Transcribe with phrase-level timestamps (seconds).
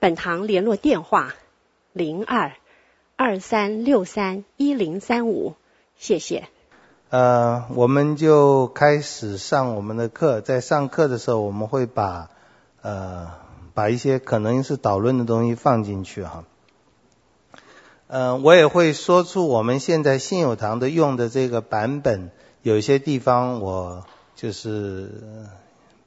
[0.00, 1.34] 本堂联络电话：
[1.92, 2.52] 零二
[3.16, 5.56] 二三六三一零三五。
[5.98, 6.48] 谢谢。
[7.10, 10.40] 呃，我们就开始上我们的课。
[10.40, 12.30] 在上课的时候，我们会把
[12.80, 13.28] 呃
[13.74, 16.44] 把一些可能是导论的东西放进去哈。
[18.06, 22.30] 呃，我也会说出我们现在信友堂的用的这个版本，
[22.62, 25.10] 有些地方我就是。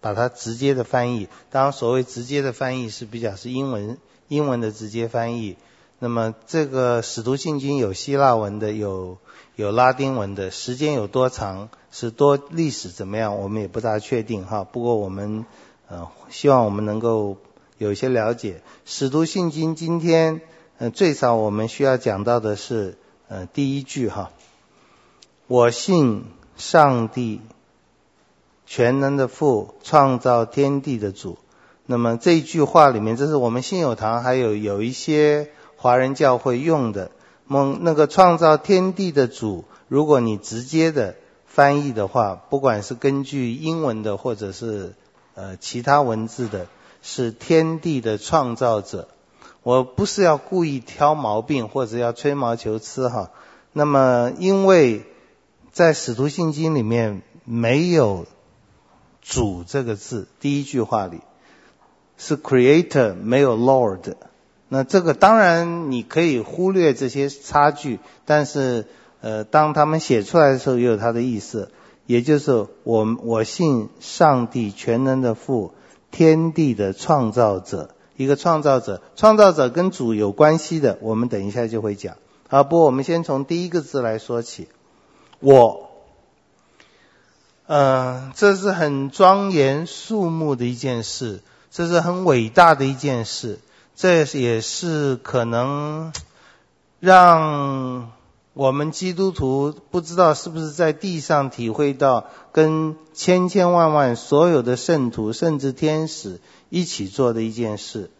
[0.03, 5.55] 把它直接的翻译，当然所谓直接的翻译是比较是英文英文的直接翻译。
[5.99, 9.17] 那么这个使徒信经有希腊文的，有
[9.55, 14.65] 有拉丁文的，时间有多长，是多历史怎么样，我们也不大确定哈。
[14.65, 15.45] 不过我们
[15.87, 17.37] 呃希望我们能够
[17.77, 18.61] 有一些了解。
[18.83, 20.41] 使徒信经今天
[20.79, 22.97] 呃最少我们需要讲到的是
[23.29, 24.31] 呃第一句哈，
[25.47, 26.25] 我信
[26.57, 27.39] 上帝。
[28.65, 31.37] 全能的父，创造天地的主。
[31.85, 37.11] 那么这一句话里面，这是我们信友堂还有有一些华人教会用的。
[37.45, 44.93] 梦那个创造天地的主，如果你直接的翻译的话，不管是根据英文的或者是
[45.35, 46.67] 呃其他文字的，
[47.01, 49.09] 是天地的创造者。
[49.61, 53.31] 我不是要故意挑毛病或者要吹毛求疵哈。
[53.73, 55.05] 那么因为
[55.73, 58.25] 在使徒信经里面没有。
[59.23, 61.21] 主这个字，第一句话里
[62.17, 64.15] 是 Creator，没有 Lord。
[64.67, 68.85] 那这个当然你可以忽略这些差距，但是
[69.21, 71.71] 呃，当他们写出来的时候，也有它的意思。
[72.05, 75.73] 也就是我我信上帝全能的父，
[76.11, 82.17] 天地的创造者，一个创造者，创造者跟主有关系的，我们等一下就会讲。
[82.49, 84.67] 好，不我们先从第一个字来说起，
[85.39, 85.92] 我。
[87.73, 91.41] 呃，这是很庄严肃穆的一件事，
[91.71, 93.57] 这是很伟大的一件事，
[93.95, 96.13] 这也是可能
[97.01, 98.11] 让
[98.53, 108.11] 我们基督徒不知道是不是在地上体会到跟千千万万所有的圣徒甚至天使一起做的一件事。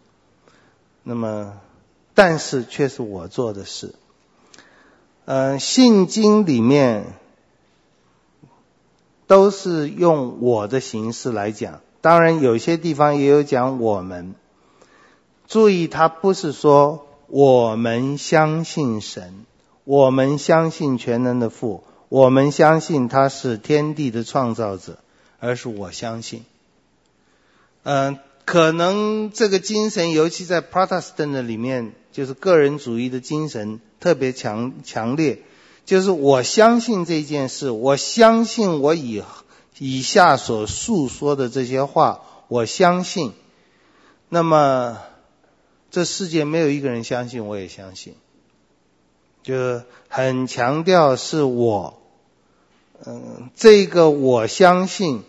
[1.04, 1.52] 那么，
[2.12, 3.94] 但是却是我做的事。
[5.26, 7.04] 呃，信经里面。
[9.26, 14.34] 都是用我的形式来讲，当然有些地方也有讲我们。
[15.46, 19.44] 注意，他不是说我们相信神，
[19.84, 24.98] 我们相信全能的父，我们相信他是天地的创造者，
[25.40, 26.44] 而是我相信。
[27.82, 35.40] 嗯、可能这个精神，尤其在 Protestant 的里面，就是个人主义的精神特别强强烈。
[35.84, 39.22] 就是我相信这件事，我相信我以
[39.78, 43.32] 以下所述说的这些话，我相信。
[44.30, 44.98] 那么
[45.90, 48.14] 这世界没有一个人相信，我也相信。
[49.42, 52.00] 就很强调是我，
[53.04, 55.22] 嗯，这个我相信，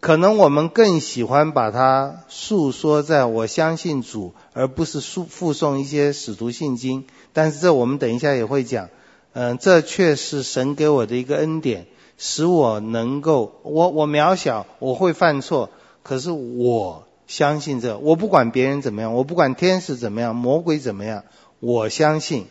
[0.00, 7.06] 可能我们更喜欢把它诉说在我相信主，而不是诉附送一些使徒信经。
[7.32, 8.90] 但是这我们等一下也会讲。
[9.34, 11.86] 嗯，这却是神给我的一个恩典，
[12.18, 15.70] 使我能够，我我渺小，我会犯错，
[16.02, 21.24] 可是我相信这，我不管别人怎么样，我不管天使怎么样，魔鬼怎么样，
[21.60, 22.46] 我相信。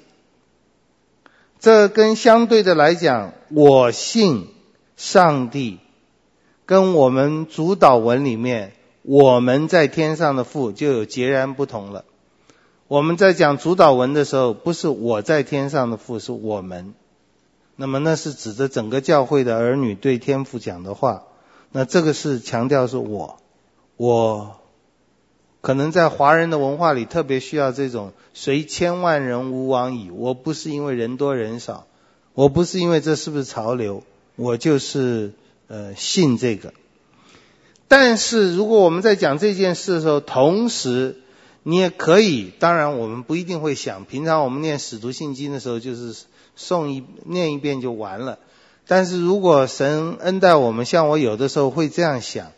[1.59, 4.47] 这跟相对的来讲，我信
[4.97, 5.77] 上帝，
[6.65, 12.05] 跟我们主祷文里面我们在天上的父就有截然不同了。
[12.91, 16.93] 我们在讲主导文的时候，不是我在天上的父，是我们。
[17.77, 21.23] 那么那是指着整个教会的儿女对天父讲的话。
[21.71, 23.37] 那这个是强调是我，
[23.95, 24.57] 我
[25.61, 30.11] 可能在华人的文化里特别需要这种“随千万人吾往矣”。
[30.13, 31.87] 我不是因为人多人少，
[32.33, 34.03] 我不是因为这是不是潮流，
[34.35, 35.31] 我就是
[35.69, 36.73] 呃信这个。
[37.87, 41.15] 但是如果我们在讲这件事的时候，同时。
[41.63, 44.05] 你也可以，当然我们不一定会想。
[44.05, 46.15] 平常我们念使徒信经的时候，就是
[46.57, 48.39] 诵一念一遍就完了。
[48.87, 52.51] 但是如果神恩待我们，像我有的时候会这样想：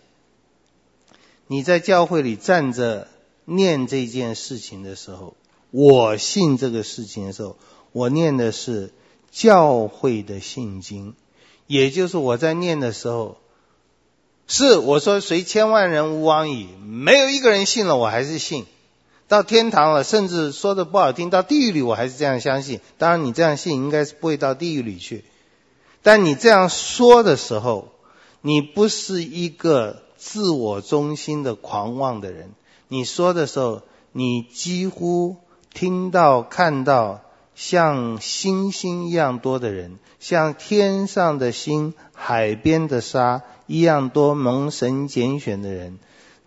[1.48, 3.10] 你在教会里站着
[3.44, 5.36] 念这件事情的时候，
[5.70, 7.58] 我信这个事情的时候，
[7.92, 8.94] 我念的是
[9.32, 11.14] 教会的信经，
[11.68, 13.38] 也就是我在念的时候，
[14.48, 18.66] 是我说随千万人吾往矣，没有一个人信了，我还是信。
[19.28, 22.82] 到天堂了，甚至说的不好听，到地狱里我还是这样相信。
[22.98, 25.24] 当然，你这样信应该是不会到地狱里去。
[26.02, 27.88] 但你这样说的时候，
[28.42, 32.52] 你不是一个自我中心的狂妄的人。
[32.90, 33.82] 你说的时候，
[34.12, 35.38] 你几乎
[35.74, 37.22] 听到、看到
[37.56, 45.98] 像星星一样多的人，像天上的星、海边的沙一样多蒙神拣选的人。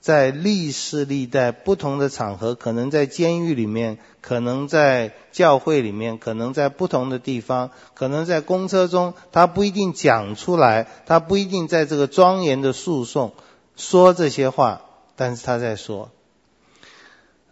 [0.07, 13.35] 在历世历代不同的场合，可能在监狱里面，可能在教会里面，可能在不同的地方，可能在公车中，他不一定讲出来，他不一定在这个庄严的诉讼
[13.75, 14.83] 说这些话，
[15.17, 16.13] 但是他在说，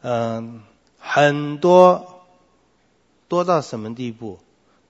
[0.03, 0.63] 嗯，
[1.01, 2.23] 很多
[3.27, 4.39] 多到什么地步？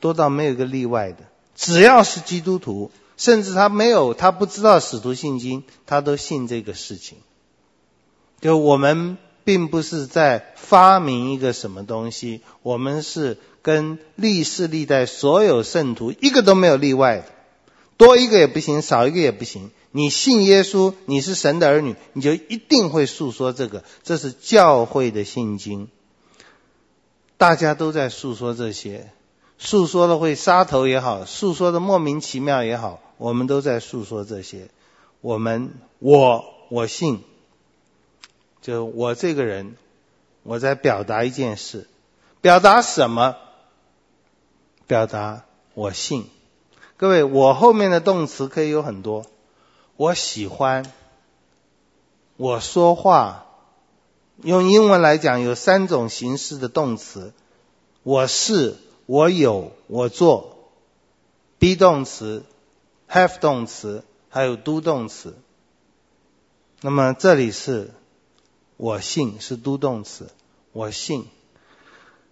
[0.01, 1.21] 多到没有一个例外的，
[1.55, 7.17] 只要是基督徒，甚至他没有，他不知道使徒信经，他都信这个事情。
[8.45, 17.25] 就我们并不是在发明一个什么东西，我们是跟历世历代所有圣徒一个都没有例外的，
[17.97, 19.71] 多一个也不行，少一个也不行。
[19.93, 25.89] 你信耶稣，你是神的儿女，你就一定会诉说这个，这是教会的信经。
[27.39, 29.11] 大家都在诉说这些，
[29.57, 34.69] 诉说的会杀头也好，诉说的莫名其妙也好，我们都在诉说这些。
[35.23, 37.21] 我们，我，我信。
[38.65, 39.77] 就我这个人，
[40.43, 41.87] 我在表达一件事，
[42.41, 43.37] 表达什么？
[44.87, 45.45] 表达
[45.75, 46.31] 我信。
[46.97, 49.27] 各位，我后面的动词可以有很多。
[49.97, 50.91] 我喜欢，
[52.39, 53.45] 我说话，
[54.43, 57.35] 用英文来讲有三种形式的动词：
[58.03, 60.71] 我是、我有、我做。
[61.59, 62.47] be 动词、
[63.11, 65.37] have 动词，还有 do 动词。
[66.81, 67.91] 那么这里是。
[68.77, 70.31] 我信是 do 动词，
[70.73, 71.27] 我信。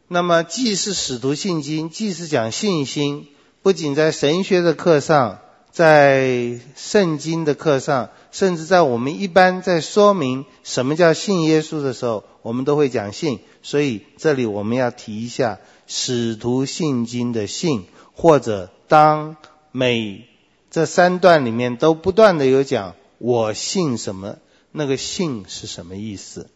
[0.08, 3.28] 那么既是使徒信经，既是讲信心，
[3.62, 5.38] 不仅在神学的课上，
[5.70, 13.38] 在圣经的课上，甚至在我们一般在说明什么叫信耶稣的时候，我们都会讲信。
[13.62, 17.84] 所以这里我们要提一下使徒信经的信，
[18.14, 19.36] 或者当
[19.70, 20.28] 每
[20.70, 24.36] 这三段里面都不断的有讲我信什么。
[24.72, 26.48] 那个“信”是什么意思？“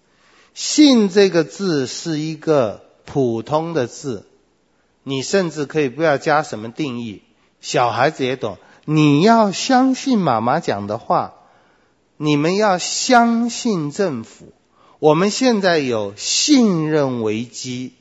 [0.54, 4.26] 信”这个字是一个普通的字，
[5.02, 7.22] 你甚至可以不要加什么定义，
[7.60, 8.56] 小孩子也懂。
[8.86, 11.34] 你要相信妈妈讲的话，
[12.16, 14.54] 你们要相信政府。
[14.98, 17.92] 我们现在有信任危机，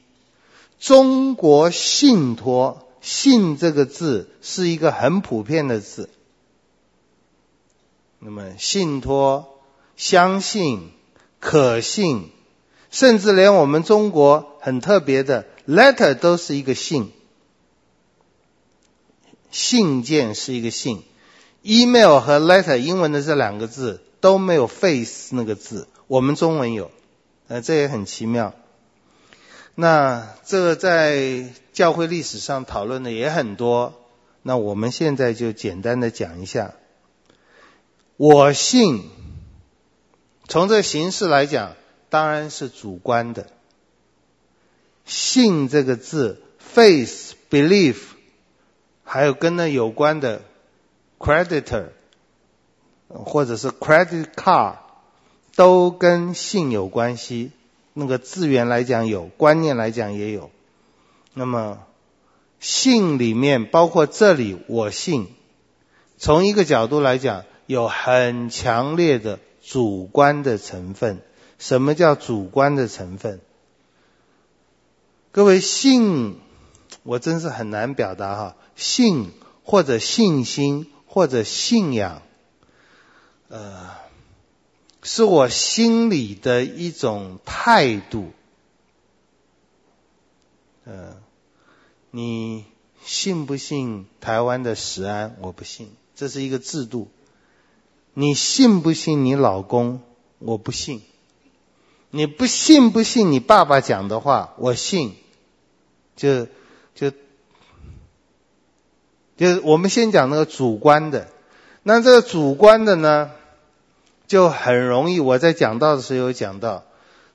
[0.80, 6.10] 中国信托“信”这个字是一个很普遍的字。
[8.20, 9.52] 那么信托。
[9.96, 10.92] 相信、
[11.40, 12.30] 可信，
[12.92, 17.12] 甚至连我们中国很特别的 letter 都是一个信，
[19.52, 21.04] 信件是一个信
[21.62, 26.92] ，email 和 letter 英文的这两个字都没有 face 那个字，我们中文有，
[27.48, 28.54] 呃，这也很奇妙。
[29.76, 33.94] 那这个在教会历史上讨论的也很多，
[34.42, 36.74] 那我们现在就简单的讲一下，
[38.18, 39.10] 我信。
[40.48, 41.74] 从这形式来讲，
[42.10, 43.48] 当然是主观的。
[45.06, 46.42] 信这个字
[46.74, 47.98] ，faith、belief，
[49.04, 50.42] 还有跟那有关的
[51.20, 51.88] creditor，
[53.08, 54.78] 或者是 credit card，
[55.56, 57.52] 都跟信有关系。
[57.94, 60.52] 那个字源来讲有，观念来讲也有。
[61.34, 61.80] 那么
[62.60, 65.28] 信里面包括这里，我信，
[66.18, 69.40] 从一个角度来讲，有很强烈的。
[69.68, 71.22] 主观的成分，
[71.58, 73.42] 什么叫主观的成分？
[75.32, 76.38] 各位信，
[77.02, 78.56] 我真是很难表达哈。
[78.76, 79.32] 信
[79.64, 82.22] 或者信心或者信仰，
[83.50, 83.90] 呃，
[85.02, 88.32] 是我心里的一种态度。
[90.84, 91.18] 呃，
[92.12, 92.66] 你
[93.04, 95.36] 信不信台湾的食安？
[95.42, 97.10] 我不信，这是一个制度。
[98.18, 100.02] 你信不信你老公？
[100.40, 101.02] 我不信。
[102.12, 104.54] 你不信不信你爸爸讲的话？
[104.58, 105.16] 我信。
[106.16, 106.48] 就
[106.96, 107.12] 就
[109.36, 111.28] 就我们先讲那个主观的。
[111.84, 113.32] 那这个主观的呢，
[114.28, 115.20] 就很容易。
[115.20, 116.86] 我在讲到的时候有讲到，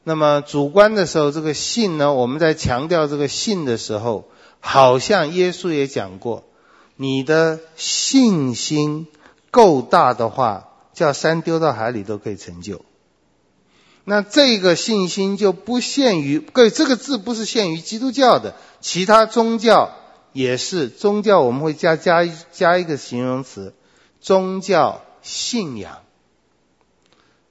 [0.03, 6.45] 那么主观的时候，这个信呢，我们在强调这个信的时候，好像耶稣也讲过，
[6.97, 9.07] 你的信心
[9.51, 10.70] 够大的话，
[11.01, 12.85] 叫山丢到海里都可以成就。
[14.05, 19.97] 那这个信心就不限于，各位这个字不是限于基督教的，其他宗教
[20.35, 23.73] 也是宗教，我们会加加加一个形容词，
[24.21, 26.01] 宗教信仰。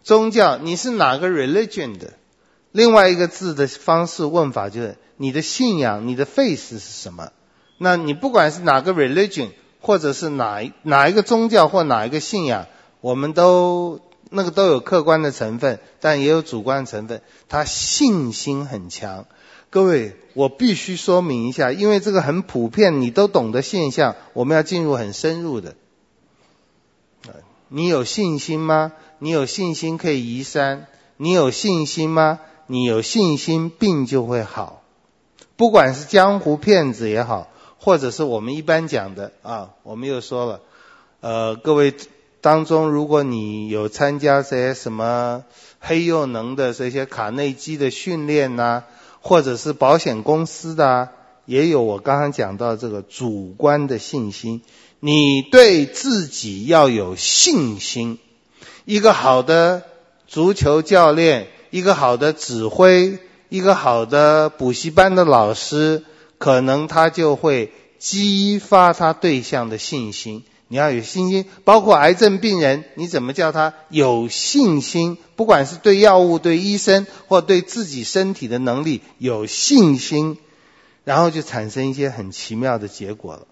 [0.04, 2.14] 宗教你是哪个 religion 的？
[2.72, 7.32] 另外一个字的方式问法就是你的信仰，你的 faith 是什么？
[7.80, 9.50] 那你不管是哪个 religion，
[9.82, 12.68] 或者是哪哪一个宗教或哪一个信仰，
[13.02, 14.00] 我们都。
[14.32, 17.24] 那个都有客观的成分，但也有主观成分。
[17.48, 19.26] 他信心很强，
[19.72, 25.74] 各位，我必须说明一下，因为这个很普遍，你都懂的现象，我们要进入很深入的。
[27.70, 28.94] 你有信心吗？
[29.18, 30.86] 你有信心可以移山？
[31.18, 32.40] 你有信心吗？
[32.68, 34.84] 你有信心病就会好。
[35.58, 37.48] 不管是江湖骗子也好，
[37.80, 40.62] 或者是我们一般讲的啊，我们又说了，
[41.22, 41.96] 呃，各位。
[42.42, 45.44] 当中，如果你有参加这些什么
[45.80, 48.84] 黑又能的这些卡内基的训练呐，
[49.22, 51.10] 或者是保险公司的，
[51.46, 54.62] 也有我刚刚讲到这个主观的信心。
[55.02, 58.20] 你对自己要有信心。
[58.86, 59.84] 一个好的
[60.28, 63.20] 足球教练，一个好的指挥，
[63.50, 66.04] 一个好的补习班的老师，
[66.38, 70.44] 可能他就会激发他对象的信心。
[70.72, 75.18] 你要有信心，包括癌症病人，你怎么叫他有信心？
[75.36, 80.38] 不管是对药物、对医生，或对自己身体的能力有信心，
[81.04, 83.48] 然后就产生一些很奇妙的结果了。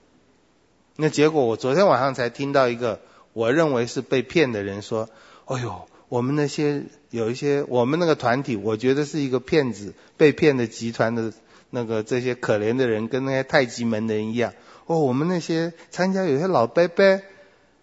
[0.96, 3.02] 那结果，我昨天晚上才听到一个
[3.34, 5.10] 我认为是被骗的人说
[5.46, 11.34] ：“哎呦，我们那些有一些我们那个团体，我觉得是一个骗子被骗的集团的
[11.72, 14.54] 那个这些可怜的人，跟那些太极门的人一样。”
[14.88, 17.22] 哦，我们那些参加有些老伯伯，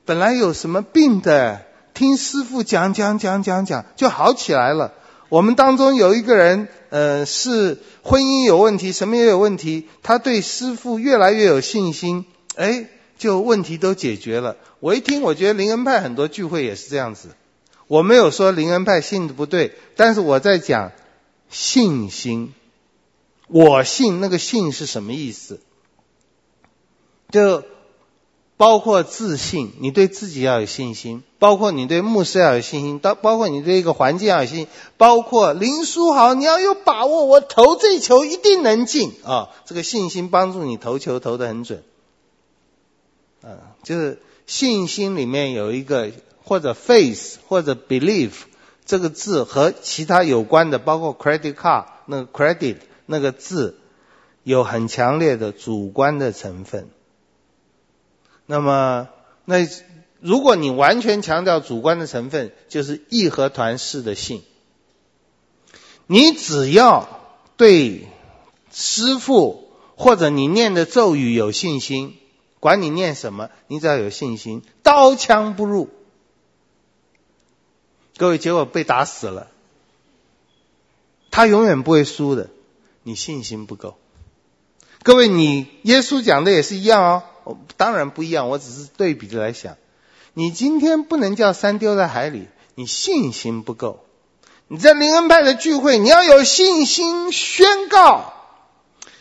[0.07, 1.61] 本来有什么病的，
[1.93, 4.95] 听师傅讲讲讲讲讲，就好起来了。
[5.29, 12.25] 我们当中有一个人，呃，是婚姻有问题，什么也有问题，他对师傅越来越有信心，
[12.57, 12.87] 哎，
[13.19, 14.57] 就问题都解决了。
[14.81, 17.31] 我一听，我觉得灵恩派很多聚会也是这样子。
[17.87, 20.93] 我没有说灵恩派信的不对，但是我在讲
[21.51, 22.55] 信心。
[23.47, 25.61] 我信那个信是什么意思？
[27.35, 27.65] 就
[28.57, 39.49] 包括自信，你对自己要有信心；包括你对牧师要有信心；到包括你对一个环境要有信心；包括林书豪，你要有把握，我投这球一定能进啊！
[39.65, 41.83] 这个信心帮助你投球投得很准。
[43.43, 46.13] 嗯，就是信心里面有一个
[46.45, 48.31] 或者 faith 或者 belief
[48.85, 52.77] 这个字和其他有关的，包括 credit card 那个 credit
[53.07, 53.77] 那个字，
[54.45, 56.89] 有很强烈的主观的成分。
[58.47, 59.09] 那么，
[59.45, 59.67] 那
[60.21, 64.43] 如果你完全强调主观的成分，就是义和团式的信。
[66.07, 67.09] 你只要
[67.57, 68.07] 对
[68.71, 72.19] 师傅或者你念的咒语有信心，
[72.61, 75.89] 管你念什么，你只要有信心，刀枪不入。
[78.17, 79.51] 各位，结果被打死了，
[81.31, 82.51] 他永远不会输的。
[83.03, 83.97] 你信心不够。
[85.03, 87.23] 各位，你耶稣讲的也是一样哦。
[87.77, 89.77] 当然不一样，我只是对比着来想。
[90.33, 94.05] 你今天不能叫山丢在海里，你信心不够。
[94.67, 98.33] 你在灵恩派的聚会，你要有信心宣告：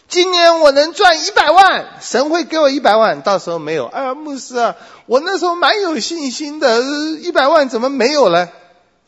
[0.07, 3.21] 今年我能赚一百万，神会给我一百万。
[3.21, 4.75] 到时候没有，哎呀，牧师啊，
[5.05, 6.81] 我那时候蛮有信心的，
[7.21, 8.49] 一百万怎么没有了？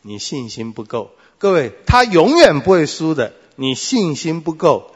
[0.01, 1.11] 你信心不够。
[1.37, 3.33] 各位，他永远不会输的。
[3.55, 4.91] 你信心不够。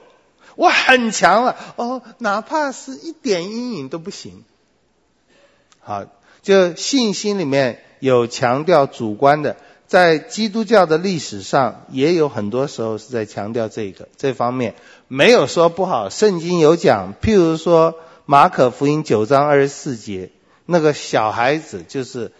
[0.60, 4.44] 我很强了哦，哪怕是一点阴影都不行。
[5.80, 6.04] 好，
[6.42, 9.56] 就信心里面有强调主观的，
[9.88, 14.76] 在基督教的历史上也有很多时候是在强调这个这方面，
[15.08, 16.10] 没有说不好。
[16.10, 20.30] 圣经有讲，譬如说马可福音九章二十四节，
[20.66, 22.34] 那个小孩子就是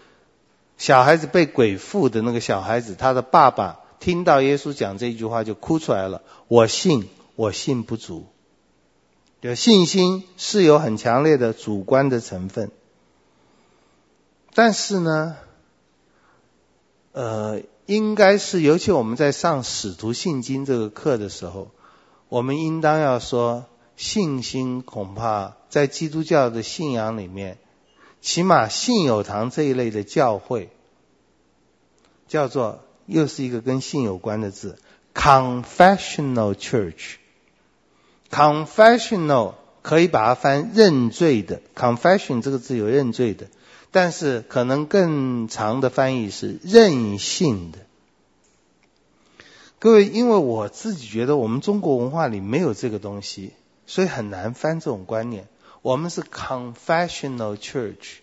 [0.76, 7.08] 小孩子被鬼附的那个小孩子，他的爸爸听到耶稣讲这句话就哭出来了，我信。
[7.40, 8.26] 我信不足，
[9.40, 12.70] 有信心是有很强烈的主观的成分，
[14.52, 15.38] 但是呢，
[17.12, 21.70] 呃，应该是尤其我们在上《使徒信经》这个课的时候，
[22.28, 23.64] 我们应当要说，
[23.96, 27.56] 信心恐怕在基督教的信仰里面，
[28.20, 30.68] 起码信友堂这一类的教会，
[32.28, 34.78] 叫做又是一个跟信有关的字。
[35.14, 37.16] confessional church。
[38.30, 43.48] Confessional 可以把它翻认罪的，confession 这个字有认罪的，
[43.90, 47.78] 但是可能更长的翻译是任性的。
[49.78, 53.54] 各位，因为我自己觉得我们中国文化里没有这个东西，
[53.86, 55.48] 所以很难翻这种观念。
[55.80, 58.18] 我们是 confessional church，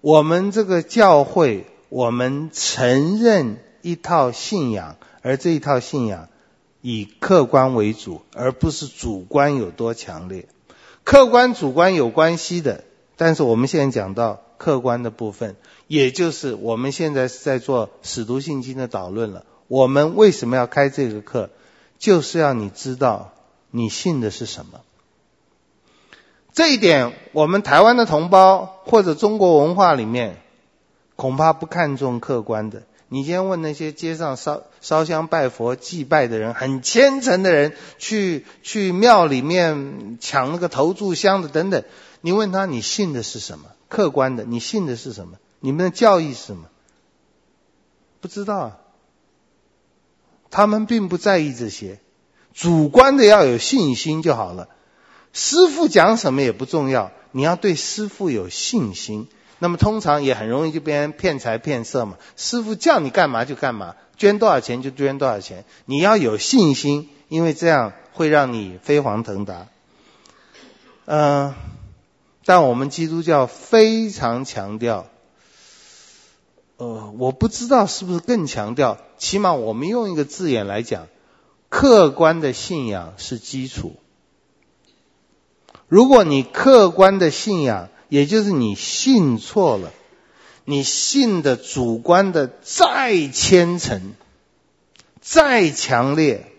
[0.00, 6.28] 我们这个教会，我们承认一套信仰，而这一套信仰
[6.82, 10.48] 以客观为主，而不是主观有多强烈。
[11.04, 12.84] 客观主观有关系的，
[13.16, 15.56] 但是我们现在讲到客观的部分，
[15.86, 19.44] 也就是我们现在是在做使徒信经的导论了。
[19.68, 21.50] 我们为什么要开这个课？
[21.98, 23.32] 就是要你知道
[23.70, 24.80] 你信的是什么。
[26.52, 30.42] 这一点，我们台湾的同胞或者中国文化里面，
[31.14, 32.82] 恐怕不看重客观的。
[33.12, 41.82] 你先问那些街上烧烧香拜佛祭拜的人，很虔诚的人，去去庙里面抢那个头炷香的等等，
[42.20, 43.64] 你问他你信的是什么？
[43.88, 45.38] 客观的，你信的是什么？
[45.58, 46.68] 你们的教义是什么？
[48.20, 48.78] 不知道啊。
[50.52, 51.98] 他们并不在意这些，
[52.54, 54.68] 主观的要有信心就好了。
[55.32, 59.26] 师傅讲什么也不重要，你要对师傅有信心。
[59.60, 62.16] 那么通常也很容易就被人骗财骗色嘛。
[62.36, 65.64] 师傅叫你干嘛就干嘛，捐多少钱就捐多少钱。
[65.84, 69.68] 你要有信心，因为这样会让你飞黄腾达。
[71.04, 71.54] 嗯、
[72.44, 75.06] 但我们基督教非常强调，
[76.76, 81.06] 呃，我不知道是不是更强调，起码我们用一个字眼来讲，
[81.68, 83.96] 客观的信仰是基础。
[85.88, 89.92] 如果你客观的信仰，也就是你信错了，
[90.66, 94.12] 你信的主观的再虔诚、
[95.20, 96.52] 再强烈，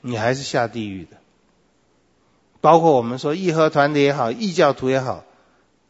[0.00, 1.18] 你还是下地狱的。
[2.60, 5.24] 包括我们说义和团的也好，异教徒也好，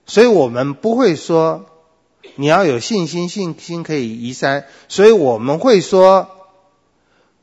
[0.07, 1.67] 所以我们不会说
[2.37, 4.65] 你要有信心，信心可以移山。
[4.89, 6.31] 所以我们会说，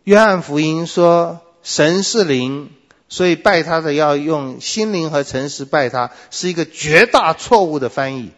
[0.03, 2.71] 约翰福音说神是灵。
[3.09, 8.31] 所以拜他的要用心灵和诚实拜他，是一个绝大错误的翻译。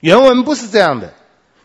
[0.00, 1.14] 原文不是这样的，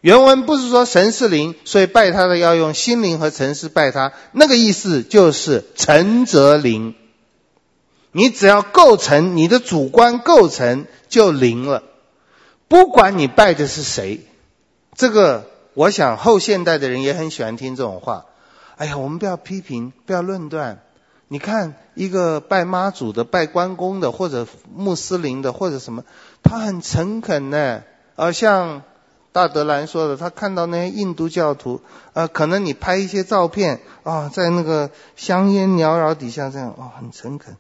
[0.01, 4.13] 原文不是说神是灵，所以拜他的要用心灵和诚实拜他。
[4.31, 6.95] 那个意思就是诚则灵。
[8.11, 11.83] 你只要构成，你的主观构成就灵了。
[12.67, 14.21] 不管你拜的是谁，
[14.95, 18.25] 这个我想后现代的人也很喜欢听这种话。
[18.77, 20.81] 哎呀，我们不要批评，不要论断。
[21.29, 26.03] 你看一个拜妈祖的、拜关公的，或者穆斯林的，或者什么，
[26.43, 27.83] 他很诚恳呢。
[28.15, 28.81] 而像
[29.31, 31.81] 大德兰说的，他看到那些印度教徒，
[32.13, 37.55] 呃，可能你拍一些照片啊，在那个香烟缭绕底下这样，哦，很诚恳。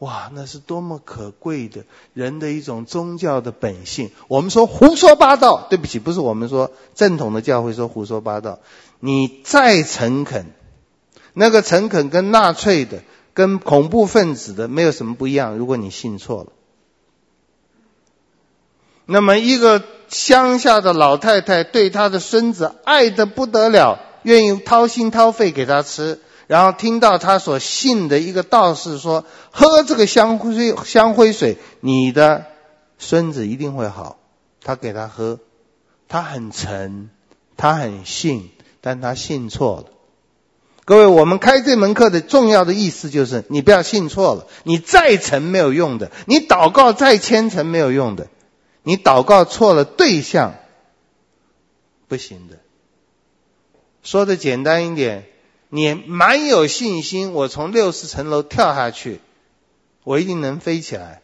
[0.00, 4.10] 哇，那是多么可贵的人的一种宗教的本性。
[4.26, 8.58] 我们说胡说八道，对不起，不是我们说正统的教会说胡说八道。
[8.98, 10.46] 你再诚恳，
[11.32, 13.02] 那个诚恳跟纳粹的。
[13.34, 15.56] 跟恐怖分子的没有什么不一样。
[15.56, 16.52] 如果你信错了，
[19.06, 32.44] 那么一个乡下的老太太对她的孙子爱得不得了，愿意掏心掏肺给他吃，然后听到他所信的一个道士说：“喝这个香灰香灰水，你的
[32.98, 34.18] 孙子一定会好。”
[34.62, 35.38] 他给他喝，
[36.06, 37.08] 他很诚，
[37.56, 38.50] 他很信，
[38.82, 39.86] 但他信错了。
[40.92, 44.46] 各位，我们开这门课的重要的意思就是，你不要信错了。
[44.64, 48.28] 你再诚没有用的，你祷告再虔诚没有用的，
[48.82, 50.54] 你祷告错了对象，
[52.08, 52.58] 不行的。
[54.02, 55.24] 说的简单一点，
[55.70, 59.20] 你蛮有信心，我从六十层楼跳下去，
[60.04, 61.22] 我一定能飞起来。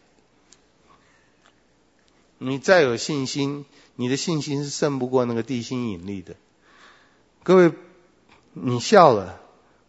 [2.39, 6.33] 你再有信心，你的信心是胜不过那个地心引力的。
[7.43, 7.71] 各位，
[8.53, 9.39] 你笑了。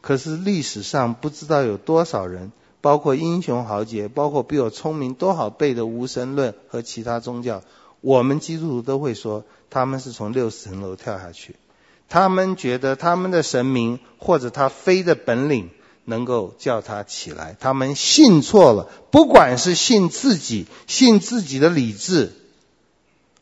[0.00, 7.62] 可是历史上不知道有多少人，包括英雄豪杰，包括比我聪明多少倍的无神论和其他宗教，
[8.00, 11.56] 我们基督徒都会说他们是从六十层楼跳下去。
[12.08, 15.70] 他们觉得他们的神明或者他飞的本领
[16.06, 18.88] 能够叫他起来，他们信错了。
[19.12, 22.32] 不管是信自己、信自己的理智，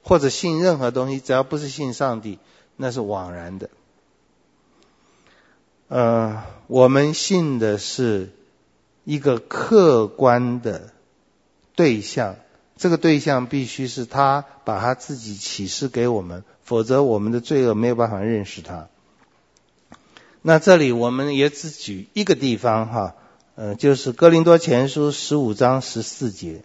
[0.03, 2.39] 或者信任何东西，只要不是信上帝，
[2.77, 3.71] 那是枉然的。
[5.89, 8.31] 呃，我们信的是
[9.05, 10.93] 一个客观的
[11.75, 12.37] 对象，
[12.77, 18.89] 这个对象必须是他把他自己启示给我们，否则我们的罪恶没有办法认识他。
[20.43, 23.15] 那这里我们也只举一个地方哈，
[23.55, 26.63] 呃，就是哥林多前书十五章十四节。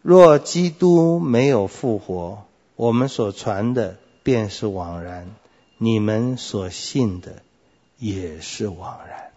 [0.00, 2.44] 若基督没有复活，
[2.76, 5.28] 我们所传的便是枉然，
[5.76, 7.42] 你们所信的
[8.00, 9.30] 也是枉然。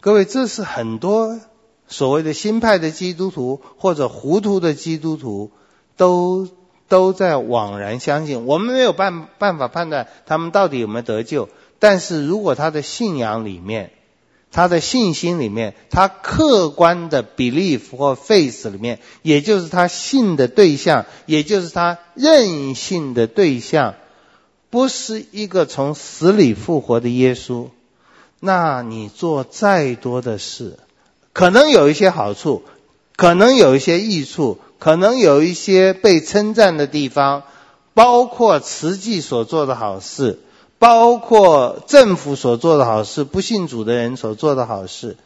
[0.00, 1.38] 各位，这是很多
[1.86, 5.50] 所谓的新派的基督徒或者糊涂的基督徒
[5.96, 6.48] 都
[6.88, 8.46] 都在枉然相信。
[8.46, 11.48] 我们没有办办法判断他们到底有没有得救，
[11.78, 13.90] 但是如果他的信仰里面，
[14.52, 23.96] 他的信心里面，他客观的 belief 或 faith 里面，也就是他信的对象，也就是他认信的对象，
[24.76, 27.68] 不是一个从死里复活的耶稣，
[28.40, 30.78] 那你做再多的事，
[31.32, 32.62] 可能有一些好处，
[33.16, 37.44] 可能有一些益处，可能有一些被称赞的地方，
[37.94, 40.40] 包括慈济所做的好事。
[40.78, 45.16] 包括政府所做的好事，不信主的人所做的好事，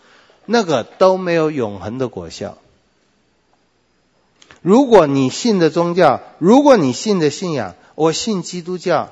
[0.46, 2.56] 那个都没有永恒的果效。
[4.62, 9.10] 如果你信的宗教，如果你信的信仰，我信基督教，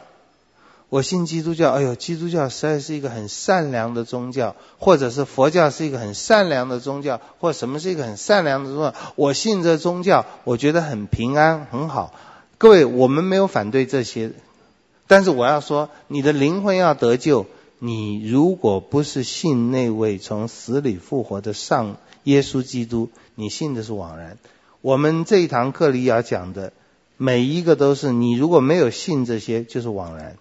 [0.90, 12.14] 我信基督教，哎呦，基督教实在是一个很善良的宗教，或者是佛教是一个很善良的宗教，或什么是一个很善良的宗教，我信这宗教，我觉得很平安，很好。
[12.57, 14.33] 各位，我们没有反对这些。
[15.07, 17.46] 但是我要说，你的灵魂要得救，
[17.79, 24.38] 你如果不是信那位从死里复活的上耶稣基督，你信的是枉然。
[24.81, 26.72] 我们这一堂课里要讲的
[27.18, 30.37] 每一个都是，你如果没有信这些，就是枉然。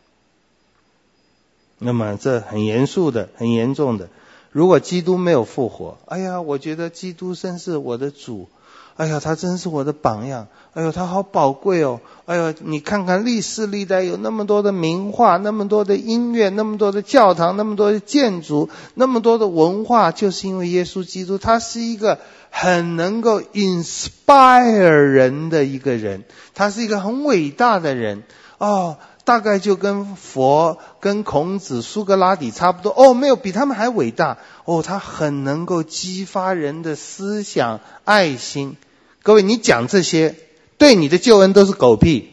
[1.80, 4.10] 那么这很严肃的，很严重的。
[4.52, 8.50] 如果基督没有复活，哎呀，我觉得基督真是我的主。
[8.96, 10.48] 哎呀，他真是我的榜样。
[10.74, 12.02] 哎呦，他好宝贵哦。
[12.26, 22.18] 哎呦，你看看历世历代有那么多的名画，那么多的音乐，那么多的教堂，那么多的建筑，那么多的文化，就是因为耶稣基督，他是一个
[22.50, 26.24] 很能够 inspire 人的一个人，
[26.56, 28.24] 他是一个很伟大的人。
[28.58, 32.94] 哦，大概就跟佛、跟孔子、苏格拉底差不多。
[32.96, 34.38] 哦，没有比他们还伟大。
[34.64, 38.78] 哦，他很能够激发人的思想、爱心。
[39.24, 40.38] 各位，你讲这些
[40.78, 42.30] 对你的救恩都是狗屁。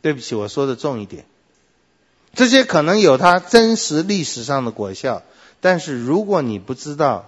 [0.00, 1.26] 对不起，我说的重一点。
[2.32, 5.20] 这些可能有它真实历史上的果效，
[5.60, 7.26] 但是如果你不知道，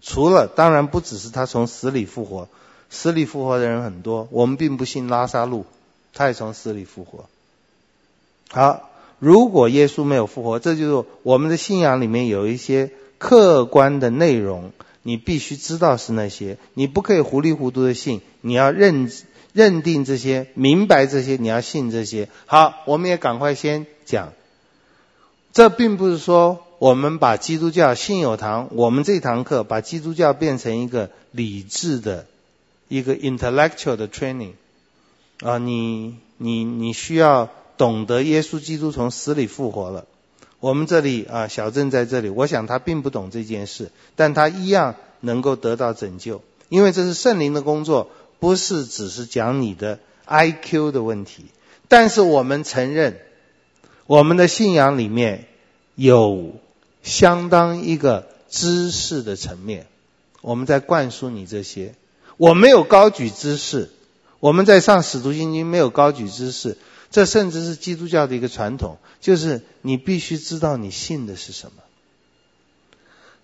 [0.00, 2.46] 除了当然不只是他从死里复活，
[2.90, 4.28] 死里复活的人很多。
[4.30, 5.66] 我们并不信拉萨路，
[6.12, 7.24] 他也从死里复活。
[8.50, 14.72] 好，如果耶稣没有复活，这就是我们的信仰里面有一些客观的内容。
[15.06, 19.12] 你必须知道是那些，你不可以糊里糊涂的信，你要认
[19.52, 22.30] 认定这些，明白这些，你要信这些。
[22.46, 24.32] 好，我们也赶快先讲，
[25.52, 32.26] 这并不是说我们把基督教信友堂，我们这堂课把基督教变成一个理智的，
[32.88, 34.52] 一个 intellectual 的 training
[35.42, 40.06] 啊，你你你需要懂得耶稣基督从死里复活了。
[40.60, 48.08] 我们这里啊，小镇在这里，我想他并不懂这件事，但他一样能够得到拯救，因为这是圣灵的工作，
[48.38, 51.44] 不是只是讲你的 IQ 的问题。
[51.88, 53.20] 但是我们承认，
[54.06, 55.46] 我们的信仰里面
[55.96, 56.54] 有
[57.02, 59.86] 相当一个知识的层面，
[60.40, 61.94] 我们在灌输你这些。
[62.38, 63.90] 我没有高举知识，
[64.40, 66.78] 我们在上使徒行经没有高举知识。
[67.14, 71.80] 这甚至是基督教的一个传统，就是你必须知道你信的是什么。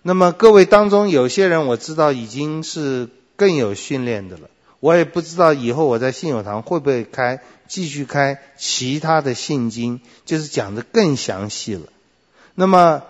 [0.01, 3.07] 那么各位当中有些人我知道已经是
[3.37, 4.49] 更有训练的了，
[4.81, 11.87] 我也不知道以后我在信友堂会不会开继续开其他的信经，就是讲得更详细了。
[12.55, 13.03] 那么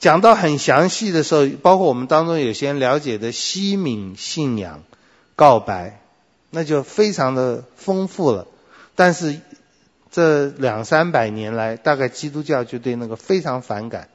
[0.00, 4.82] 讲到很详细的时候，包括我们当中有些人了解的西敏信仰
[5.36, 6.02] 告白，
[6.50, 8.48] 那就非常的丰富了，
[8.96, 9.38] 但是。
[10.10, 14.08] 这两三百年来，大概基督教就对那个非常反感，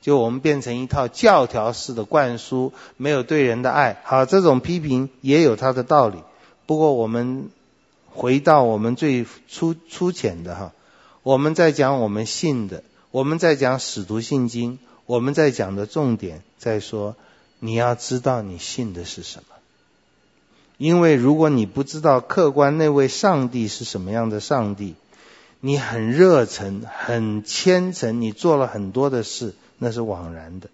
[0.00, 4.00] 就我们变成一套教条式的灌输，没有对人的爱。
[4.04, 6.18] 好，这种批评也有它的道理。
[6.66, 7.50] 不过我们
[8.10, 10.72] 回到我们最粗粗浅的哈，
[11.22, 12.82] 我们在讲我们信的，
[13.12, 17.14] 我们在讲使徒信经，我们在讲的重点在说，
[17.60, 19.54] 你要知道你信的是什么。
[20.76, 24.94] 因为如果你不知道客观那位上帝是什么样的上帝，
[25.60, 30.68] 你很热忱，很虔诚，你做了很多的事，那是枉然的。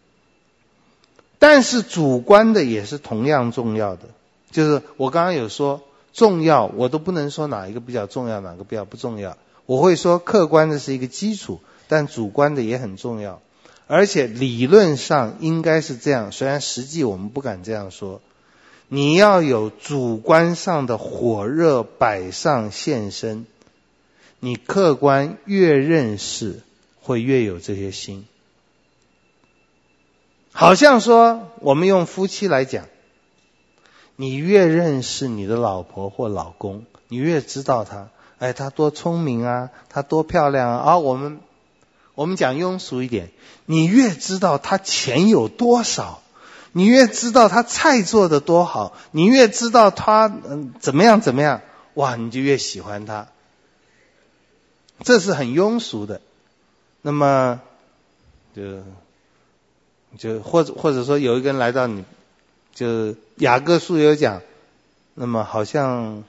[1.39, 4.03] 但是主观的也是同样重要的，
[4.51, 9.37] 就是我刚刚有说重要，我都不能说哪一个比较重要，哪个比较不重要。
[9.67, 13.41] 我会说客观的是一个基础，但主观的也很重要。
[13.87, 18.21] 而且理论上应该是这样，虽然实际我们不敢这样说。
[18.89, 23.47] 你要有主观上的火热摆上现身，
[24.45, 26.63] 你客观越认识，
[27.01, 28.27] 会越有这些心。
[30.51, 32.87] 好像说，我们用夫妻来讲，
[34.17, 38.09] 你越认识你的老婆或老公，你越知道他，
[38.41, 40.79] 哎，他多聪明啊，他多漂亮啊。
[40.79, 41.39] 啊，我们
[42.17, 43.31] 我们讲庸俗一点，
[43.65, 46.21] 你越知道他钱有多少。
[46.73, 51.61] 你越知道他菜做的多好，你越知道他嗯怎么样怎么样，
[51.95, 53.29] 哇，你就越喜欢他。
[55.05, 56.21] 这是很庸俗的。
[57.03, 57.61] 那么，
[58.55, 58.83] 就
[60.17, 62.05] 就或者或者说有一个人来到你，
[62.75, 64.43] 就雅各书有讲，
[65.15, 66.25] 那么好像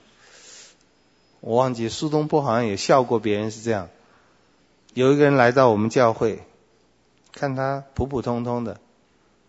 [1.41, 3.89] 我忘记苏东坡好像也笑过别人是这样。
[4.93, 6.43] 有一个人来到我们教会，
[7.31, 8.79] 看他普普通通的，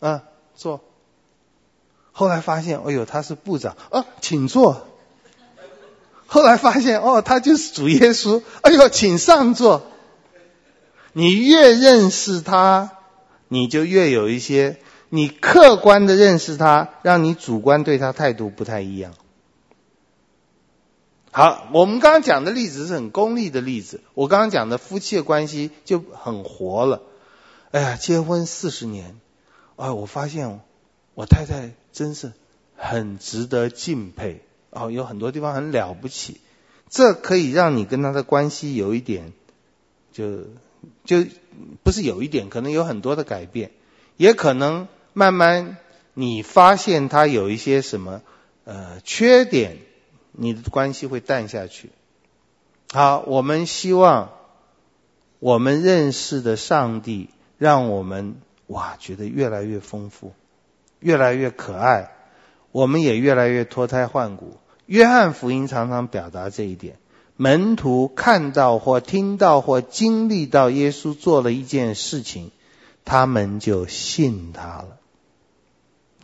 [0.01, 0.23] 啊。
[0.57, 0.81] 坐。
[2.13, 4.87] 后来发现，哎呦，他是部长啊，请坐。
[6.27, 9.91] 后来发现，哦，他就是主耶稣，哎呦，请上座。
[11.13, 12.91] 你越认识他，
[13.49, 19.15] 你就越有一些，你客观的认识他，让你主观对他态度不太一样。
[21.31, 27.03] 好，我们刚刚讲的例子是很功利的例子，我刚刚讲的夫妻的关系就很活了。
[27.71, 29.21] 哎呀，结婚四十年。
[29.77, 30.61] 哎，我发现
[31.15, 32.33] 我太太真是
[32.77, 34.43] 很值得敬佩
[34.75, 36.41] 哦，有很多地方很了不起，
[36.91, 39.33] 这可以让你跟他的关系有一点，
[40.13, 40.45] 就
[41.05, 41.25] 就
[41.83, 43.71] 不是有一点，可能有很多的改变，
[44.17, 45.79] 也可能慢慢
[46.13, 48.21] 你发现他有一些什么
[48.65, 49.79] 呃缺点，
[50.33, 51.91] 你的关系会淡下去。
[52.93, 54.31] 好，我们希望
[55.39, 58.37] 我们认识的上帝让我们。
[58.69, 60.33] 哇，觉得越来越丰富，
[60.99, 62.13] 越来越可爱，
[62.73, 64.57] 我们也越来越脱胎换骨。
[64.87, 66.99] 约翰福音常常表达这一点：
[67.37, 72.51] 门徒看到或听到或经历到耶稣做了一件事情，
[73.05, 74.99] 他们就信他了，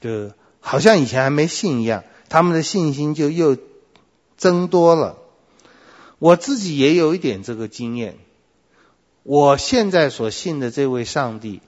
[0.00, 3.56] 就好像以前还没信一样，他们的信心就又
[4.36, 5.16] 增多了。
[6.18, 8.18] 我自己也有一点这个经验，
[9.22, 11.60] 我现在所信的这位上帝。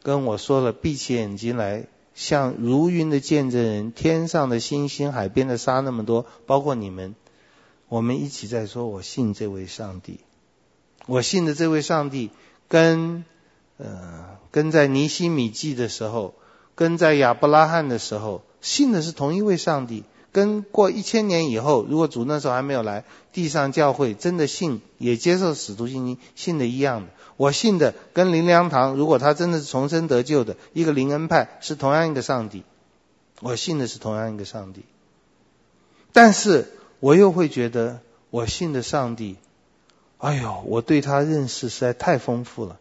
[0.00, 1.86] 跟我说了，闭起眼睛来，
[2.18, 7.14] 像如云的见证人，天上的星星，海边的沙那么多，包括你们，
[7.88, 10.18] 我们一起在说，我信这位上帝，
[11.06, 12.30] 我信的这位上帝，
[12.66, 13.24] 跟
[13.76, 16.34] 呃，跟在尼希米记的时候，
[16.74, 20.02] 跟在亚伯拉罕的时候，信的是同一位上帝。
[20.32, 27.08] 跟过一千年以后，如果主那时候还没有来，地上教会真的信，也接受使徒信经，信的一样的。
[27.38, 32.64] 我信的跟林良堂，如果他真的是重生得救的一个灵恩派，是同样一个上帝。
[33.40, 34.84] 我信的是同样一个上帝，
[36.12, 39.36] 但是我又会觉得，我信的上帝，
[40.18, 42.80] 哎呦，我对他认识实在太丰富了。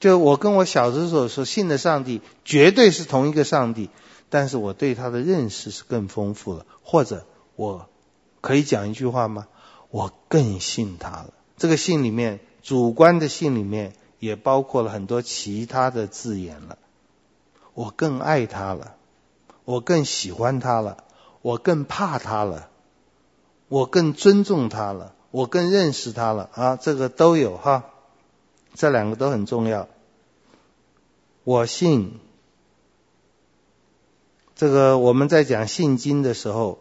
[0.00, 3.88] 就我跟我小的时候所信的上帝，绝对是同一个上帝。
[4.28, 7.88] 但是我对他的认识是更丰富了，或者我
[8.40, 9.46] 可以讲一句话吗？
[9.90, 11.32] 我更信他了。
[11.56, 16.78] 这个信里面，主观的信里面也包括了很多其他的字眼了。
[17.74, 18.96] 我更爱他了，
[19.64, 21.04] 我更喜欢他了，
[21.42, 22.70] 我更怕他了，
[23.68, 26.76] 我更尊重他了，我更认识他了啊！
[26.76, 27.84] 这个都有哈，
[28.74, 29.86] 这两个都很重要。
[31.44, 32.18] 我信。
[34.56, 36.78] 这个我们在讲信经的时候，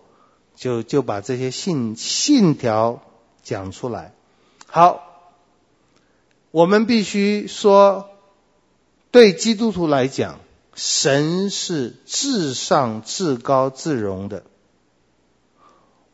[0.55, 3.01] 就就把这些信信条
[3.41, 4.13] 讲出来。
[4.67, 5.12] 好，
[6.53, 8.11] 我们必须说，
[9.09, 10.39] 对基督徒来讲，
[10.75, 14.43] 神是至上、至高、至荣的。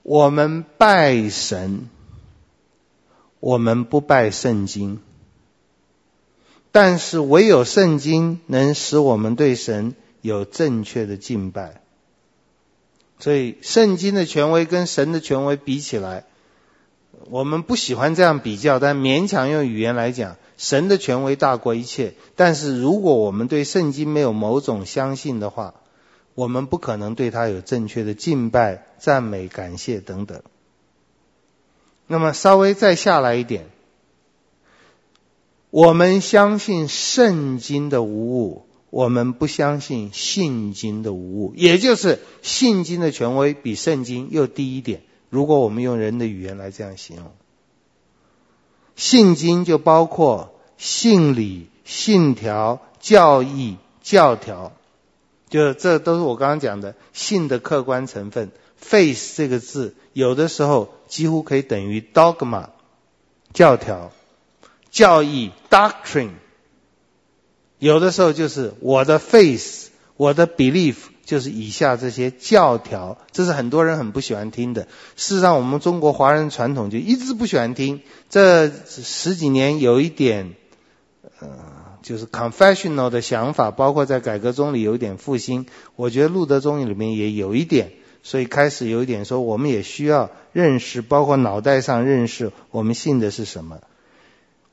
[0.01, 1.89] 我们拜神，
[3.41, 5.01] 我们不拜圣经，
[6.71, 9.93] 但是唯有圣经能使我们对神。
[10.21, 11.81] 有正确的敬拜，
[13.19, 16.25] 所以圣经的权威跟神的权威比起来，
[17.29, 22.13] 我们不喜欢这样比较，但勉强用语言来讲，神的权威大过一切。
[22.35, 25.73] 但是如果我们对圣经没有某种相信的话，
[26.35, 30.41] 我们不可能对他有正确的敬拜、赞美、感谢等等。
[32.07, 33.65] 那么稍微再下来一点，
[35.69, 38.65] 我们相信圣经的无误。
[38.91, 45.03] 我们不相信信经的无误，也就是信经的权威比圣经又低一点。
[45.29, 47.31] 如果我们用人的语言来这样形容，
[48.95, 54.73] 信经就包括信理、信条、教义、教条，
[55.49, 58.51] 就这都是我刚刚讲的信的客观成分。
[58.81, 62.69] faith 这个字，有的时候几乎可以等于 dogma
[63.53, 64.11] 教条、
[64.89, 66.31] 教义 doctrine，
[67.77, 70.95] 有的时候就是我的 faith，我的 belief。
[71.29, 74.87] 就是以下这些教条，这是很多人很不喜欢听的。
[75.15, 78.01] 事实上，我们中国华人传统就一直不喜欢听。
[78.31, 80.55] 这十几年有一点，
[81.39, 81.49] 呃，
[82.01, 85.67] 就是 confessional 的想法，包括在改革宗里有一点复兴。
[85.95, 87.91] 我觉得路德宗里面也有一点，
[88.23, 93.81] 所以开始有一点说，我们也需要认识，包括脑袋上认识我们信的是什么。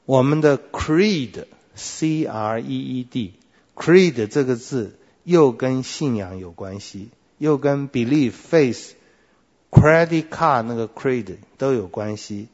[0.06, 4.96] 我们的 creed，c r e e d，creed 这个字。
[5.26, 8.90] 又跟信仰有关系，又跟 belief、faith、
[9.72, 12.46] credit card 那个 creed 都有关系。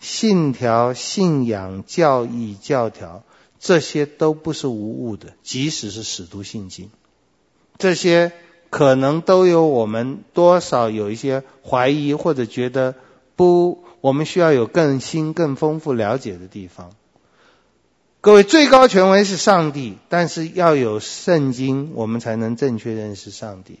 [0.00, 3.22] 信条、信仰、教义、教条，
[3.60, 6.90] 这些都不是无误的，即使是使徒信经，
[7.78, 8.32] 这些
[8.70, 12.96] 可能都有我们多少有一些怀疑或者觉得
[13.36, 16.90] 不，我们需要有更新、更丰富了解的地方。
[18.20, 23.78] 各位，最高权威是上帝，但是要有圣经，我们才能正确认识上帝。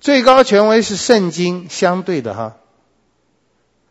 [0.00, 2.56] 最高权威是圣经，相对的哈，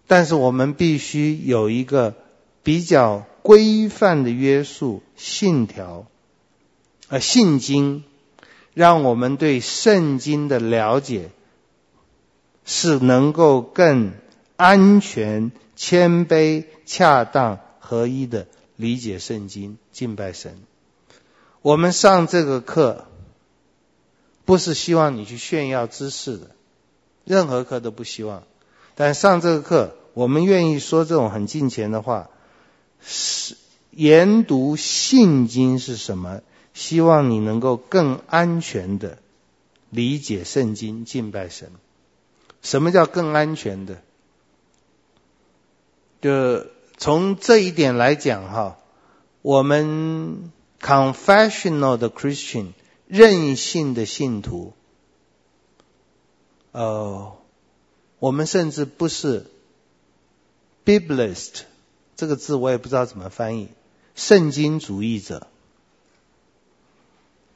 [0.05, 2.13] 但是我们必须有一个
[2.61, 6.05] 比较规范的约束信条，
[7.07, 8.03] 呃，信经，
[8.75, 11.31] 让我们对圣经的了解
[12.63, 14.13] 是能够更
[14.55, 18.45] 安全、谦卑、恰当、合一的。
[18.75, 20.57] 理解圣经，敬拜神。
[21.61, 23.05] 我们上这个课，
[24.45, 26.51] 不是希望你去炫耀知识的，
[27.23, 28.43] 任何课都不希望。
[28.95, 32.29] 但上这个课，我们愿意说这种很近前的话，
[33.01, 33.55] 是
[33.91, 36.41] 研读信经是什么？
[36.73, 39.19] 希望你能够更安全的
[39.89, 41.71] 理解圣经，敬拜神。
[42.63, 44.01] 什么叫更安全的？
[46.19, 46.72] 就。
[46.95, 48.77] 从这一点来讲，哈，
[49.41, 52.67] 我们 confessional 的 Christian
[53.07, 54.73] 任性的信徒，
[56.71, 57.35] 呃，
[58.19, 59.47] 我们甚至不是
[60.85, 61.63] Biblist
[62.15, 63.69] 这个字我也不知道怎么翻译，
[64.15, 65.47] 圣经主义者，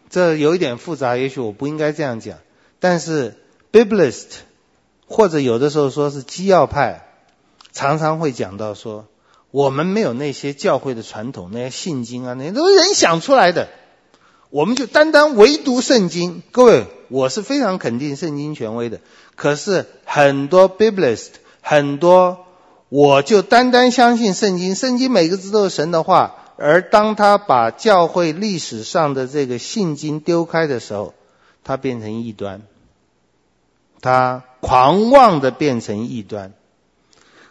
[0.10, 2.40] 这有一点复杂，也许我不应该这样讲，
[2.80, 3.38] 但是
[3.72, 4.40] Biblist
[5.08, 7.08] 或者有的时候说是基要派，
[7.72, 9.08] 常常会讲到说。
[9.52, 13.70] 我们没有那些教会的传统，那些信经啊，那些都是人想出来的。
[14.50, 16.42] 我们就单单唯独圣经。
[16.52, 19.00] 各位，我是非常肯定圣经权威的。
[19.36, 21.30] 可是很多 Biblist，
[21.62, 22.46] 很多
[22.90, 26.36] 我就单单相信圣经，圣经每个字都是神的话。
[26.58, 31.14] 而当他把教会历史上的这个信经丢开的时候，
[31.64, 32.62] 他变成异端，
[34.02, 36.54] 他狂妄的变成异端。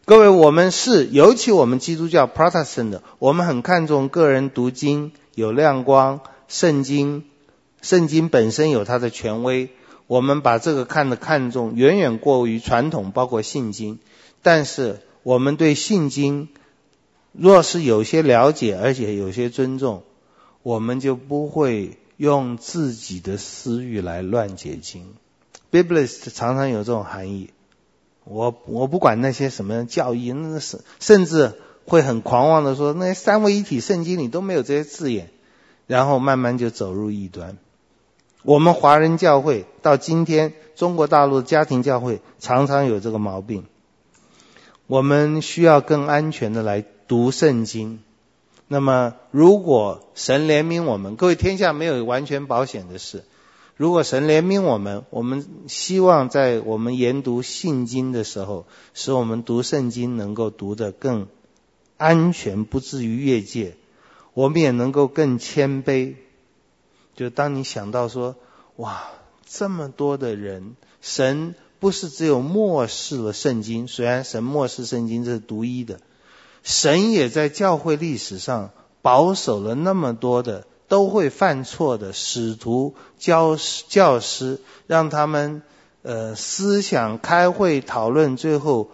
[0.09, 7.25] 各位，我们是尤其我们基督教 Protestant 的，我们很看重个人读经有亮光，圣经，
[7.83, 9.71] 圣经本身有它的权威，
[10.07, 13.99] 我们把这个看得看重，远远过于传统，包括信经。
[14.43, 16.51] 但是我们对信经，
[17.33, 20.05] 若是有些了解，而且有些尊重，
[20.63, 25.15] 我们就不会用自己的私欲来乱解经。
[25.73, 27.51] Biblist 常常有这种含义。
[28.29, 31.55] 我我不管那些什么教义，那是甚至
[31.87, 35.31] 会很狂妄的说，那三位一体圣经里都没有这些字眼，
[35.87, 37.57] 然后慢慢就走入异端。
[38.43, 43.65] 我们华人教会到今天，中国大陆的家庭教会常常有这个毛病。
[44.89, 48.01] 我们需要更安全的来读圣经。
[48.69, 53.23] 那么，如果神怜悯我们，各位，天下没有完全保险的事。
[53.77, 61.29] 如果神怜悯我们，我们希望在我们研读信经的时候，使我们读圣经能够读得更
[61.99, 63.77] 安全，不至于越界。
[64.33, 66.15] 我们也能够更谦卑。
[67.15, 68.37] 就当你想到说，
[68.77, 69.11] 哇，
[69.47, 76.01] 这么多的人，神不是只有漠视了圣经，虽然神漠视圣经这是独一的，
[76.63, 78.71] 神也在教会历史上
[79.03, 80.67] 保守了那么多的。
[80.89, 85.63] 都会犯错的使徒、教师、教师，让他们
[86.03, 88.89] 呃思想开会讨论，最后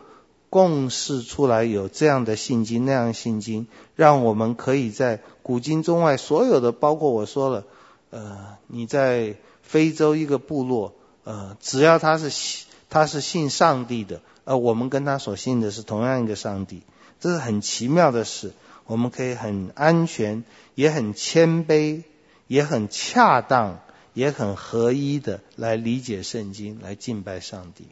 [0.48, 3.66] 共识出来有这样的信经那样信经，
[3.96, 7.64] 让我们可以在古今中外所有的，包括我说了，
[8.10, 16.82] 呃，你在非洲一个部落，呃，只要他是他是信上帝的，呃，我们跟他所信的是同样一个上帝，
[17.20, 18.52] 这是很奇妙的事。
[18.84, 20.44] 我们可以很安全，
[20.74, 22.04] 也很谦卑，
[22.46, 23.80] 也很恰当，
[24.14, 27.86] 也很合一的来理解圣经，来敬拜上帝。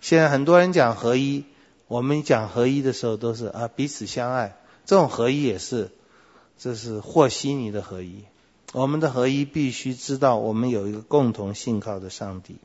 [0.00, 1.44] 现在很多人讲合一，
[1.88, 5.90] 我们讲合一的时候都是啊彼此相爱，这种合一也是，
[6.58, 8.24] 这是和稀泥的合一。
[8.72, 12.56] 我们的合一必须知道，我们有一个共同信靠的上帝。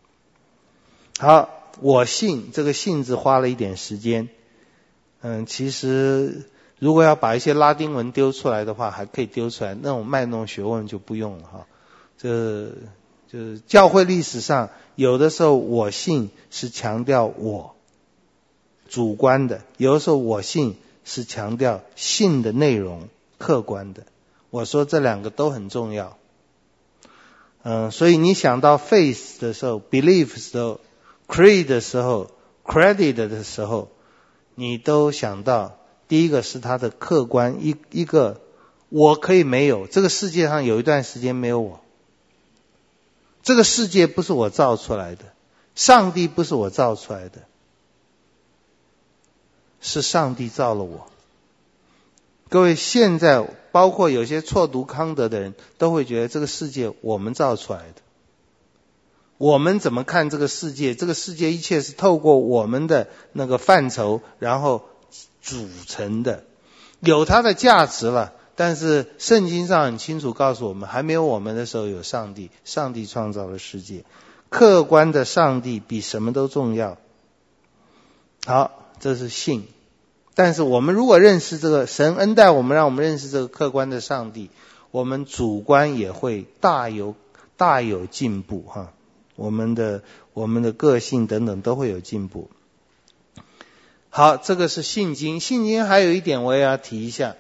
[1.20, 1.50] 好，
[1.80, 4.28] 我信这个“信”字花了一点时间。
[5.22, 6.50] 嗯，其实
[6.82, 9.78] 如果要把一些拉丁文丢出来的话，还可以丢出来。
[9.80, 11.68] 那种卖弄学问就不用了哈。
[12.18, 12.72] 这
[13.32, 17.76] 就是教会历史上有的时候“我信”是强调我
[18.90, 20.76] 主观的，有的时候“我信”
[21.06, 24.02] 是强调信的内容客观的。
[24.50, 26.18] 我说这两个都很重要。
[27.62, 30.80] 嗯，所以你想到 faith 的时候，belief 的时候
[31.28, 32.32] ，creed 的时候
[32.66, 33.90] ，credit 的时候，
[34.56, 35.78] 你都想到
[36.12, 38.42] 第一个是他的客观，一一个
[38.90, 41.80] 我可以没有，这个世界上有一段时间没有我，
[43.44, 45.24] 这个世界不是我造出来的，
[45.74, 47.44] 上帝不是我造出来的，
[49.80, 51.08] 是上帝造了我。
[52.50, 58.02] 各位，现在包括有些错读康德的人都会觉得这个世界我们造出来的。
[59.38, 60.94] 我们怎么看这个世界？
[60.94, 64.84] 这个世界一切是透过我们的那个范畴，然后
[65.42, 66.44] 组成的，
[67.00, 68.34] 有它的价值了。
[68.56, 74.04] 但是圣经上很清楚告诉我们，还没有我们的时候有上帝，上帝创造了世界，
[74.50, 76.98] 客观的上帝比什么都重要。
[78.46, 79.68] 好，这是信。
[80.36, 84.50] 但是我们如果认识这个神恩待我们，让我们认识这个客观的上帝，
[84.92, 87.16] 我们主观也会大有
[87.58, 88.94] 大有进步哈。
[89.36, 92.50] 我们的我们的个性等等都会有进步。
[94.14, 97.38] 好，这个是信经，信经还有一点我也要提一下，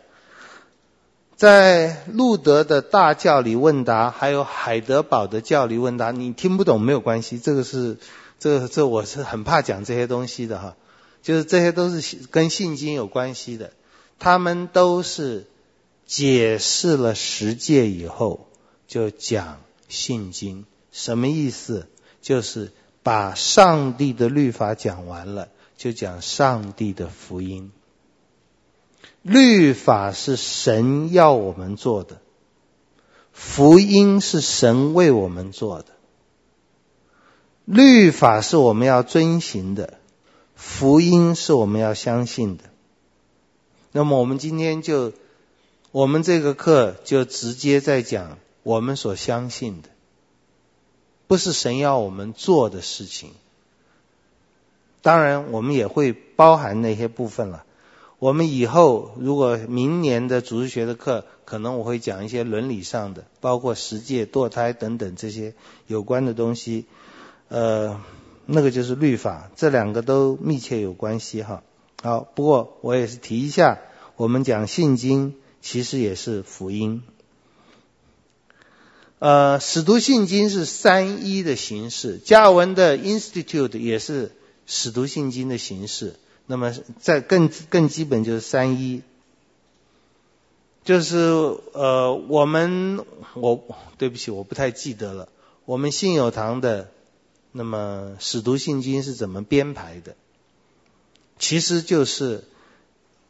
[1.36, 7.97] 在路德的大教理问答，还有海德堡的教理问答，你听不懂没有关系，这个是
[8.39, 10.78] 这个这我是很怕讲这些东西的哈。
[11.22, 13.74] 就是这些都是跟信经有关系的，
[14.17, 15.47] 他们都是
[16.05, 18.47] 解释了十诫以后
[18.88, 19.59] 就讲
[19.89, 21.89] 信经，什么意思？
[22.22, 22.72] 就是
[23.03, 25.49] 把上帝的律法讲完了，
[25.82, 27.71] 就讲上帝的福音。
[29.23, 32.21] 律法是神要我们做的，
[33.32, 35.88] 福音是神为我们做的。
[37.65, 39.97] 律法是我们要遵行的。
[40.53, 42.65] 福音是我们要相信的，
[43.91, 45.13] 那么我们今天就，
[45.89, 49.89] 我们这个课就直接在讲我们所相信的，
[51.25, 53.32] 不是神要我们做的事情。
[55.02, 57.64] 当然，我们也会包含那些部分了。
[58.20, 65.54] 我们以后如果明年的主日学的课，可能我会讲一些伦理上的，包括实践、堕胎等等这些
[65.88, 66.86] 有关的东西，
[67.49, 67.99] 呃。
[68.47, 71.62] 那个就是律法，这两个都密切有关系哈。
[72.02, 73.80] 好，不过我也是提一下，
[74.18, 77.04] 我们讲信经其实也是福音。
[79.20, 84.32] 呃，使徒信经是三一的形式，加文的 Institute 也是
[84.74, 86.15] 使徒信经的形式。
[86.47, 89.01] 那么在更更基本就是三一，
[90.86, 91.17] 就是
[91.74, 93.61] 呃我们我
[93.97, 95.28] 对不起我不太记得了，
[95.65, 96.89] 我们信友堂的。
[97.53, 100.15] 那么使徒信经是怎么编排的？
[101.38, 102.45] 其实就是，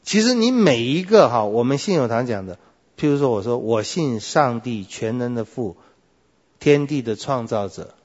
[0.04, 2.60] 其实你每一个哈，我们信友堂讲的，
[3.00, 5.76] 譬如说我说我信上帝全能的父，
[6.60, 7.96] 天地的创造者，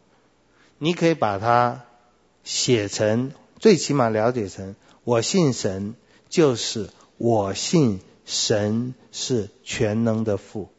[0.78, 1.84] 你可以把它
[2.47, 4.74] 写成，最起码了解成，
[5.05, 5.94] 我信神
[6.30, 6.88] 就是
[7.18, 10.70] 我信神是全能的父，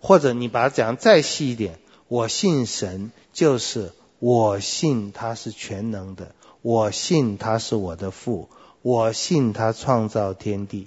[0.00, 1.78] 或者你把它讲再细一点，
[2.08, 3.92] 我信神就是。
[4.24, 8.48] 我信他是全能的，我信他是我的父，
[8.80, 10.86] 我信他创造天地。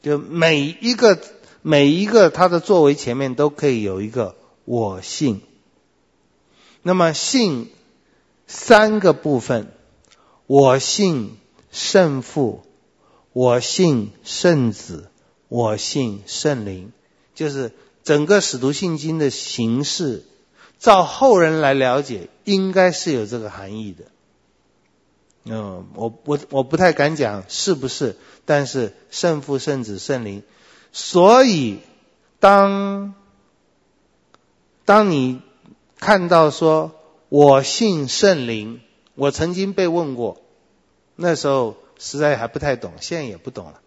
[0.00, 1.20] 就每一个
[1.60, 5.42] 每一个他的作为前面都可以有一个我信。
[6.80, 7.70] 那么信
[8.46, 9.68] 三个部分，
[10.46, 11.38] 我信
[11.70, 12.62] 圣父，
[13.32, 15.10] 我信圣子，
[15.48, 16.92] 我信圣灵，
[17.34, 17.72] 就是
[18.02, 20.24] 整个使徒信经的形式。
[20.78, 24.04] 照后人来了解，应该是有这个含义的。
[25.44, 30.42] 嗯，我我我不太敢讲是不是，但是圣父、圣子、圣灵。
[30.92, 31.78] 所以，
[32.40, 33.14] 当
[34.84, 35.40] 当你
[35.98, 36.92] 看到说
[37.36, 38.80] “我信圣灵”，
[39.16, 40.40] 我曾经被问过，
[41.16, 43.80] 那时候实在还不太懂，现在也不懂了。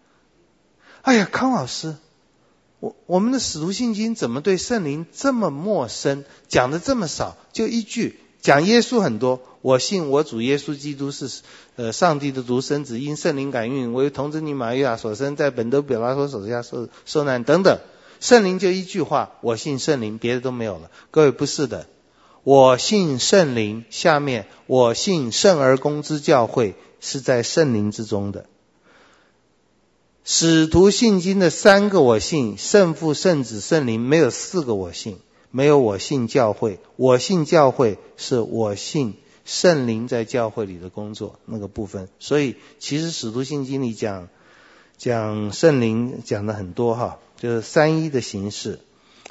[1.00, 1.96] 哎呀，康老师，
[2.78, 9.40] 我我们的使徒信经怎么对圣灵这么陌生，讲的这么少，就一句讲耶稣很多。
[9.62, 11.40] 我信我主耶稣基督是
[11.76, 17.78] 呃上帝的独生子，因圣灵感孕，为童贞女玛利亚所生，在本多比拉多手下受受难等等。
[18.20, 20.90] 圣灵就一句话，我信圣灵，别的都没有了。
[21.10, 21.86] 各位不是的，
[22.48, 28.46] 我信圣灵，下面我信圣而公之教会是在圣灵之中的。
[30.24, 35.18] 使徒信经的三个我信，圣父、圣子、圣灵，没有四个我信，
[35.50, 36.80] 没有我信教会。
[36.96, 39.16] 我信教会是我信。
[39.44, 44.30] 圣灵在教会里的工作那个部分，所以其实使徒信经里讲
[44.96, 48.80] 讲圣灵讲的很多哈，就是三一的形式，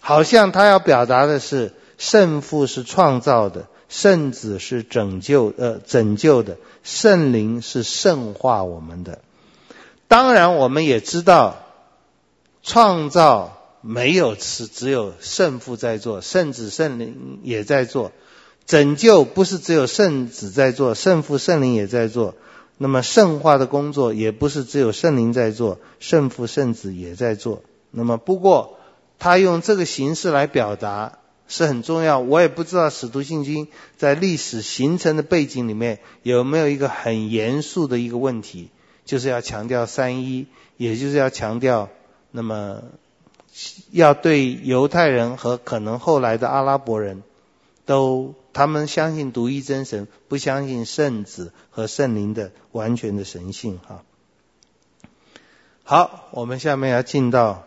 [0.02, 9.20] 好像他要表达的是圣父是创造的，圣子是拯救呃拯救的，圣灵是圣化我们的。
[10.08, 11.58] 当然我们也知道，
[12.64, 18.12] 创造没有是只有圣父在做，圣子圣灵也在做。
[18.66, 22.36] 拯救不是只有圣子在做，圣父、圣灵也在做。
[22.78, 27.64] 那么圣化的工作也不是只有圣灵在做，圣父、圣子也在做。
[27.92, 28.78] 那么不过
[29.18, 31.18] 他用这个形式来表达
[31.48, 32.20] 是很重要。
[32.20, 33.68] 我也不知道使徒信经
[33.98, 38.70] 在历史形成的背景里面有没有一个很严肃的一个问题，
[39.06, 41.90] 就是要强调三一，也就是要强调
[42.32, 42.84] 那么
[43.92, 47.24] 要对犹太人和可能后来的阿拉伯人
[47.86, 48.36] 都。
[48.54, 53.80] 他们相信独一真神，不相信圣子和圣灵的完全的神性。
[53.88, 54.04] 哈，
[55.84, 57.67] 好，我们下面要进到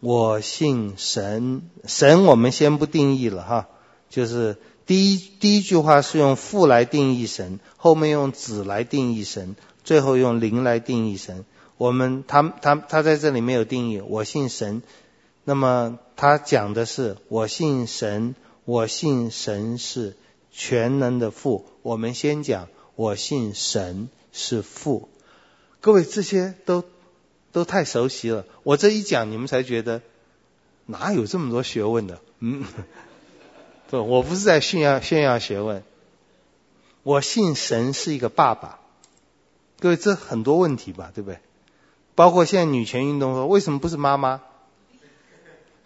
[0.00, 3.68] 我信神，神我们先不定义了哈，
[4.08, 11.44] 就是第一第一句话是用父来定义神，后面用子来定义神，最后用灵来定义神。
[11.76, 14.82] 我们他他他在这里没有定义，我信神，
[15.44, 18.34] 那么他讲的是我信神。
[18.64, 20.14] 我信神是
[20.52, 21.64] 全能的父。
[21.80, 25.08] 我们先讲，我信神是父。
[25.80, 26.84] 各位这些都
[27.52, 28.44] 都太熟悉了。
[28.62, 30.02] 我这一讲，你们才觉得
[30.86, 32.20] 哪有这么多学问的？
[32.40, 32.64] 嗯，
[33.90, 35.82] 不，我不是在炫耀炫耀学问。
[37.02, 38.80] 我信神是一个爸爸。
[39.80, 41.38] 各位，这很多问题吧，对不对？
[42.14, 44.42] 包括现在女权运动说，为什么不是妈妈？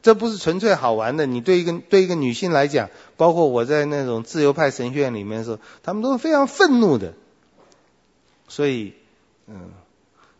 [0.00, 1.26] 这不是纯粹好玩的。
[1.26, 7.14] 你对一个对一个女性来讲，包括我在那种自由派神学院里面的时候，他们都是非常愤怒的。
[8.48, 8.94] 所以，
[9.46, 9.70] 嗯，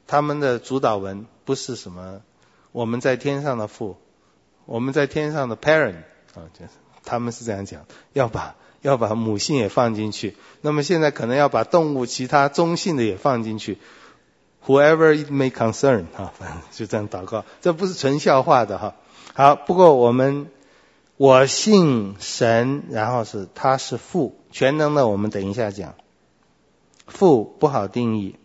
[0.06, 2.20] 他们的主导文不是什么
[2.72, 3.96] 我们在天上的父，
[4.66, 6.02] 我们在天上的 parent
[6.34, 6.70] 啊，就是
[7.04, 10.36] 他们是这样讲，要把要把母性也放进去。
[10.60, 13.78] 那么现在可能要把动物其他中性的也放进去
[14.66, 18.96] ，whoever it may concern 啊，反 正就这样祷告，这不是纯笑话的哈。
[19.34, 20.48] 好，不过我们
[21.16, 25.06] 我信神，然后是他是父全能的。
[25.06, 25.94] 我们等一下讲，
[27.06, 28.36] 父不好定义。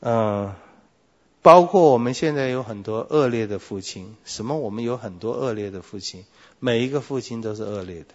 [0.00, 0.54] 嗯、
[1.42, 4.16] 包括我们现在有很多恶劣的父亲。
[4.24, 4.56] 什么？
[4.56, 6.24] 我们有很多恶劣的父亲，
[6.58, 8.06] 每一个父亲都是恶劣的。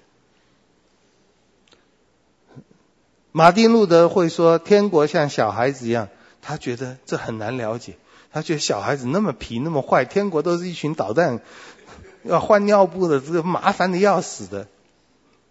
[3.32, 6.08] 马丁路德会说：“天国像小孩子一样。”
[6.42, 7.98] 他觉得这很难了解。
[8.32, 11.42] 他觉得小孩子那么皮那么坏，天国都是一群捣蛋，
[12.24, 14.68] 要换尿布的，这个麻烦的要死的。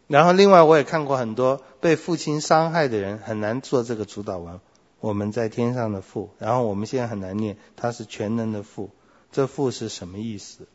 [0.06, 4.60] 然后另外我也看过很多被父亲伤害的人，很难做这个主导文。
[5.04, 8.88] 我们在天上的父，然后我们现在很难念，他是全能的父，
[9.32, 10.66] 这父是什么意思？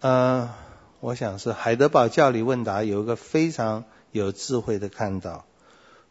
[0.00, 0.54] 呃，
[1.00, 5.46] 我想是海德堡教理问答有一个非常有智慧的看到，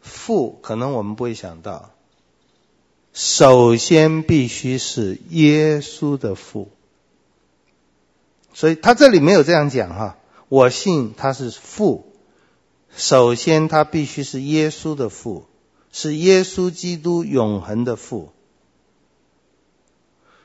[0.01, 1.91] 父可能我们不会想到。
[3.13, 6.69] 首先必须是耶稣的父，
[8.55, 10.17] 所以他这里没有这样讲哈。
[10.49, 12.11] 我信他是父，
[12.89, 15.45] 首先他必须是耶稣的父，
[15.97, 18.33] 是耶稣基督永恒的父。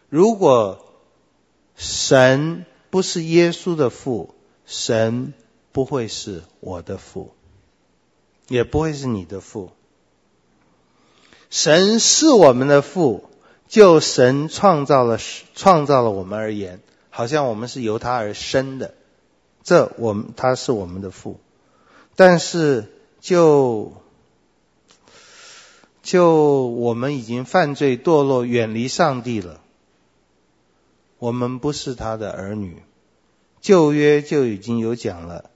[0.09, 0.87] 如果
[1.75, 4.33] 神不是耶稣的父，
[4.65, 5.35] 神
[5.73, 7.33] 不会是我的父，
[8.47, 9.73] 也不会是你的父。
[11.51, 13.29] 神是我们的父，
[13.67, 15.19] 就神创造了
[15.57, 16.81] 创造了我们而言，
[17.11, 18.95] 好像我们是由他而生的，
[19.65, 21.41] 这我们他是我们的父。
[22.15, 22.87] 但是
[23.19, 23.95] 就
[26.03, 29.61] 就我们已经犯罪堕落，远离上帝了，
[31.19, 32.83] 我们不是他的儿女。
[33.61, 35.51] 旧约就已经有讲了，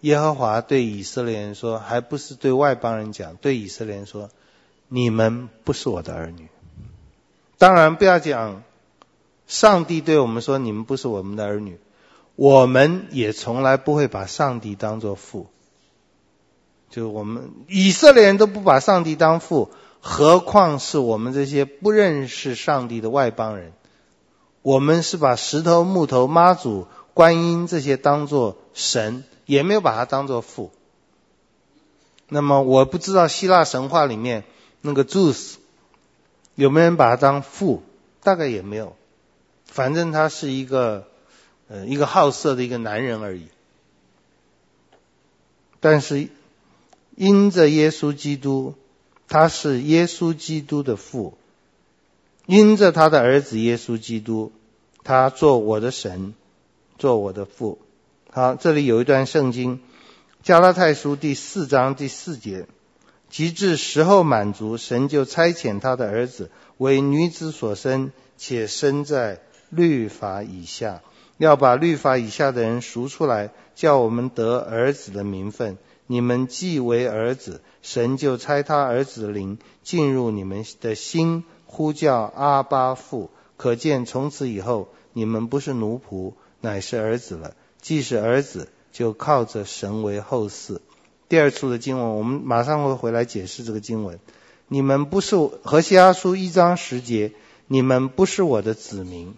[0.00, 4.30] 耶和华对以色列人说，还不是对外邦人讲，对以色列人说，
[4.88, 6.48] 你们不是我的儿女。
[7.56, 8.64] 当然不要讲，
[9.46, 11.78] 上帝对我们说，你们不是我们的儿女，
[12.34, 15.46] 我们也从来不会把上帝当作父。
[16.90, 19.70] 就我们以色列人都不把上帝当父，
[20.06, 23.72] 何况是我们这些不认识上帝的外邦人？
[24.60, 30.72] 我们是把石头、木头、妈祖、观音这些当作神，也没有把它当作父。
[32.28, 34.44] 那么我不知道希腊神话里面
[34.82, 35.54] 那个 Zeus
[36.54, 37.82] 有没有人把他当父？
[38.22, 38.96] 大概也没有。
[39.64, 41.08] 反正他是一个
[41.68, 43.48] 呃一个好色的一个男人而已。
[45.80, 46.28] 但是。
[47.16, 48.74] 因着耶稣基督，
[49.28, 51.34] 他是耶稣基督的父；
[52.46, 54.52] 因着他的儿子耶稣基督，
[55.02, 56.34] 他做我的神，
[56.98, 57.78] 做我的父。
[58.30, 59.78] 好，这里有一段圣经，
[60.42, 62.66] 《加拉太书》第四章第四节：
[63.30, 71.00] 及至时候满足，神就差遣他的儿子为女子所生，且生在律法以下，
[71.38, 75.78] 要把律法以下的人赎出来，叫我们得儿子的名分。
[76.06, 83.30] 你们既为儿子，神就差他儿子的灵进入你们的心，呼叫阿巴父。
[83.56, 87.56] 可见从此以后，你们不是奴仆，乃是儿子了。
[87.80, 90.80] 既是儿子，就靠着神为后嗣。
[91.28, 94.18] 第二处的经文，我们马上会回来解释这个经文。
[94.68, 97.32] 你们不是何西阿书一章十节，
[97.66, 99.34] 你们不是我的子民。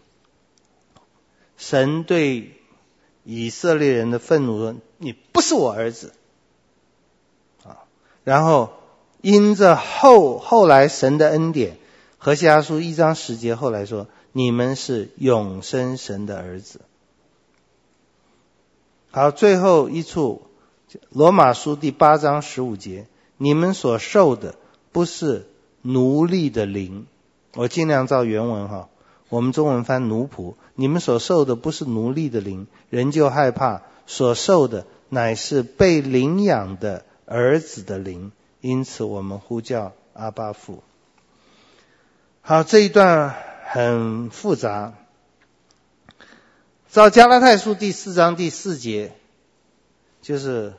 [1.57, 2.53] 神对
[3.23, 6.13] 以色列人的愤怒说：你不是我儿子。
[8.27, 8.71] 然后，
[9.21, 11.77] 因着后后来神的恩典，
[12.19, 16.81] 何西阿书一章十节后来说，你们是永生神的儿子。
[19.13, 20.43] 好，最后一处，
[21.11, 23.07] 罗马书第八章十五节，
[23.37, 24.57] 你们所受的
[24.91, 25.47] 不是
[25.83, 27.07] 奴隶的灵，
[27.55, 28.89] 我尽量照原文哈，
[29.29, 37.05] 我们中文翻奴仆，你们所受的不是奴隶的灵，人就害怕，所受的乃是被领养的。
[37.27, 40.85] 儿子的灵，因此我们呼叫阿巴父。
[42.41, 44.95] 好，这一段很复杂。
[46.89, 49.13] 照加拉太书第四章第四节，
[50.23, 50.75] 就是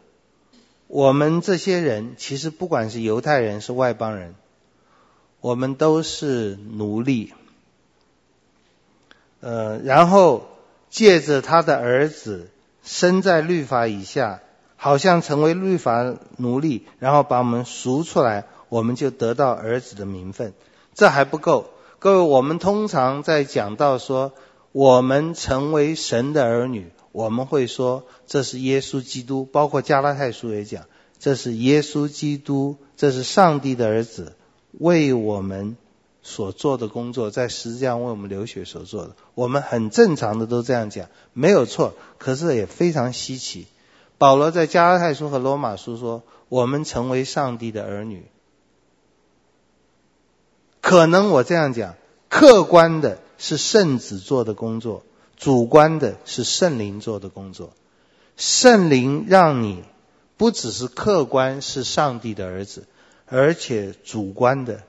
[0.88, 4.34] 我们这些人，其实不管是犹太人是外邦人，
[5.42, 7.34] 我们都是奴隶。
[9.42, 10.48] 呃，然后
[10.90, 12.50] 借着他的儿子
[12.84, 14.40] 生在律法以下。
[14.78, 20.54] 好像成为律法奴隶，然后把我们赎出来，我们就得到儿子的名分。
[20.94, 24.32] 这还不够，各位，我们通常在讲到说
[24.72, 30.86] 我们成为神的儿女，我们会说这是耶稣基督，包括加拉太书也讲，
[31.20, 34.38] 这是耶稣基督，这是上帝的儿子
[34.72, 35.76] 为我们
[36.22, 39.16] 所做的工作，在十字架为我们流血所做的。
[39.34, 43.68] 我们很正常的都这样讲，没有错，可是也非常稀奇。
[44.18, 48.26] 保罗在加拉太书和罗马书说：“我们成为上帝的儿女。”
[50.82, 51.96] 可能我这样讲，
[52.30, 55.04] 客观的是圣子做的工作，
[55.36, 57.74] 主观的是圣灵做的工作。
[58.38, 59.84] 圣灵让你
[60.38, 62.88] 不只是客观是上帝的儿子，
[63.26, 64.84] 而且主观的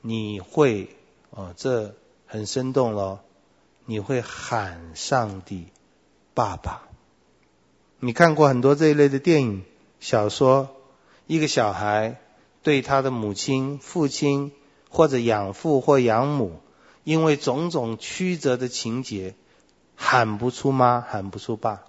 [0.00, 0.96] 你会
[1.30, 1.94] 哦，这
[2.26, 3.20] 很生动咯，
[3.84, 5.68] 你会喊上帝
[6.34, 6.87] 爸爸。
[8.00, 9.64] 你看过很多这一类的电影、
[9.98, 10.68] 小说，
[11.26, 12.20] 一个小孩
[12.62, 14.52] 对他的母亲、父亲
[14.88, 16.60] 或者养父或养母，
[17.02, 19.34] 因为种种曲折的情节，
[19.96, 21.82] 喊不出妈，喊不出爸。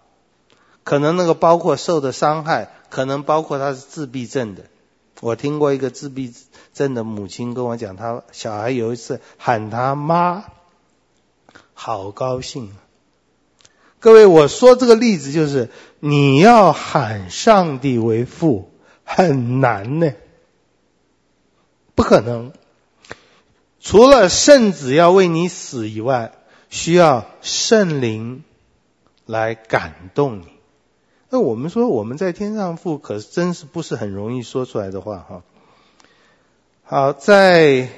[0.83, 4.63] 可能那个包括受的伤害，可能包括他是自闭症的。
[5.21, 6.33] 我听过一个自闭
[6.73, 10.45] 症的母亲跟我讲，他小孩有一次喊他妈，
[11.75, 12.75] 好高兴。
[13.99, 15.69] 各位，我说这个例子就是，
[15.99, 18.71] 你要喊上帝为父
[19.03, 20.13] 很难呢，
[21.95, 22.53] 不可能。
[23.81, 26.31] 除了圣子要为你死以外，
[26.69, 28.43] 需要圣灵
[29.25, 30.45] 来感动你。
[31.29, 35.43] 那我们说我们在天上父，可是真是不是很容易说出来的话哈。
[36.83, 37.89] 好，在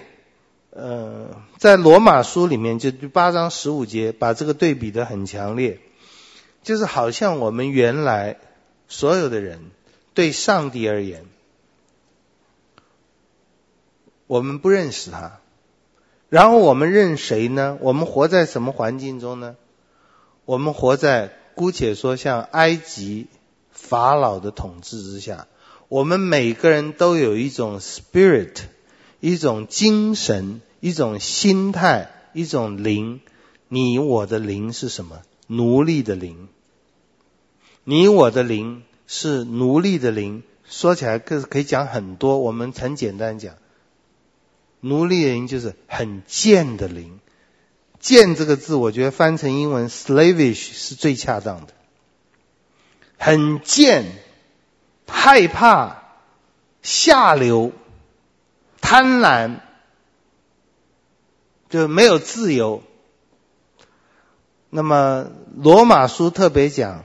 [0.71, 1.27] 呃，
[1.57, 5.79] 在罗马书里面就第八章十五节，把这个对比的很强烈。
[6.63, 8.37] 就是好像我们原来
[8.87, 9.71] 所有的人
[10.13, 11.25] 对上帝而言，
[14.27, 15.39] 我们不认识他，
[16.29, 17.77] 然后我们认谁呢？
[17.81, 19.55] 我们活在什么环境中呢？
[20.45, 23.27] 我们活在姑且说像埃及
[23.71, 25.47] 法老的统治之下，
[25.87, 28.55] 我们每个人都有一种 spirit，
[29.19, 33.21] 一种精神，一种心态，一种灵。
[33.67, 35.21] 你我的灵是什么？
[35.51, 36.47] 奴隶的灵。
[37.83, 40.43] 你我的灵是奴隶的灵。
[40.65, 43.55] 说起来可可以讲很多，我们很简单讲，
[44.79, 47.19] 奴隶的灵就是很贱的灵。
[47.99, 51.73] 贱这个字，我觉得翻成英文 slavish 是最恰当的。
[53.17, 54.05] 很贱，
[55.05, 56.03] 害怕，
[56.81, 57.73] 下流，
[58.79, 59.59] 贪婪，
[61.69, 62.83] 就没有自由。
[64.73, 67.03] 那么罗马书特别讲，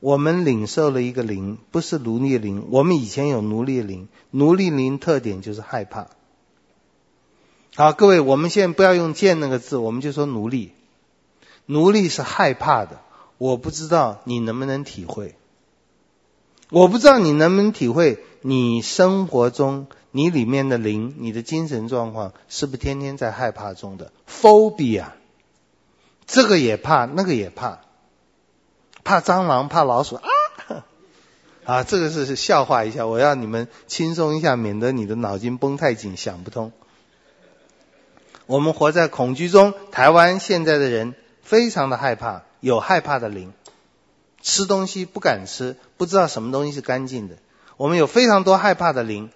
[0.00, 2.66] 我们领受了一个灵，不是奴隶灵。
[2.70, 6.08] 我们以前有奴隶灵，奴隶灵特点就是害怕。
[7.76, 10.72] 好，各位，我们现在不要用“贱”那个字，我们就说奴隶。
[11.66, 13.00] 奴隶是害怕的，
[13.36, 15.36] 我不知道你能不能体会。
[16.70, 25.08] 我不知道你能不能体会，你生活中你里面的灵，你的精神状况是不是天天在害怕中的 phobia？
[26.32, 27.80] 这个也怕，那个也怕，
[29.04, 30.24] 怕蟑螂，怕老鼠啊！
[31.66, 36.72] 啊，这个是笑话一下，我要你们轻松一下，免得你的脑筋绷太紧，想不通。
[38.46, 43.52] 我们活在恐惧中，台湾现在的人非常的害怕，有害怕的灵。
[44.40, 47.36] 吃东西不敢吃，不知道什么东西是干净的。
[47.76, 49.30] 我们有非常多害怕的灵，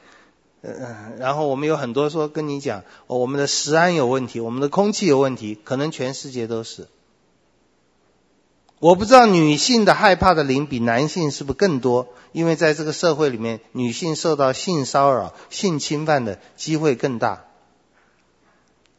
[0.67, 6.89] 呃，然后我们有很多说跟你讲，我们的食安有问题，我们的空气有问题，可能全世界都是。
[8.79, 12.09] 我不知道女性的害怕的灵比男性是不是更多？
[12.33, 17.45] 因为在这个社会里面，女性受到性骚扰、性侵犯的机会更大。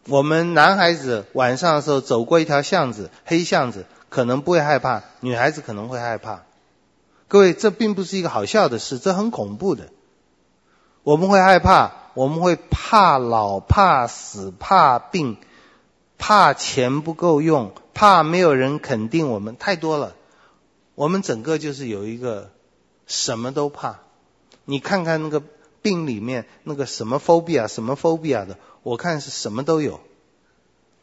[0.08, 3.86] 我们男孩子晚上的时候走过一条巷子，黑巷子。
[4.10, 6.44] 可能不会害怕，女孩子可能会害怕。
[7.28, 9.90] 各位，这并不是一个好笑的事，这很恐怖的。
[11.08, 15.38] 我们会害怕，我们会怕老、怕死、怕病、
[16.18, 20.16] 怕钱不够用、怕没有人肯定我们，太多了。
[20.96, 22.52] 我们整个就是有一个
[23.06, 24.00] 什么都怕。
[24.66, 25.42] 你看看那个
[25.82, 30.02] 病里面那个什么 phobia 什么 phobia 的，我看是什么都有。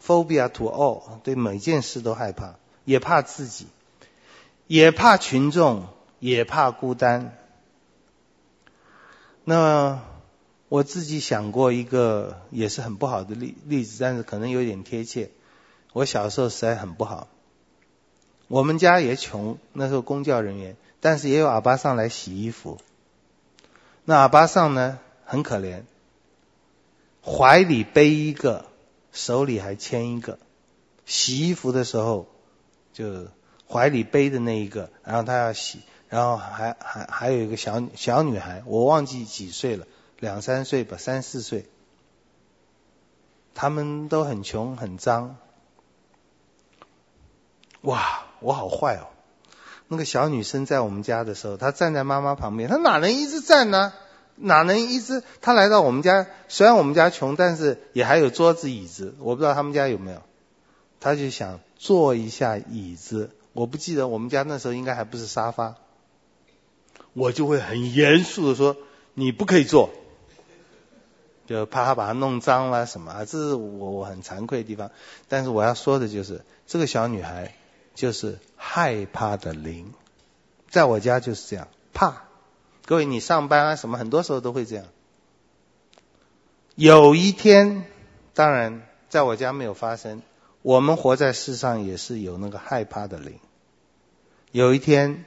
[0.07, 2.57] phobia to all，对每件事都害怕。
[2.85, 3.69] 也怕自己，
[4.67, 5.87] 也怕群众，
[6.19, 7.39] 也怕孤单。
[9.45, 10.03] 那
[10.69, 15.31] 我自己想过一个也是很不好的例例子，但是可能有点贴切。
[15.93, 17.29] 我小时候实在很不好，
[18.49, 22.79] 我们家也穷，那时候公教人员，但是也有阿巴桑来洗衣服。
[24.05, 25.83] 那阿巴桑呢，很可怜，
[27.25, 28.67] 怀里背一个，
[29.13, 30.39] 手里还牵一个，
[31.05, 32.27] 洗衣服的时候。
[32.95, 33.27] 就
[33.69, 39.87] 怀里背的那一个，然后他要洗，然后还还还有一个小小女孩，我忘记几岁了，
[40.19, 41.67] 两三岁吧，三四岁。
[43.55, 45.37] 他们都很穷很脏。
[47.83, 49.09] 哇，我好坏哦！
[49.89, 53.93] 那个小女生在我们家的时候，她站在妈妈旁边，她哪能一直站呢？
[54.37, 55.23] 哪能一直？
[55.41, 60.23] 她来到我们家，虽然我们家穷，但是也还有桌子椅子，我不知道他们家有没有。
[61.01, 61.61] 她就想。
[61.77, 65.75] 坐一下椅子，我不记得我们家那时候应该还不是沙发，
[67.15, 68.77] 我就会很严肃的说
[69.15, 69.91] ：“你不可以做。”
[71.47, 74.91] 就怕他把它弄脏了什么啊，这是我我很惭愧的地方。
[75.29, 77.55] 但是我要说的就是，这个小女孩
[77.95, 79.93] 就是害怕的灵，
[80.71, 82.25] 在我家就是这样怕。
[82.87, 84.87] 各位，你上班啊什么，很多时候都会这样。
[86.75, 87.85] 有一天，
[88.33, 90.23] 当然在我家没有发生。
[90.63, 93.39] 我们活在世上也是有那个害怕的灵。
[94.51, 95.27] 有一天，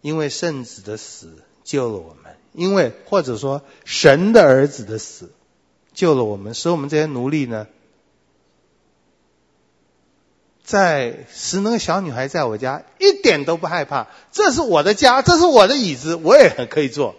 [0.00, 5.32] 因为圣子的死救了我们，因为或者说神的儿子的死
[5.92, 7.66] 救了我们，使我们这些奴隶呢，
[10.62, 17.14] 在使那个小女孩在我家一点都不害怕，这是我的家，这是我的椅子，我也很可以坐。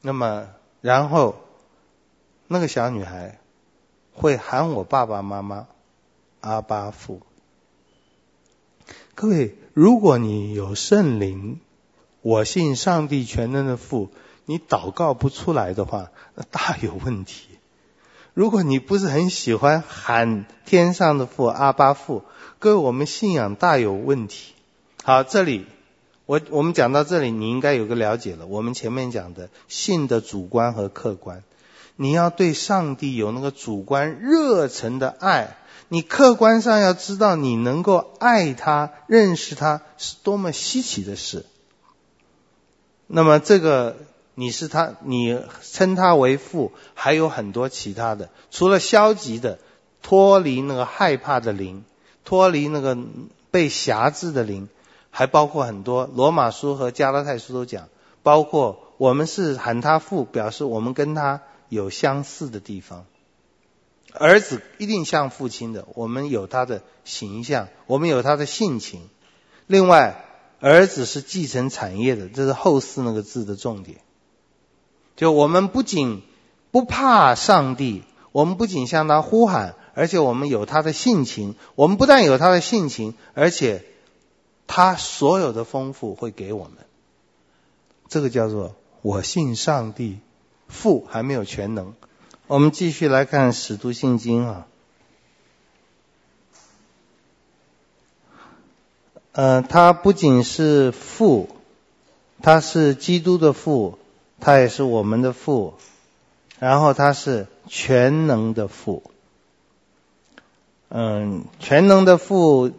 [0.00, 0.48] 那么，
[0.80, 1.36] 然后
[2.46, 3.38] 那个小女孩。
[4.18, 5.66] 会喊我爸爸妈妈，
[6.40, 7.20] 阿巴父。
[9.14, 11.60] 各位，如果你有圣灵，
[12.22, 14.08] 我信上帝全能的父，
[14.46, 17.48] 你祷告不出来的话，那大有问题。
[18.32, 22.22] 如果你不是很喜欢喊天上的父阿爸父，
[22.58, 24.54] 各位，我们信仰大有问题。
[25.02, 25.66] 好，这里
[26.24, 28.46] 我我们讲到这里，你应该有个了解了。
[28.46, 31.42] 我们前面讲的信的主观和客观。
[31.96, 35.58] 你要对上帝有那个主观热忱的爱，
[35.88, 41.46] 你客观上要知道你能够爱他、认识他是多么稀奇的事。
[43.06, 43.96] 那么这个
[44.34, 49.58] 你是他，你称他为父，还有很多其他的，除了消极的
[50.02, 51.84] 脱离那个害怕的灵，
[52.24, 52.96] 脱离那个
[53.50, 54.68] 被辖制的灵。
[55.08, 57.88] 还包括很多，罗马书和加拉太书都讲，
[58.22, 63.06] 包括我们是喊他父，表示我们跟他有相似的地方。
[64.18, 69.08] 儿子一定像父亲的，我们有他的形象，我们有他的性情。
[69.66, 70.24] 另外，
[70.60, 73.98] 儿子是继承产业的，这是后四那个字的重点。
[75.16, 76.22] 就我们不仅
[76.70, 78.02] 不怕上帝，
[78.32, 81.54] 我们不仅向他呼喊，而且我们有他的性情。
[81.74, 83.84] 我们不但有他的性情，而且。
[84.68, 86.72] 他所有的丰富会给我们，
[88.08, 90.18] 这个叫做我信上帝，
[90.66, 91.94] 父还没有全能。
[92.48, 94.66] 我们继续来看使徒信经啊，
[99.32, 101.48] 呃，他不仅是父，
[102.42, 103.98] 他是基督的父，
[104.38, 105.74] 他也是我们的父，
[106.60, 109.02] 然后他是全能的父，
[110.88, 112.70] 嗯，全能的父。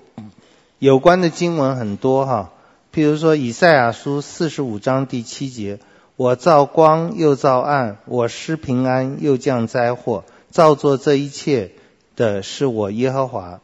[0.80, 2.51] 有关的经文很多哈，
[2.93, 5.80] 譬如说以赛亚书四十五章第七节
[6.18, 11.72] ：“我造光又造暗，我施平安又降灾祸，造作这一切
[12.18, 13.61] 的是我耶和华。”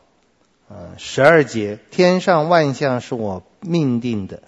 [0.69, 4.41] 呃，十二节：“天上万象是我命定的。”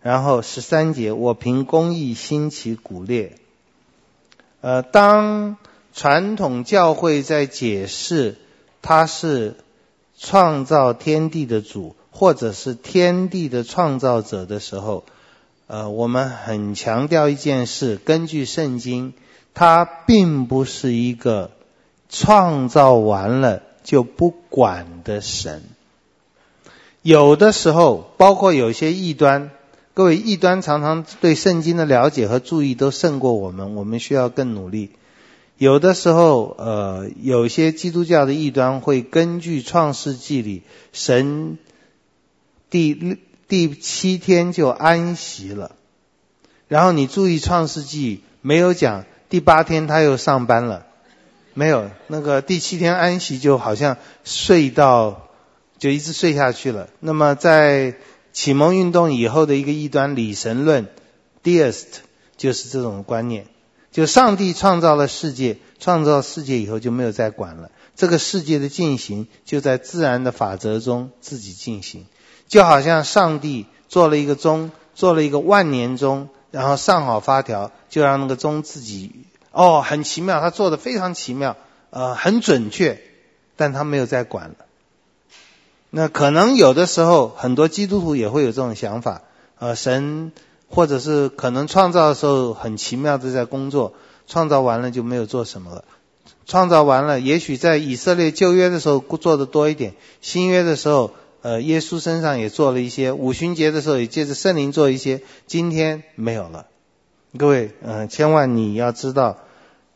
[0.00, 3.32] 然后十三节：“我凭公义兴起古列。”
[4.62, 5.56] 呃，当
[5.92, 8.36] 传统教会在解释
[8.82, 9.56] 他是
[10.16, 11.96] 创造天地的主。
[12.18, 15.04] 或者是天地的创造者的时候，
[15.68, 19.14] 呃，我们很强调一件事：根据圣经，
[19.52, 21.50] 他并不是一个
[22.08, 25.64] 创造完了就不管的神。
[27.02, 29.50] 有的时候，包括有些异端，
[29.92, 34.90] 各位异端常常对圣经的了解和注意都胜过我们，我们需要更努力。
[35.58, 40.62] 有的时候，呃，有些基督教的异端会根据创世纪里
[40.92, 41.58] 神。
[42.68, 43.18] 第
[43.48, 45.76] 第七天就安息了，
[46.68, 50.86] 然后你注意创世纪没有讲第八天他又上班了，
[51.54, 55.28] 没有那个第七天安息就好像睡到
[55.78, 56.88] 就一直睡下去了。
[57.00, 57.94] 那么在
[58.32, 60.88] 启蒙运动以后的一个异端理神论
[61.44, 61.86] （Deist）
[62.36, 63.46] 就是这种观念，
[63.92, 72.06] 就上帝创造了世界，创造世界以后就没有再管了，这个世界的进行就在自然的法则中自己进行。
[72.48, 79.12] 就好像上帝做了一个钟，做了一个万年钟，然后上好发条，就让那个钟自己
[79.50, 81.56] 哦，很奇妙，他做的非常奇妙，
[81.90, 83.00] 呃，很准确，
[83.56, 84.54] 但他没有再管了。
[85.90, 89.22] 那可能有的时候，很多基督徒也会有这种想法，
[89.58, 90.32] 呃，神
[90.68, 93.94] 或者是可能创造的时候很奇妙的在工作，
[94.26, 95.84] 创造完了就没有做什么了，
[96.46, 101.12] 创造完了，也许在以色列旧约的时候做的多一点，新约的时候。
[101.46, 106.66] 呃，耶稣身上也做了一些，五旬节的时候也借着圣灵做一些，今天没有了。
[107.38, 109.38] 各位，嗯、千万你要知道，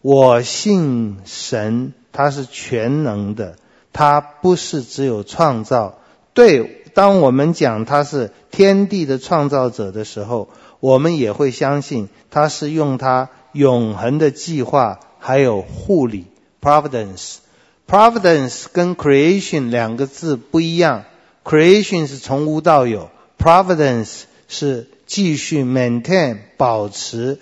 [0.00, 3.56] 我信神，他是全能的，
[3.92, 5.98] 他不是只有创造。
[6.34, 16.26] 对，当我们讲他是天地的创造者的时候，我们也会相信他是用他永恒的计划还有护理
[16.62, 17.38] （providence）。
[17.88, 21.06] providence 跟 creation 两个字不一样。
[21.50, 27.40] Creation 是从无到有，Providence 是继续 maintain 保持、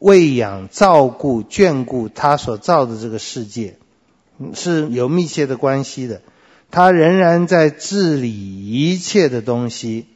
[0.00, 3.76] 喂养、照顾、眷顾他所造的这个世界，
[4.52, 6.22] 是有密切的关系的。
[6.72, 10.08] 他仍然在治理一切的东西。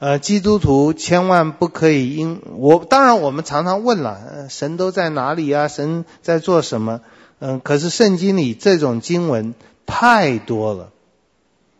[0.00, 5.68] 呃，基督徒千万不可以因我，当然我们常常问了，神都在哪里啊？
[5.68, 7.02] 神在做什么？
[7.38, 9.54] 嗯、可是圣经里这种经文
[9.86, 10.90] 太多了。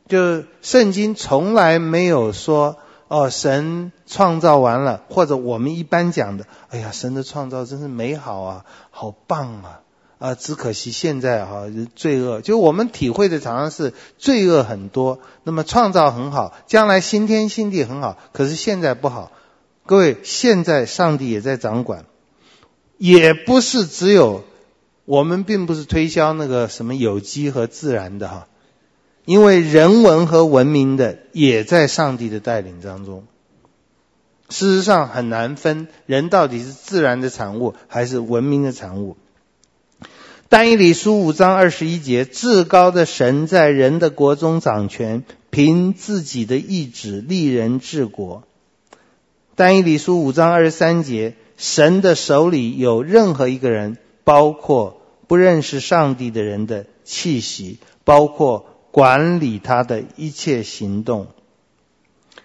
[0.08, 2.76] 就圣经从来没有说
[3.08, 9.80] 哦，神创造完了，或者我们一般讲的，哎呀，神的创造真是美好啊，好棒啊，
[10.18, 15.20] 啊，只可惜现在哈、罪恶，就我们体会的常常是罪恶很多。
[15.44, 19.32] 那么创造很好，将来新天新地很好，可是现在不好。
[19.86, 22.04] 各位，现在上帝也在掌管，
[22.98, 24.44] 也不是只有
[25.06, 28.46] 我们，并不是推销那个什么有机和自然的哈。
[29.28, 33.26] 因为人文和文明的也在上帝的带领当中，
[34.48, 39.18] 事实上很难分人到底是自然的产物还是文明的产物。
[40.48, 48.44] 但以理书五章二十一节，至高的神在人的国中掌权，凭自己的意志立人治国。
[49.56, 61.28] 但以理书五章二十三节，神的手里有任何一个人，包括不认识上帝的人的气息，包括管理他的一切行动。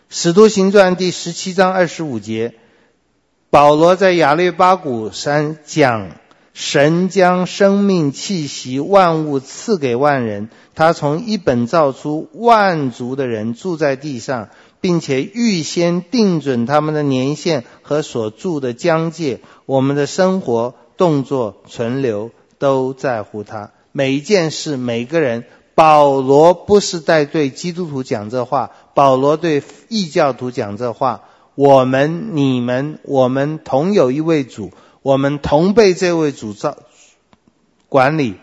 [0.10, 2.54] 使徒行传第十七章二十五节，
[3.50, 6.12] 保罗在亚略巴谷山讲。
[6.54, 19.40] 神将生命气息万物赐给万人，他从一本造出万族的人住在地上，并且预先定准他们的年限和所住的疆界。
[19.66, 22.30] 我们的生活、动作、存留
[22.60, 23.72] 都在乎他。
[23.92, 25.46] 每一件事，每个人。
[25.76, 31.22] 保罗不是在对基督徒讲这话，保罗对异教徒讲这话。
[31.56, 34.72] 我们、你们、我们同有一位主。
[35.04, 36.78] 我们同被这位主造
[37.90, 38.36] 管理。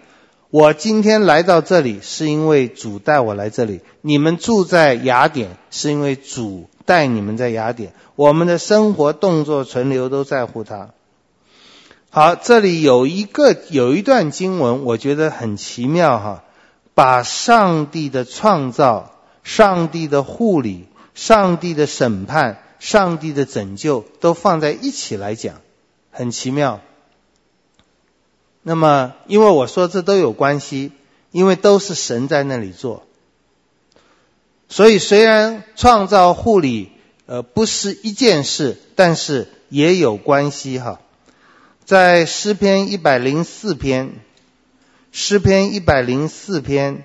[0.51, 3.81] 我今天来到这里，是因为主带我来这里。
[4.01, 7.93] 你们住在雅典，是因为主带你们在雅典。
[8.15, 10.91] 我们的生活、动作、存留都在乎他。
[12.11, 16.45] 好，这里有一个有一段经文，我觉得很奇妙哈，
[17.01, 25.63] 把上帝的创造、上帝的护理、上帝的审判、上帝的拯救都放在一起来讲。
[26.11, 26.83] 很奇妙。
[28.61, 30.93] 那么，因为我说这都有关系，
[31.31, 33.05] 因为都是神在那里做，
[34.69, 36.93] 所以虽然创造护理
[37.25, 41.01] 呃不是一件事，但是也有关系哈。
[41.87, 44.13] 在诗篇一百零四篇，
[45.13, 47.05] 诗篇一百零四篇，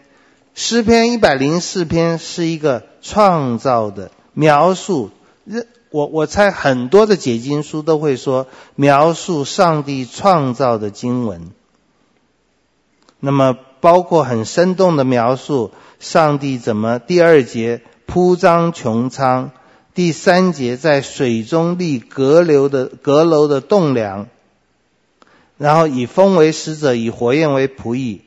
[0.53, 5.09] 诗篇一百零四篇是一个创造的描述。
[5.89, 11.51] 我我猜很多的解经书都会说描述上帝创造的经文，
[13.19, 19.51] 那么包括很生动的描述上帝怎么第二节铺张穹苍，
[19.93, 24.27] 第三节在水中立阁楼的阁楼的栋梁，
[25.57, 28.21] 然后以风为使者，以火焰为仆役，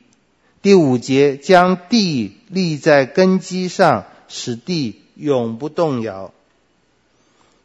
[0.61, 6.31] 第五节将地立在根基上，使地永不动摇。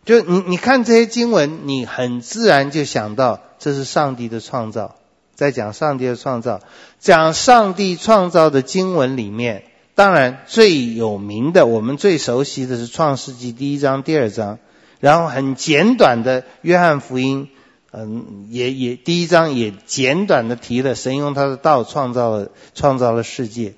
[0.04, 4.96] 就你你看这些经文，你很自然就想到这是上帝的创造，
[5.34, 6.60] 在讲上帝的创造，
[7.00, 14.58] 讲上帝创造的经文里面，当然最有名的，我们最熟悉的是创世纪第一章、第二章，
[15.00, 17.48] 然后很简短的约翰福音，
[17.97, 23.74] 嗯，也也第一章也简短的提了神用他的道创造了创造了世界，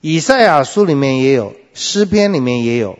[0.00, 2.96] 以赛亚书里面也有，诗篇里面也有，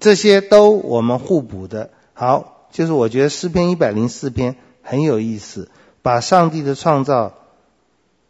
[0.00, 1.90] 这些都我们互补的。
[2.14, 5.70] 好，就是我觉得诗篇一百零四篇很有意思，
[6.02, 7.34] 把上帝的创造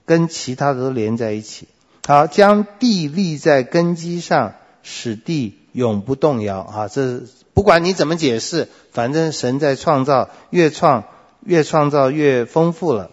[0.04, 1.68] 跟其他的都连在一起。
[2.06, 6.60] 好，将地立在根基上，使地永不动摇。
[6.60, 7.22] 啊，这
[7.54, 11.04] 不管你怎么解释，反正神在创造，越创
[11.44, 13.10] 越创造越丰富了。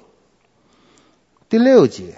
[1.49, 2.15] 第六节，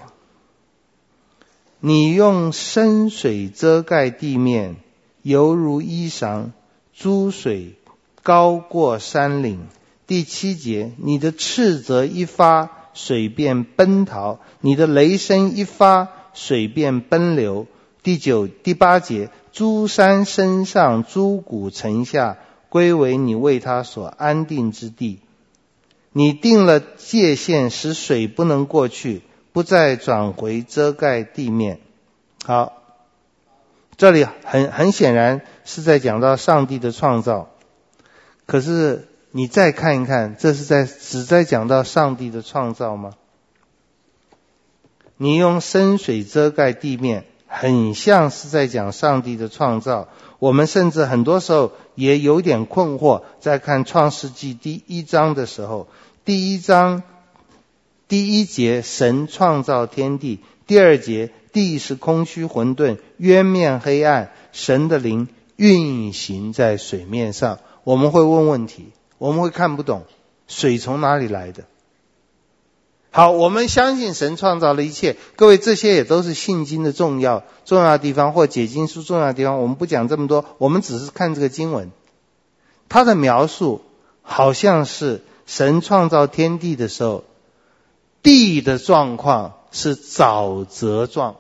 [1.80, 4.76] 你用深水遮盖地面，
[5.22, 6.52] 犹如衣裳，
[6.94, 7.76] 诸水。
[8.24, 9.66] 高过山岭。
[10.06, 17.66] 第七节，你的斥责一发，水便奔逃；你的雷声一发，水便奔流。
[18.04, 22.38] 第九、第八节，诸山身上，诸谷城下，
[22.70, 25.18] 归为你为他所安定之地。
[26.14, 29.22] 你定了界限，使水不能过去，
[29.54, 31.80] 不再转回遮盖地面。
[32.44, 32.82] 好，
[33.96, 37.50] 这里很很显然是在讲到上帝的创造。
[38.46, 43.12] 可是你再看一看，这是在只在讲到上帝的创造吗？
[45.16, 50.10] 你用深水遮盖地面，很像是在讲上帝的创造。
[50.40, 55.88] 我们甚至很多时候也有点困惑，在看创世纪第一章的时候，
[56.24, 57.02] 第一章
[58.08, 67.58] 第一节神创造天地，第二节地是空虚混沌，渊面黑暗，神的灵运行在水面上。
[67.84, 70.04] 我们会问问题，我们会看不懂，
[70.48, 71.64] 水从哪里来的？
[73.10, 75.18] 好，我们相信神创造了一切。
[75.36, 79.60] 各位，这些也都是信经的重要重要地方，或解经书重要地方。
[79.60, 81.92] 我们不讲这么多，我们只是看这个经文，
[82.90, 83.82] 它的描述
[84.22, 87.26] 好像是神创造天地的时候，
[88.24, 91.36] 地的状况是沼泽状，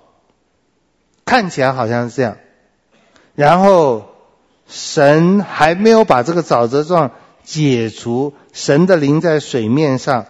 [1.24, 2.38] 看起来好像是这样，
[3.36, 4.08] 然后。
[4.74, 7.12] 神还没有把这个沼泽状
[7.44, 10.28] 解除，神的灵在水面上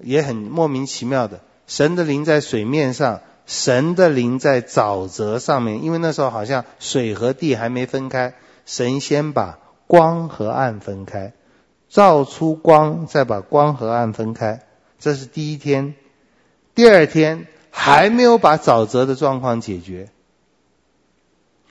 [0.00, 5.84] 也很莫名其妙的神的灵在水面上，神的灵在沼泽上面。
[5.84, 8.34] 因为那时候好像水和地还没分开，
[8.66, 11.34] 神先把光和暗分开，
[11.88, 14.62] 造出光，再把光和暗分开。
[14.98, 15.94] 这是第一天。
[16.74, 20.10] 第二天还没有把沼泽的状况解决，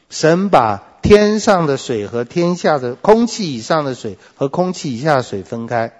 [0.09, 5.93] 神把天上的水和天下的空气以上的水和空气以下的水分开。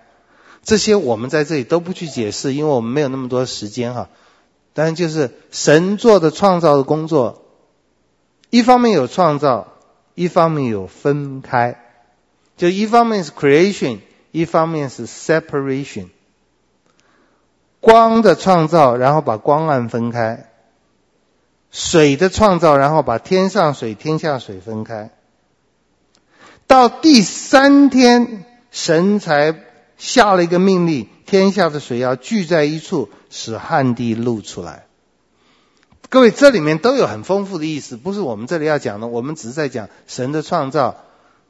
[0.64, 4.10] 这些我们在这里都不去解释，因为我们没有那么多时间哈。
[4.74, 7.44] 但就是神做的创造的工作，
[8.50, 9.70] 一方面有创造，
[10.14, 11.87] 一方面有分开，
[12.58, 14.00] 就一方面是 creation，
[14.32, 16.08] 一方面是 separation。
[17.80, 20.48] 光的创造，然后把光暗分开；
[21.72, 25.12] 水的创造，然后把天上水、天下水分开。
[26.68, 29.64] 到第三天，神才。
[30.00, 34.86] 下了一个命令，天下的水要聚在一处，使旱地露出来。
[36.10, 39.08] 各位，这里面都有很丰富的意思，不是我们这里要讲的。
[39.08, 40.98] 我们只是在讲神的创造。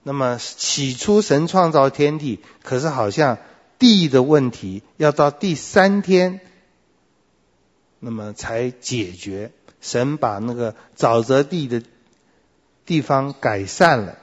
[0.07, 3.39] 那么起初神创造天地，可是好像
[3.77, 6.39] 地的问题要到第三天，
[7.99, 9.51] 那么才解决。
[9.81, 11.83] 神把那个沼泽地的
[12.85, 14.17] 地方改善了。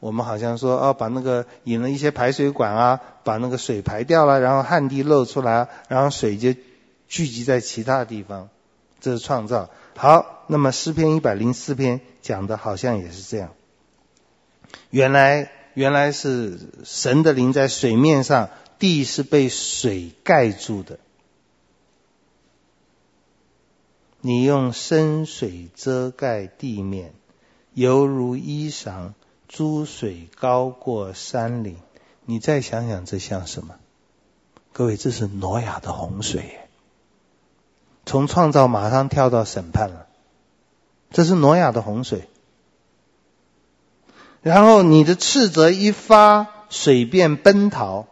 [0.00, 6.52] 我们好像说，哦，把那个引了一些排水管啊，把那个水排掉了，然后旱地露出来，然后水就
[7.06, 8.48] 聚集在其他地方，
[9.00, 9.70] 这是创造。
[9.96, 13.50] 好，那么诗篇一百零四篇讲的好像也是这样。
[14.90, 20.98] 原来原来是神的灵在水面上，地是被水盖住的。
[24.20, 27.12] 你用深水遮盖地面，
[27.74, 29.12] 犹如衣裳。
[29.50, 31.78] 诸水高过山岭，
[32.26, 33.76] 你再想想，这像什么？
[34.74, 36.58] 各位，这是挪亚的洪水，
[38.04, 40.06] 从创造马上跳到审判了。
[41.10, 42.28] 这是挪亚的洪水。
[44.48, 48.06] 然后你的斥责一发，水便奔逃。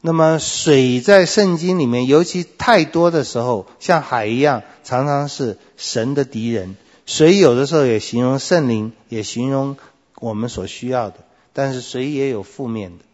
[0.00, 6.78] 那么水在圣经里面，尤其太多的时候，像海一样，常常是神的敌人。
[7.04, 9.76] 水有的时候也形容圣灵，也形容
[10.18, 11.16] 我们所需要的，
[11.52, 13.04] 但是水也有负面的。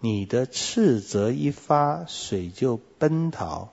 [0.00, 3.68] 你的斥责一发，水就奔逃，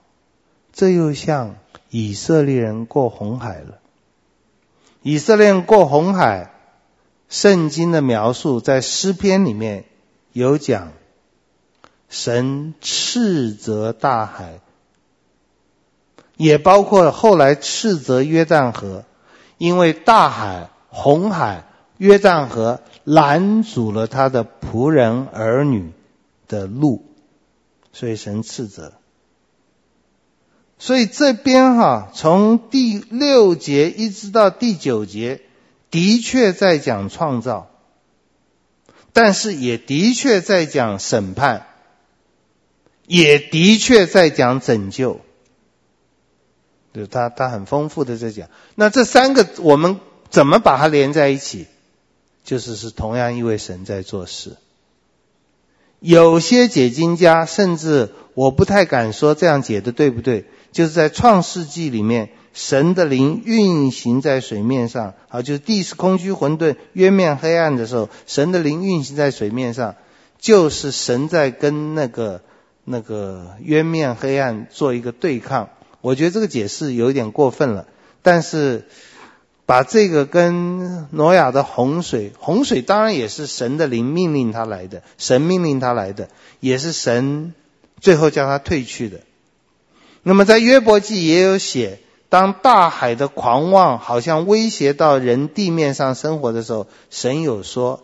[0.72, 1.56] 这又像
[1.88, 3.79] 以色列人过红海了。
[5.02, 6.52] 以色列过红海，
[7.28, 9.84] 圣经的描述在诗篇里面
[10.32, 10.92] 有讲，
[12.08, 14.60] 神斥责大海。
[16.36, 19.04] 也包括后来斥责约旦河，
[19.58, 21.64] 因为大海、红海、
[21.98, 25.92] 约旦河拦阻了他的仆人儿女
[26.48, 27.04] 的路，
[27.92, 28.94] 所以神斥责。
[30.80, 35.42] 所以这边哈，从第六节一直到第九节，
[35.90, 37.70] 的确在讲创造，
[39.12, 41.66] 但是也的确在讲审判，
[43.06, 45.20] 也的确在讲拯救。
[46.94, 50.00] 就他他很丰富的在讲，那这三个我们
[50.30, 51.66] 怎么把它连在一起？
[52.42, 54.56] 就是是同样一位神在做事。
[56.00, 60.46] 有些解经家甚至我不太敢说这样解的对不对？
[60.72, 69.96] 就是在创世纪里面，神的灵运行在水面上，啊，就是地是空虚混沌、渊面黑暗的时候，神的灵运行在水面上，
[70.38, 72.40] 就是神在跟那个
[72.84, 75.70] 那个渊面黑暗做一个对抗。
[76.00, 77.86] 我觉得这个解释有点过分了，
[78.22, 78.86] 但是
[79.70, 86.28] 把这个跟挪亚的洪水，洪水当然也是神的灵命令他来的，神命令他来的，
[86.58, 87.54] 也是神
[88.00, 89.20] 最后叫他退去的。
[90.24, 98.02] 那么在约伯记也有写，当大海的狂妄好像威胁到人地面上生活的时候，神有说，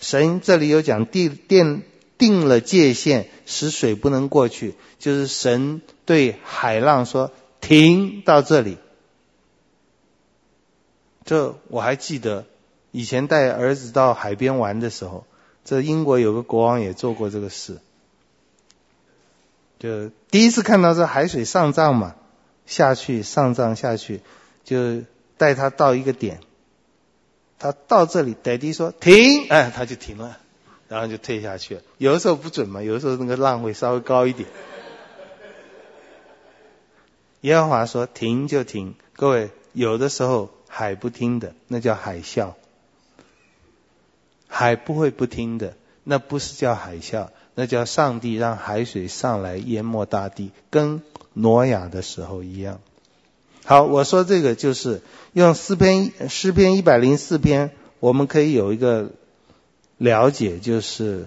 [0.00, 1.82] 神这里有讲地定
[2.18, 5.80] 定了界限，使水不能过去，就是神。
[6.06, 7.30] 对海浪说
[7.62, 8.78] ：“停到这里。”
[11.28, 12.46] 这我还记得，
[12.90, 15.26] 以前带儿子到海边玩的时候，
[15.62, 17.76] 这英国有个国王也做过这个事。
[19.78, 22.14] 就第一次看到这海水上涨嘛，
[22.64, 24.22] 下去上涨下去，
[24.64, 25.02] 就
[25.36, 26.40] 带他到一个点，
[27.58, 30.38] 他到这里，爹地说停，哎，他就停了，
[30.88, 31.82] 然后就退下去了。
[31.98, 34.48] 有的时候不准嘛，有的时候那个浪会稍微高一点。
[37.42, 40.48] 耶和华说：“停就停。”各位，有的时候
[40.78, 42.54] 海不听的，那叫海啸；
[44.46, 45.74] 海不会不听的，
[46.04, 51.02] 那不是叫海啸，那叫上帝让海水上来淹没大地，跟
[51.32, 52.78] 挪亚的时候一样。
[53.64, 55.02] 好，我说这个就是
[55.32, 59.10] 用诗篇诗篇一百零四篇，我们可以有一个
[59.96, 61.26] 了解，就是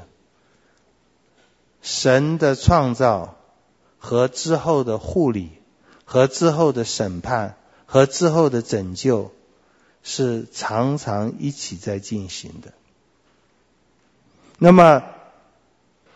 [1.81, 3.35] 神的创造
[3.99, 5.49] 和之后的护理，
[6.05, 9.33] 和之后的审判，和之后的拯救，
[10.03, 12.73] 是常常一起在进行的。
[14.57, 15.03] 那么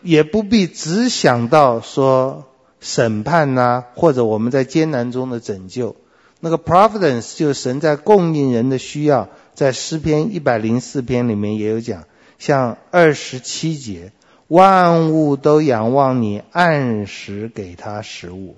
[0.02, 2.46] 也不必只想到说
[2.80, 5.96] 审判呐、或者我们在艰难中的拯救。
[6.38, 12.04] 那个 providence 就是神在供应人的需要，在诗篇一百零四篇里面也有讲，
[12.38, 14.12] 像二十七节，
[14.46, 18.56] 万物都仰望你，按时给他食物。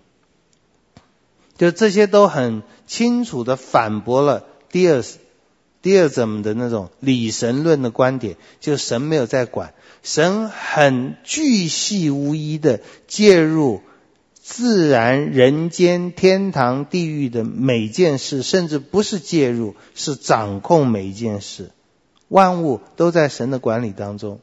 [1.56, 13.80] 就这些都很清楚的反驳了 Deism 的那种理神论的观点，就神没有在管，神很巨细无遗的介入
[14.34, 21.70] 自然、人间、天堂、地狱的每件事，甚至不是介入，是掌控每一件事，
[22.28, 24.40] 万物都在神的管理当中。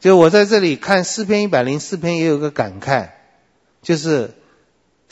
[0.00, 3.10] 就我在这里看诗篇一百零四篇，也有个感慨，
[3.82, 4.34] 就是。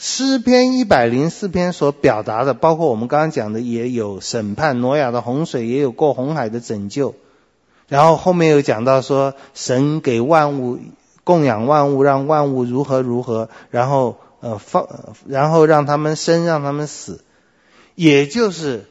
[0.01, 7.15] 诗篇一百零四篇所表达的，包括我们刚刚讲的，也有审判挪亚的洪水，也有过红海的拯救。
[7.89, 10.79] 然后后面又讲到说，神给万物
[11.25, 14.87] 供养万物，让万物如何如何，然后呃放，
[15.27, 17.21] 然后让他们生，让他们死。
[17.95, 18.85] 也就是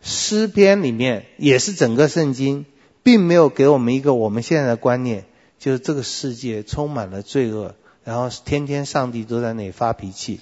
[0.00, 2.64] 诗篇里面，也是整个圣经，
[3.02, 5.26] 并没有给我们一个我们现在的观念，
[5.58, 7.74] 就是这个世界充满了罪恶。
[8.04, 10.40] 然后天天上帝都在那里发脾气，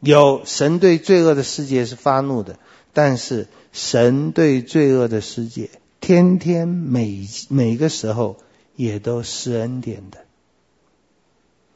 [0.00, 2.58] 有神对罪恶的世界是发怒的，
[2.92, 8.36] 但是神对罪恶的世界，天天每每个时候
[8.74, 10.18] 也都施恩典的。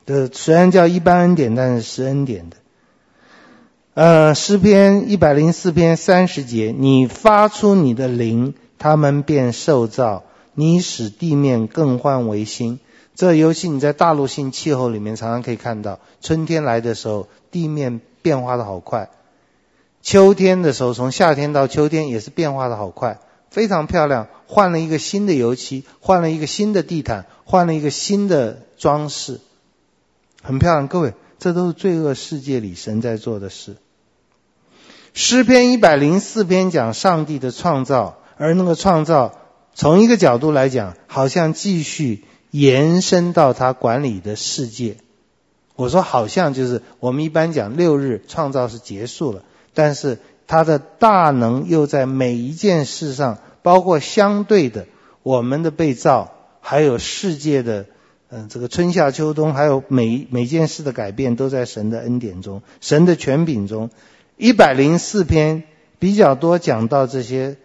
[0.07, 2.57] 这虽然叫一般恩典，但是施恩典的。
[3.95, 10.23] 呃，诗篇一百零四篇三十节，你发出你的灵，他们便受造；
[10.55, 12.79] 你使地面更换为新。
[13.17, 19.09] 这尤其你在大陆性气候里面常常可以看到，春天来的时候，地面变化的好快；
[20.03, 23.19] 秋天的时候，从夏天到秋天也是变化的好快，
[23.51, 24.29] 非常漂亮。
[24.47, 29.41] 换了一个新的油漆，换了一个新的地毯，换了一个新的装饰，
[30.43, 30.87] 很漂亮。
[30.87, 33.77] 各位，这都是罪恶世界里神在做的事。
[35.15, 39.33] 诗篇一百零四篇讲上帝的创造，而那个创造
[39.75, 42.25] 从一个角度来讲，好像继续。
[42.51, 44.97] 延伸到他管理的世界，
[45.75, 49.43] 我说好像就是我们一般讲六日创造是结束了，
[49.75, 54.87] 但是他的大能又在每一件事上，包括相对的
[55.23, 57.87] 我们的被造，还有世界的
[58.29, 63.91] 嗯、这个春夏秋冬，还有每每件事的改变，都在神的恩典中，神的权柄中。
[64.37, 65.63] 一百零四篇
[65.99, 67.57] 比较多讲到这些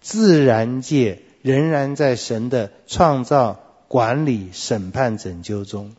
[0.00, 3.60] 自然界仍然在神的创造。
[3.88, 5.92] 管理、审判、拯救中，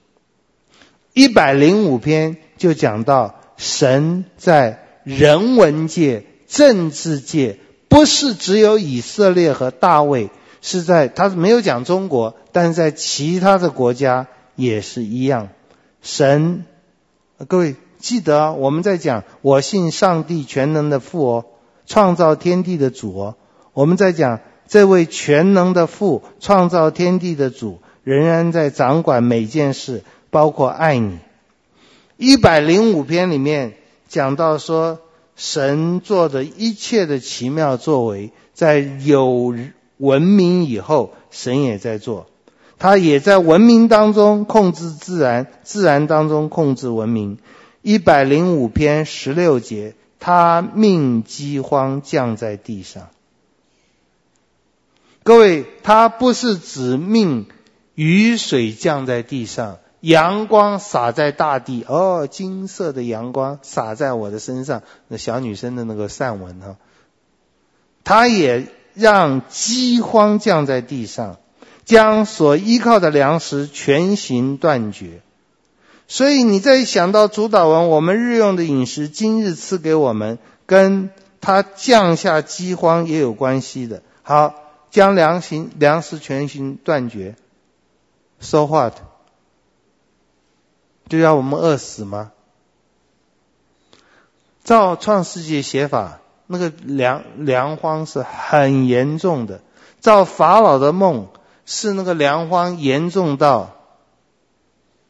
[1.13, 10.29] 一百零五篇就讲到神在人文界、政治界，不是只有以色列和大卫，
[10.61, 15.47] 是在他没有讲中国，但是在其他的国家也是一样。
[16.01, 16.65] 神，
[17.47, 21.45] 各位记得，我们在讲我信上帝全能的父哦，
[21.85, 23.35] 创造天地的主哦，
[23.73, 24.41] 我们在讲。
[24.67, 31.19] 这位全能的父，创造天地的主，仍然在掌管每件事，包括爱你。
[32.17, 33.73] 一百零五篇里面
[34.07, 34.99] 讲到说，
[35.35, 39.55] 神做的一切的奇妙作为，在有
[39.97, 42.27] 文明以后，神也在做，
[42.79, 47.37] 他也在文明当中控制自然，自然当中控制文明。
[47.81, 53.09] 一百零五篇十六节，他命饥荒降在地上。
[55.27, 57.47] 各位，他不是指命
[57.95, 61.83] 雨水降在地上，阳光洒在大地。
[61.85, 66.77] 哦，金色的阳光洒在我的身上，那小女生的那个散文哈。
[68.05, 71.39] 他也让饥荒降在地上，
[71.83, 75.19] 将所依靠的粮食全行断绝。
[76.07, 81.09] 所以你再想到主祷文，我们日用的饮食，今日赐给我们，跟
[81.41, 84.01] 他降下饥荒也有关系的。
[84.21, 84.63] 好。
[84.97, 87.35] 将粮行粮食全行断绝
[88.39, 88.95] ，so what？
[91.07, 92.31] 就要我们饿死吗？
[94.63, 96.17] 照创世纪写法，
[96.47, 99.61] 那个粮粮荒是很严重的。
[99.99, 101.27] 照法老的梦，
[101.67, 103.76] 是那个粮荒严重到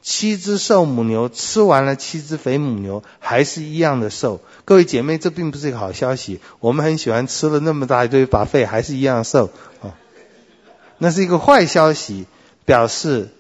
[0.09, 4.39] 七只瘦母牛吃完了七只肥母牛，还是一样的瘦。
[4.63, 6.39] 各位姐妹，这并不是一个好消息。
[6.61, 9.51] 我们很喜欢吃了那么大一堆，把肺还是一样瘦
[9.81, 9.99] 啊，
[10.97, 12.25] 那是一个坏消息，
[12.63, 13.31] 表示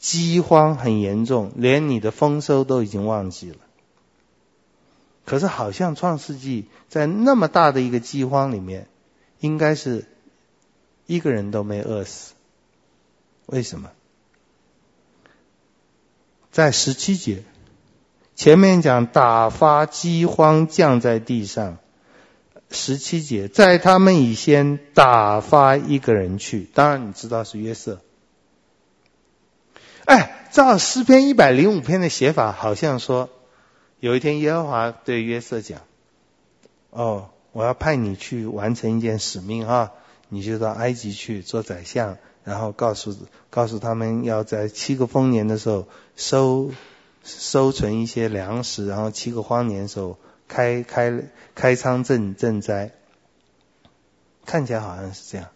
[0.00, 3.58] 饥荒很严重，连你的丰收都已经忘记了。
[5.24, 8.88] 可是好像创世纪在那么大的一个饥荒里面，
[9.38, 10.04] 应该是
[11.06, 12.32] 一个人都没饿死。
[13.46, 13.90] 为什么？
[16.56, 17.42] 在十七节
[18.34, 21.76] 前面讲打发饥荒降在地上，
[22.70, 28.00] 十七节在他们以先打发一个人去，当然你知道是约瑟。
[30.06, 33.28] 哎，照诗篇一百零五篇的写法，好像说
[34.00, 35.82] 有一天耶和华对约瑟讲
[36.88, 39.92] ：“哦，我要派你去完成一件使命哈，
[40.30, 42.16] 你就到埃及去做宰相。”
[42.46, 43.12] 然后告诉
[43.50, 46.70] 告诉他们，要在七个丰年的时候收
[47.24, 50.16] 收存一些粮食，然后七个荒年的时候
[50.46, 51.24] 开开
[51.56, 52.92] 开仓赈赈灾。
[54.44, 55.48] 看起来好像是这样，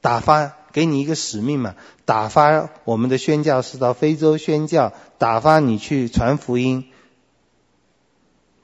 [0.00, 1.74] 打发给你一个使命嘛，
[2.04, 6.88] 打发我们的宣教士到非洲宣教，打发你去传福音，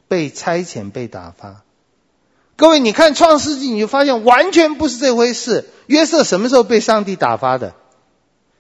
[0.07, 1.65] 被差遣被打发。
[2.59, 5.67] 各位，你看创世纪，你就发现完全不是这回事。
[5.87, 7.73] 约瑟什么时候被上帝打发的？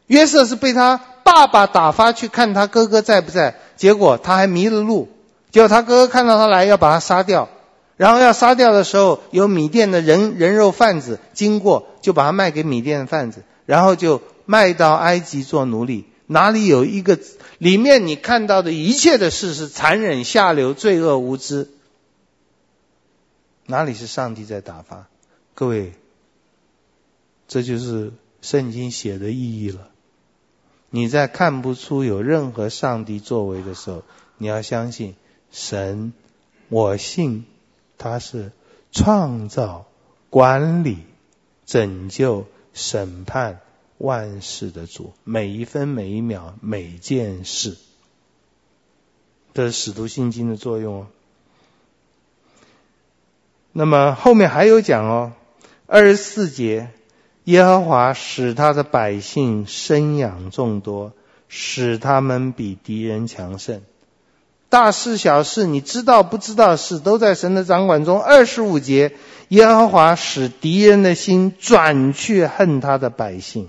[0.06, 5.08] 约瑟是被他爸爸打发去看他哥哥在不在，结果他还迷了路，
[5.50, 7.48] 结果他哥哥看到他来要把他杀掉，
[7.96, 16.06] 然后要杀掉的时候，有米甸的人人肉贩子经过，就把他卖给米甸的贩子，然后就卖到埃及做奴隶。
[16.28, 17.18] 哪里有一个
[17.58, 21.68] 里面你看到的一切的事是残忍下流、罪恶无知？
[23.70, 25.08] 哪里是上帝在打发？
[25.54, 25.92] 各位，
[27.48, 29.90] 这就是圣经写的意义了。
[30.88, 34.04] 你在看不出有任何上帝作为的时候，
[34.38, 35.16] 你要相信
[35.50, 36.14] 神。
[36.70, 37.44] 我信
[37.98, 38.52] 他是
[38.90, 39.86] 创造、
[40.30, 40.98] 管理、
[41.66, 43.60] 拯救、审判
[43.98, 47.76] 万事的主，每一分每一秒每件事，
[49.52, 51.06] 这是使徒信经的作用哦。
[53.78, 55.30] 那么后面还有讲哦，
[55.86, 56.88] 二十四节，
[57.44, 61.12] 耶和华使他的百姓生养众多，
[61.46, 63.82] 使他们比敌人强盛。
[64.68, 68.20] 大事小事，你知道不知道的事，都在神的掌管中。
[68.20, 69.12] 二十五节，
[69.46, 73.68] 耶和华使敌人的心转去恨他的百姓。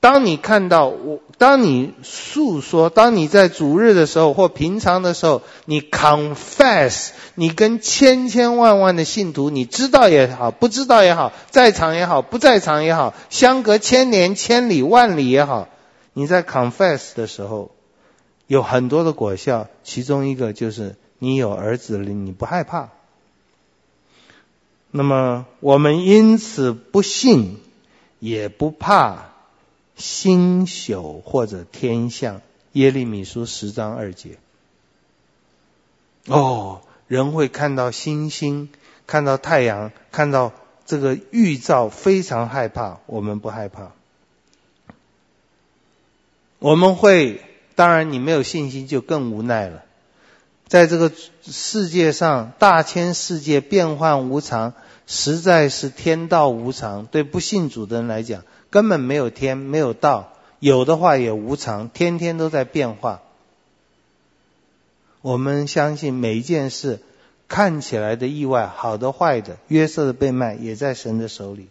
[0.00, 15.68] 当你看到我，当你诉说，当你在主日的时候或平常的时候，你 confess，你跟千千万万的信徒，你知道也好，不知道也好，在场也好，不在场也好，相隔千年、千里、万里也好，
[16.12, 17.72] 你在 confess 的时候，
[18.46, 22.90] 有很多的果效，其中一个就是你有儿子了，你不害怕。
[24.92, 27.58] 那么我们因此不信，
[28.20, 29.24] 也不怕。
[29.98, 32.40] 星宿或者天象，
[32.72, 34.38] 耶利米书十章二节。
[36.26, 38.70] 哦，人会看到星星，
[39.06, 40.52] 看到太阳，看到
[40.86, 43.00] 这个预兆，非常害怕。
[43.06, 43.90] 我们不害怕。
[46.60, 47.42] 我们会，
[47.74, 49.84] 当然你没有信心就更无奈了。
[50.68, 51.10] 在这个
[51.42, 54.74] 世界上，大千世界变幻无常，
[55.06, 57.06] 实在是天道无常。
[57.06, 58.44] 对不信主的人来讲。
[58.70, 63.22] 根本没有天，没有道，有的话也无常，天天都在变化。
[65.22, 67.00] 我们相信每一件事
[67.48, 71.68] 看起来的意外，好的坏的，约瑟的被卖也在神的手里。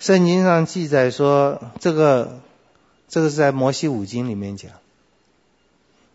[0.00, 2.40] 圣经上记载说，这个
[3.08, 4.72] 这个是在摩西五经里面讲，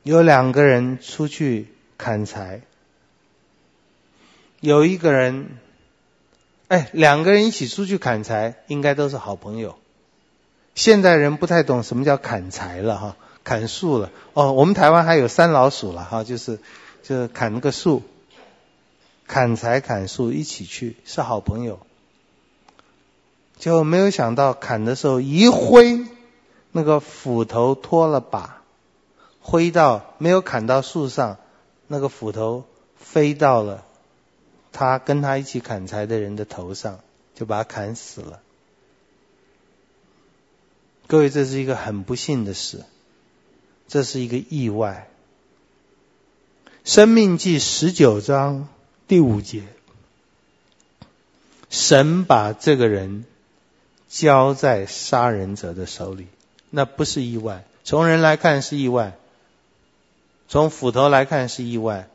[0.06, 1.66] 有两个人出去
[1.98, 2.62] 砍柴，
[4.60, 5.58] 有一个人。
[6.68, 9.80] 哎，两个人一起出去砍柴，应该都是好朋友。
[10.76, 14.12] 现代人不太懂什么叫砍柴了哈，砍树了。
[14.34, 16.60] 哦，我们台湾还有三老鼠了哈，就是
[17.02, 18.04] 就是砍那个树，
[19.26, 21.80] 砍柴砍树一起去是好朋友。
[23.58, 26.06] 就没有想到砍的时候一挥，
[26.72, 28.62] 那个斧头脱了把，
[29.48, 31.38] 挥到没有砍到树上，
[31.86, 32.66] 那个斧头
[32.98, 33.86] 飞到了。
[34.72, 37.00] 他跟他一起砍柴的人的头上，
[37.36, 38.42] 就把他砍死了。
[41.06, 42.84] 各位，这是一个很不幸的事，
[43.88, 45.08] 这是一个意外。
[46.84, 48.68] 生命记十九章
[49.08, 49.64] 第五节，
[51.70, 53.26] 神把这个人
[54.10, 56.26] 交在杀人者的手里。
[56.72, 57.64] 那不是意外。
[57.84, 59.16] 从人来看是意外，
[60.48, 62.08] 从斧头来看是意外。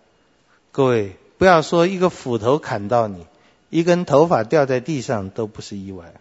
[0.72, 3.26] 各位不要说一个斧头砍到你，
[3.70, 6.14] 一根头发掉在地上都不是意外。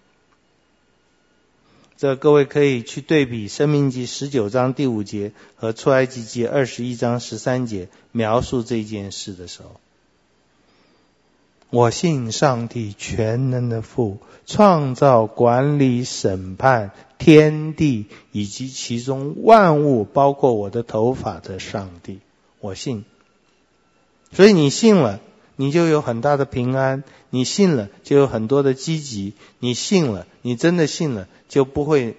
[1.97, 9.79] 这各位可以去对比《生命记》十九章第五节和《出埃及记》二十一章十三节描述这件事的时候。
[11.71, 14.17] 我信上帝全能的父，
[14.47, 22.19] 创造、管理、审判天地以及其中万物，包括我的头发的上帝。
[22.59, 23.05] 我信，
[24.31, 25.19] 所以你信了，
[25.55, 32.17] 你就有很大的平安；你信了，就有很多的积极；你信了，你真的信了，就不会。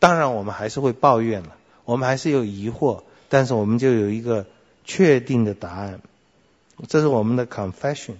[0.00, 4.46] 当然，我们还是会抱怨了，我们还是有疑惑，但是我们就有一个
[4.84, 6.00] 确定的答案。
[6.88, 8.14] 这是我们的 confession。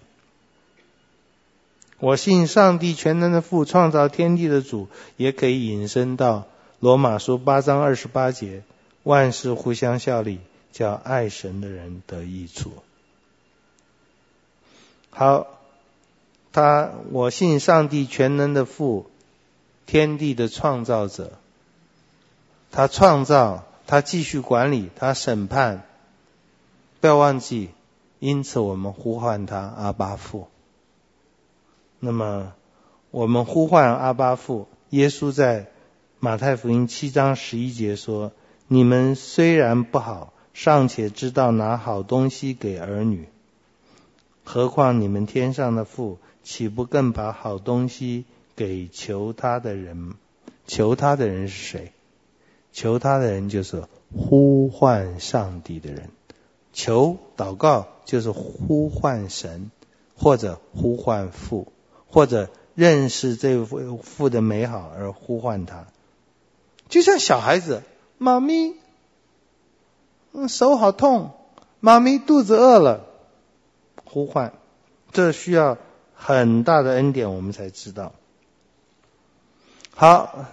[2.01, 6.47] 我信上帝全能的父，创造天地的主，也可以引申到
[6.79, 8.63] 罗马书八章二十八节，
[9.03, 10.39] 万事互相效力，
[10.71, 12.71] 叫爱神的人得益处。
[15.11, 15.49] 好，
[16.53, 19.11] 他我信上帝全能的父，
[19.87, 21.33] 天地的创造者，
[22.71, 25.85] 他创造，他继续管理，他审判，
[27.01, 27.71] 不要忘记，
[28.21, 30.47] 因此我们呼唤他阿爸父。
[32.01, 32.53] 那么，
[33.11, 34.69] 我们呼唤阿爸父。
[34.91, 35.67] 耶稣在
[36.21, 38.33] 马太福音七章十一节说
[38.69, 43.29] ：“你们虽然不好，尚且知道拿好东西给儿女，
[44.45, 48.25] 何况你们天上的父，岂不更把好东西
[48.57, 50.15] 给求他的人？
[50.67, 51.93] 求他的人是谁？
[52.73, 53.85] 求他的人就是
[54.15, 56.11] 呼唤上帝的人。
[56.73, 59.71] 求祷告就是呼唤神，
[60.17, 61.73] 或者呼唤父。”
[62.09, 65.87] 或者认识这位父的美好而呼唤他，
[66.89, 67.83] 就像小孩子，
[68.19, 68.77] 妈咪，
[70.33, 71.33] 嗯，手好痛，
[71.81, 73.05] 妈咪肚子饿了，
[74.05, 74.55] 呼唤，
[75.13, 75.79] 这需要
[76.15, 78.13] 很大的恩典，我们才知道。
[79.95, 80.47] 好，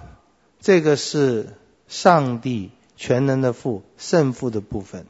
[0.59, 1.55] 这个是
[1.87, 5.05] 上帝全能的父，圣父的部分。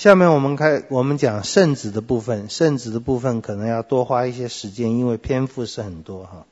[0.00, 2.48] 下面我们开，我们讲圣子的部分。
[2.48, 6.46] 圣子的部分可能要多花一些时间，因为篇幅是很多哈。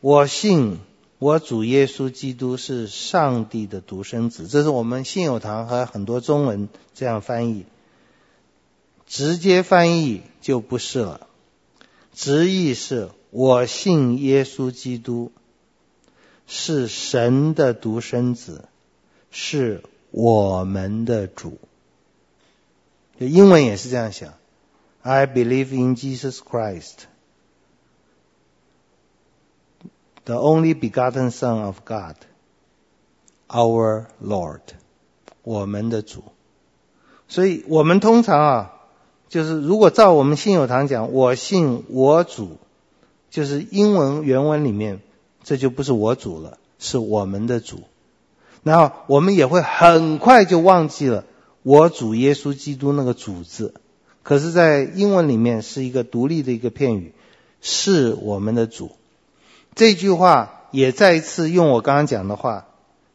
[0.00, 0.80] 我信
[1.18, 7.64] 我主耶稣基督是上帝的独生子，这是我们信友堂和很多中文这样翻译。
[9.06, 11.26] 直接翻译就不是了，
[12.12, 15.32] 直译是我信耶稣基督
[16.46, 18.68] 是神的独生子，
[19.30, 19.82] 是。
[20.10, 21.58] 我们的主，
[23.18, 24.34] 英文也是这样想
[25.02, 27.06] ：I believe in Jesus Christ,
[30.24, 32.16] the only begotten Son of God,
[33.48, 34.62] our Lord。
[35.42, 36.24] 我们的主。
[37.26, 38.72] 所以我们通常啊，
[39.28, 42.58] 就是如果照我们信友堂讲，我信我主，
[43.30, 45.00] 就是英文原文里面，
[45.42, 47.80] 这就不是我主了，是我们的主。
[48.62, 51.24] 然后我们也会很快就忘记了
[51.62, 53.74] 我主耶稣基督那个主字，
[54.22, 57.12] 可是，在英文里面是一个独立的一个片语，
[57.60, 58.92] 是我们的主。
[59.74, 62.66] 这句话也再一次用我刚刚讲的话，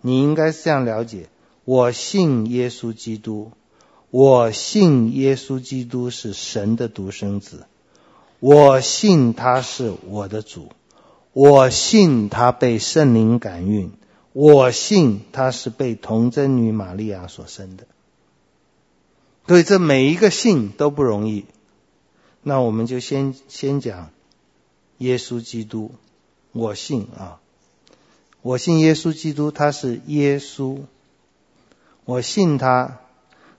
[0.02, 1.30] 你应该是这样了解：
[1.65, 3.52] 我信耶稣基督，
[4.10, 7.65] 我信耶稣基督是神的独生子，
[8.40, 10.70] 我信他是我的主，
[11.32, 13.91] 我信他被圣灵感孕。
[14.34, 17.86] 我信他是被童贞女玛利亚所生的，
[19.48, 21.46] 所以这每一个信都不容易。
[22.42, 24.10] 那我们就先先讲
[24.98, 25.92] 耶稣基督，
[26.52, 27.40] 我信啊，
[28.42, 30.80] 我信耶稣基督，他是耶稣，
[32.06, 33.00] 我信他。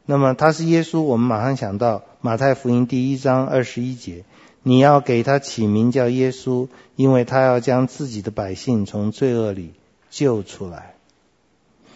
[0.07, 4.25] 那么他是耶稣，我们马上想到马太福音第一章二十一节，
[4.63, 9.73] 你要给他起名叫耶稣，因为他要将自己的百姓从罪恶里。
[10.15, 10.95] 救出来，《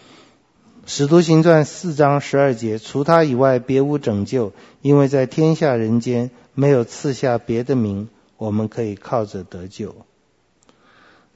[0.85, 4.51] 使徒行传》四章十二节，除他以外，别无拯救，
[4.81, 9.95] 因为在天下人间没有赐下别的名，我们可以靠着得救。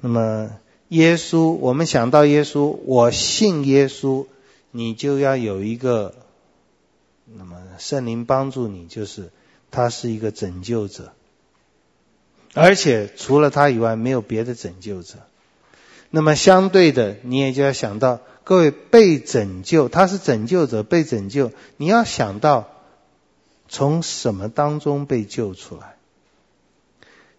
[0.02, 0.50] 那么，
[0.90, 4.26] 耶稣，我们想到耶稣，我信耶稣，
[4.72, 6.14] 你就要有一个，
[7.34, 9.30] 那么圣灵帮助你，就是
[9.72, 11.14] 他是一个拯救者，
[12.54, 15.20] 而且除了他以外，没有别的拯救者。
[16.16, 22.70] 那么相对的，你也就要想到，各位被拯救，他是拯救者，被拯救，你要想到
[23.68, 25.96] 从什么当中被救出来？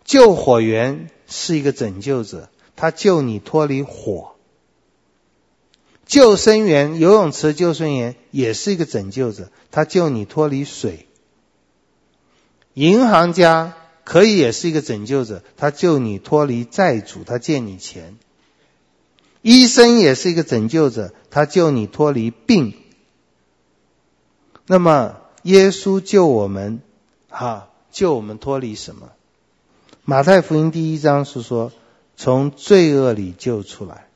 [0.05, 4.33] 救火员是一个拯救者，他救你脱离火。
[6.05, 11.07] 救生员，游泳池救生员也是一个拯救者，他救你脱离水。
[12.73, 18.17] 银行家可以也是一个拯救者，他救你脱离债主，他借你钱。
[19.45, 22.73] 医生也是一个拯救者，他救你脱离病。
[24.67, 26.81] 那么耶稣救我们，
[27.29, 29.13] 哈，救我们脱离什么？
[30.07, 31.73] 马太福音第一章是说，
[32.17, 34.09] 从罪恶里救出来。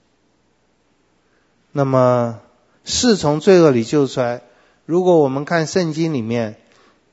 [1.73, 2.41] 那么
[2.87, 4.41] 是从罪恶里救出来。
[4.87, 6.57] 如果我们看圣经里面，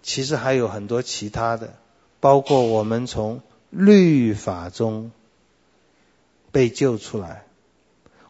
[0.01, 1.73] 其实还有很多其他的，
[2.21, 5.11] 包括我们从律法中
[6.53, 7.45] 被救出来，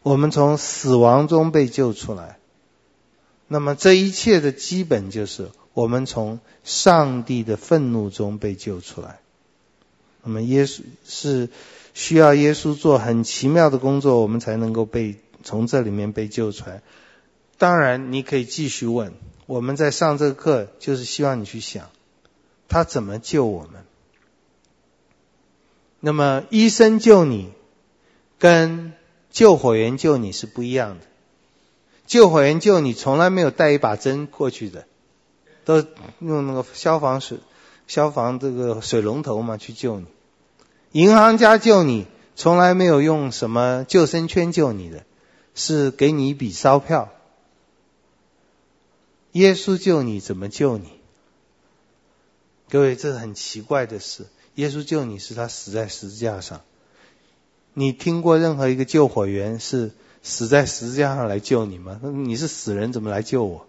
[0.05, 2.37] 我们从死亡中被救出来。
[3.47, 9.19] 那么这一切的基本就是我们从上帝的愤怒中被救出来。
[10.21, 11.49] 那么耶稣是
[11.95, 15.15] 需要耶稣做很奇妙的工作，我们才能够被。
[15.43, 16.81] 从这里面被救出来，
[17.59, 19.13] 当然你可以继续问。
[19.45, 21.91] 我们在上这个课，就是希望你去想，
[22.67, 23.83] 他怎么救我们？
[25.99, 27.51] 那么医生救你，
[28.39, 28.93] 跟
[29.35, 31.05] 救火员救你是不一样的。
[32.07, 34.87] 救火员救你，从来没有带一把针过去的，
[35.65, 35.85] 都
[36.19, 37.39] 用那个消防水、
[37.85, 40.05] 消防这个水龙头嘛去救你。
[40.93, 42.07] 银行家救你，
[42.37, 45.03] 从来没有用什么救生圈救你的。
[45.57, 47.09] 是给你一笔钞票。
[49.31, 50.89] 耶稣救你，怎么救你？
[52.69, 54.27] 各位，这是很奇怪的事。
[54.55, 56.61] 耶稣救你是他死在十字架上。
[57.77, 59.91] 你听过任何一个救火员是
[60.23, 61.99] 死在十字架上来救你吗？
[62.01, 63.67] 你是死人，怎么来救我？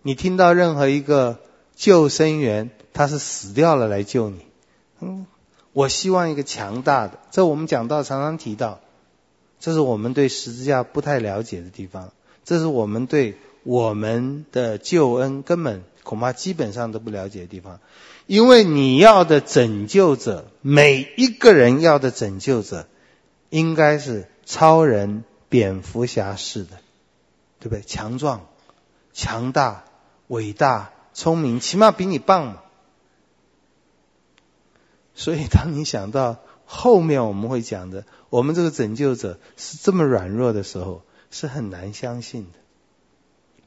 [0.00, 1.38] 你听到任何一个
[1.76, 4.38] 救生员他是死掉了来救你？
[5.00, 5.26] 嗯，
[5.74, 7.18] 我希望一个强大的。
[7.30, 8.80] 这我们讲到常常提到。
[9.60, 12.12] 这是我们对十字架不太了解的地方，
[12.46, 17.78] 这是我们对我们的救恩根本恐怕基本上都不了解的地方。
[18.26, 22.86] 因为你要的拯救者，每一个人要的拯救者，
[23.50, 26.78] 应该是超人、蝙蝠侠式的，
[27.58, 27.82] 对不对？
[27.82, 28.46] 强壮、
[29.12, 29.84] 强大、
[30.28, 32.62] 伟大、聪明，起码比你棒嘛。
[35.14, 42.58] 所以当你想到，后面我们会讲的，我们这个拯救者是这么软弱的时候，是很难相信的。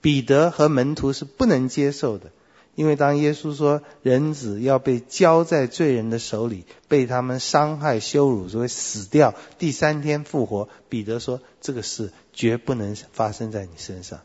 [0.02, 2.32] 彼得和门徒是不能接受的，
[2.76, 10.68] 因为当耶稣说人子要被交在罪人的手里，被他们伤害、羞辱，所以死掉，第三天复活。
[10.90, 14.22] 彼得说这个事绝不能发生在你身上。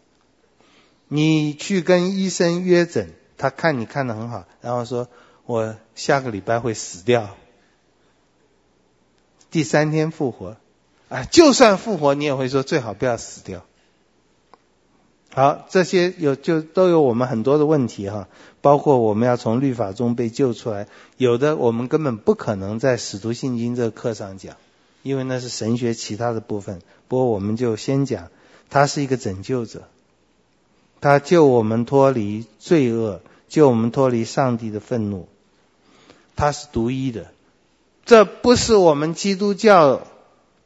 [1.09, 5.09] 你去跟医生约诊，他看你看得很好，然后说
[5.45, 7.37] 我下个礼拜会死掉。
[9.51, 10.57] 第三天复活，
[11.09, 13.65] 啊，就算复活，你也会说最好不要死掉。
[15.35, 18.29] 好，这些有就都有我们很多的问题哈，
[18.61, 24.57] 包括我们要从律法中被救出来，有的我们根本不可能在使徒信经这个课上讲，
[25.03, 26.81] 因为那是神学其他的部分。
[27.07, 28.29] 不过我们就先讲，
[28.69, 29.83] 他是一个拯救者，
[31.01, 35.29] 他救我们脱离罪恶，救我们脱离上帝的愤怒，
[36.37, 37.27] 他是独一的。
[38.05, 40.01] 这不是我们基督教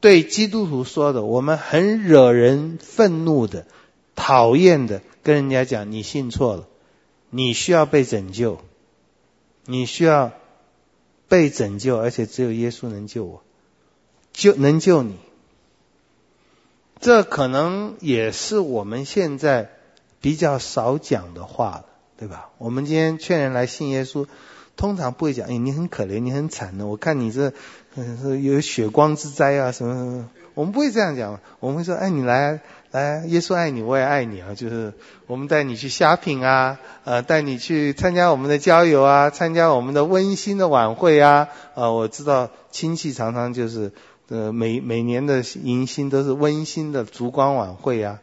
[0.00, 3.66] 对基督徒说的，我们很惹人愤怒的、
[4.14, 6.68] 讨厌的，跟人家讲你信错了，
[7.30, 8.58] 你需要被拯救，
[9.64, 10.32] 你需要
[11.28, 13.42] 被拯救，而且只有耶稣能救我，
[14.32, 15.16] 救能救你。
[17.00, 19.70] 这可能也是我们现在
[20.20, 21.86] 比较少讲的话了，
[22.16, 22.50] 对吧？
[22.58, 24.26] 我们今天劝人来信耶稣。
[24.74, 26.86] 通常不会讲，哎，你很可怜，你很惨的。
[26.86, 27.52] 我看你这，
[27.94, 30.30] 嗯，有血光之灾啊，什么什么。
[30.54, 32.60] 我们不会这样讲，我们会说，哎，你来，
[32.92, 34.54] 来，耶稣爱你，我也爱你啊。
[34.54, 34.92] 就是
[35.26, 41.48] 我们带你去 shopping 啊，呃，带你去参加我们的郊游啊，参加我们的温馨的晚会啊。
[41.74, 43.92] 啊，我知道亲戚常常就是，
[44.28, 48.20] 呃，每每年的迎新都是温馨的烛光晚会啊。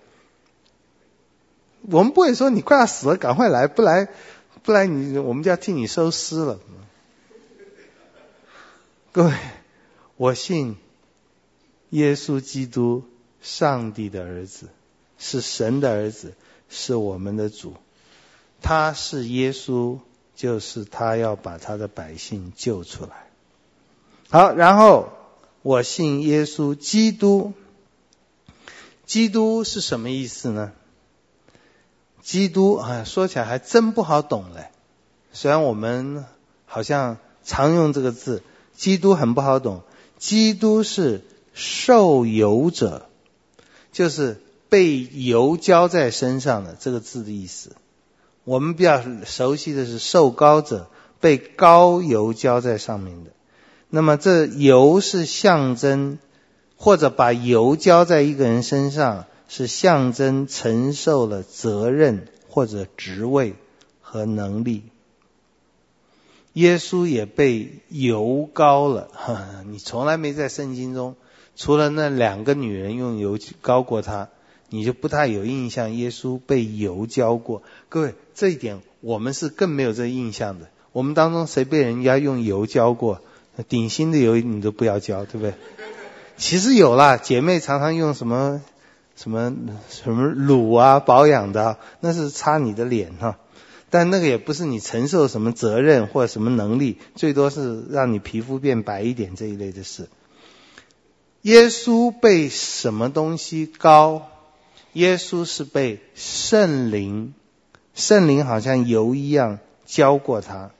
[1.90, 4.08] 我们不会说你快要死了，赶快来，不来。
[4.62, 6.60] 不来你我们就要替你收尸了。
[9.14, 9.34] 各位，
[10.18, 10.76] 我信
[11.92, 13.04] 耶稣基督，
[13.42, 14.68] 上帝的儿子，
[15.18, 16.34] 是神的儿子，
[16.70, 17.74] 是我们的主。
[18.62, 20.00] 他是耶稣，
[20.36, 23.28] 就是他要把他的百姓救出来。
[24.30, 25.10] 好，然后
[25.62, 27.54] 我信耶稣基督。
[29.06, 30.72] 基督是什么意思呢？
[32.22, 34.70] 基督啊，说起来还真不好懂嘞。
[35.32, 36.26] 虽然我们
[36.68, 38.44] 好像常用这个字，
[38.76, 39.82] 基督很不好懂。
[40.20, 43.09] 基督是受油者，
[43.92, 44.40] 就是
[44.70, 47.76] 被油浇在身上的这个字的意思。
[48.44, 50.88] 我们比较熟悉的是受膏者，
[51.20, 53.32] 被膏油浇在上面的。
[53.90, 56.20] 那么这油是象征，
[56.78, 63.56] 或者把油浇在一个人身上，是象征承受了责任或者职位
[64.02, 64.84] 和能力。
[66.54, 71.16] 耶稣也被油膏了，哈， 你从来没在圣经中，
[71.60, 74.30] 除了那两个女人用油膏过他，
[74.70, 75.94] 你就不太有印象。
[75.94, 80.70] 耶稣被油浇过，各位，这一点我们是更没有这印象的。
[80.94, 83.22] 我们当中谁被人家用油浇过？
[83.68, 85.54] 顶新的油你都不要浇，对不对？
[86.38, 88.62] 其实有啦，姐妹常常用什么
[89.18, 89.54] 什么
[89.90, 93.38] 什么乳啊保养的，那是擦你的脸哈。
[93.90, 100.08] 但那个也不是你承受什么责任或者什么能力，最多是让你皮肤变白一点这一类的事。
[101.44, 104.28] 耶稣被什么东西膏？
[104.94, 107.34] 耶稣是被圣灵，
[107.94, 110.72] 圣灵好像油一样浇过他。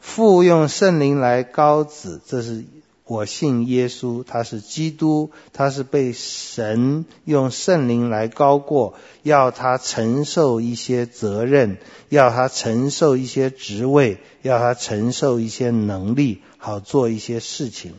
[0.00, 2.64] 父用圣灵来膏子，这是
[3.04, 11.76] 我信耶稣，他是基督，他是被神用圣灵来膏过，要他承受一些责任，
[12.08, 17.94] 要他承受一些职位，要他承受一些能力，好做一些事情。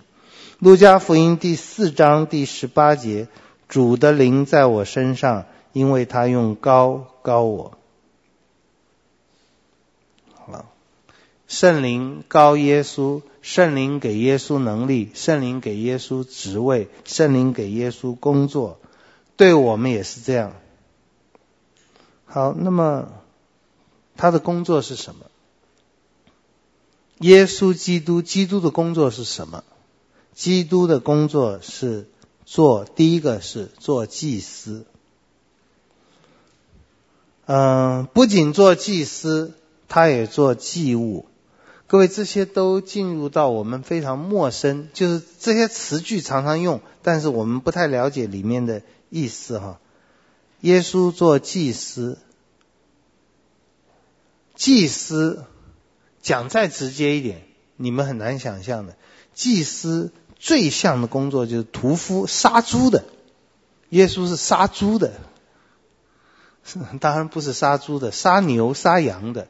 [0.59, 3.27] 路加福音第四章第十八节，
[3.67, 7.77] 主的灵在我身上，因为他用高高我。
[10.33, 10.65] 好
[11.47, 18.79] 圣灵高耶稣，圣灵给耶稣能力，圣灵给耶稣职位，圣灵给耶稣工作，
[19.35, 20.53] 对我们也是这样。
[22.25, 23.09] 好，那么
[24.15, 25.27] 他的工作是什么？
[27.19, 29.63] 耶稣基督，基督的工作是什么？
[30.37, 32.05] 基督的工作是
[32.45, 34.85] 做，第一个是做祭司。
[37.47, 39.55] 嗯，不仅做祭司，
[39.87, 41.25] 他也做祭物。
[41.87, 49.79] 各位，这些都进入到我们非常陌生，就是这些词句常常用，但是我们不太了解里面的意思哈。
[50.61, 52.19] 耶稣做祭司，
[54.53, 55.45] 祭司
[56.21, 57.41] 讲再直接一点，
[57.75, 58.95] 你们很难想象的，
[59.33, 63.05] 祭司最像的工作就是屠夫杀猪的，
[63.89, 65.13] 耶稣是杀猪的，
[66.99, 69.47] 当然不是杀猪的，杀牛杀羊的。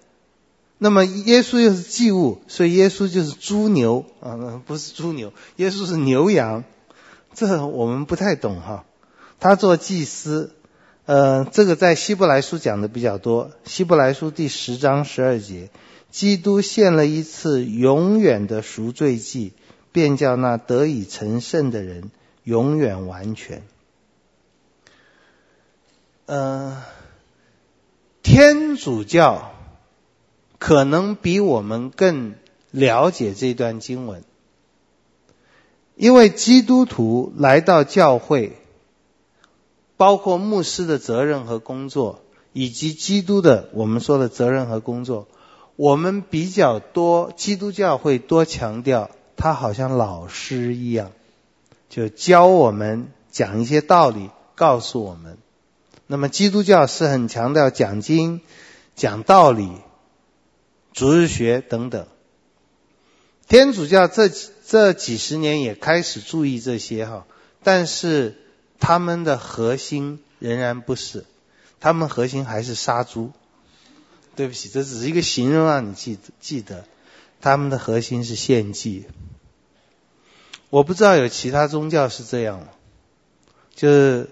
[0.79, 6.63] 那么耶稣又是祭物，所以耶稣就是猪牛啊，不是猪牛，耶稣是牛羊，
[7.33, 8.85] 这我们不太懂哈。
[9.39, 10.53] 他做祭司，
[11.05, 13.51] 呃，这个在希伯来书讲的比较多。
[13.65, 15.71] 希伯来书第十章十二节，
[16.11, 19.53] 基督献了一次永远的赎罪祭，
[19.97, 22.11] 便叫那得以成圣的人
[22.43, 23.63] 永远完全。
[26.27, 26.83] 呃，
[28.21, 29.53] 天主教。
[30.59, 32.33] 可能比我们更
[32.71, 34.23] 了解这段经文，
[35.95, 38.57] 因为基督徒来到教会，
[39.97, 42.21] 包括牧师的责任和工作，
[42.53, 45.27] 以及基督的我们说的责任和工作，
[45.75, 51.13] 我们比较多，基督教会多强调，他好像老师一样，
[51.89, 55.37] 就教我们讲一些道理，告诉我们。
[56.07, 58.41] 那么基督教是很强调讲经、
[58.95, 59.71] 讲道理。
[60.93, 62.07] 主日学等等，
[63.47, 67.27] 天主教这这几十年也开始注意这些哈，
[67.61, 68.35] 但是
[68.79, 71.25] 他们的核心仍然不是，
[71.79, 73.31] 他们核心还是杀猪。
[74.35, 76.85] 对不起，这只是一个形容，让你记记得，
[77.41, 79.05] 他们的核心是献祭。
[80.69, 82.67] 我不知道有其他宗教是这样，
[83.73, 84.29] 就是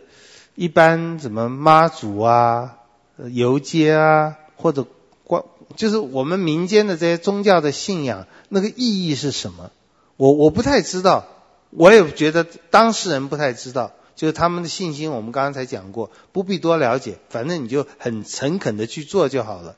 [0.56, 2.78] 一般什么妈祖啊、
[3.18, 4.86] 游街啊或者
[5.24, 5.46] 光。
[5.76, 9.72] 就是我们民间的这些宗教的信仰，那个意义是什么？
[10.18, 11.26] 我我不太知道，
[11.72, 13.92] 我也觉得当事人不太知道。
[14.16, 19.76] 就是他们的信心，我们刚才讲过，不必多了解，反正你就很诚恳的去做就好了。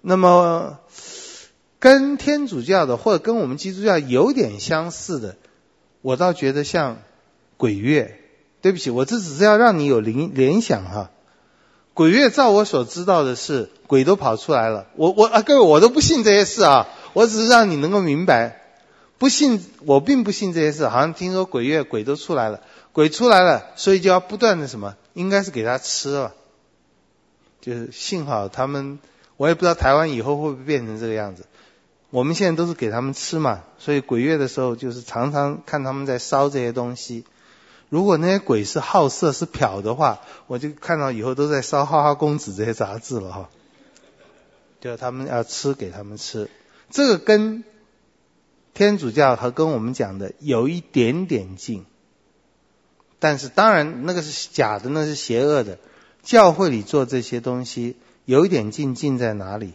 [0.00, 0.78] 那么，
[1.78, 5.36] 跟天主教的或者跟我们基督教有点相似的，
[6.02, 6.98] 我倒觉得像
[7.56, 8.20] 鬼月。
[8.60, 11.10] 对不起，我这只是要让你有联联想哈。
[11.94, 14.88] 鬼月，照我所知道的是，鬼都跑出来了。
[14.96, 16.88] 我我啊，各位，我都不信这些事啊。
[17.12, 18.60] 我只是让你能够明白，
[19.16, 20.88] 不信我并不信这些事。
[20.88, 22.60] 好像听说鬼月鬼都出来了，
[22.92, 26.34] 鬼出来了，所以就要不断的什么，应该是给他吃了。
[27.60, 28.98] 就是幸好他们，
[29.36, 31.46] 我也不知道台湾以后会不会变成这个样子。
[32.10, 37.24] 我们现在都是给他们吃嘛，所以鬼月的时候就是常常看他们在烧这些东西。
[37.90, 43.50] 如果那些鬼是好色是嫖的话，我就看到以后都在烧《花花公子》这些杂志了哈。
[44.80, 46.48] 就他们要吃，给他们吃，
[46.90, 47.64] 这个跟
[48.74, 51.84] 天主教和跟我们讲的有一点点近，
[53.18, 55.78] 但是当然那个是假的，那是邪恶的。
[56.22, 59.72] 教会里做这些东西有一点近，近在哪里？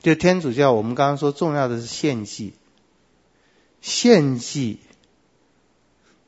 [0.00, 2.54] 就天主教，我们刚刚说重要的是献祭，
[3.80, 4.80] 献祭。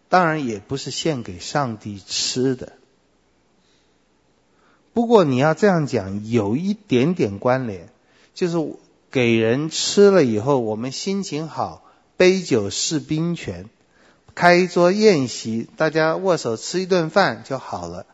[0.09, 2.72] 当然也不是献给上帝吃的，
[4.92, 7.88] 不过你要这样讲，有一点点关联，
[8.34, 8.56] 就是
[9.12, 11.84] 给人吃了以后，我们心情好，
[12.16, 13.70] 杯酒释兵权，
[14.34, 18.05] 开一桌宴席，大家握手吃一顿饭就好了。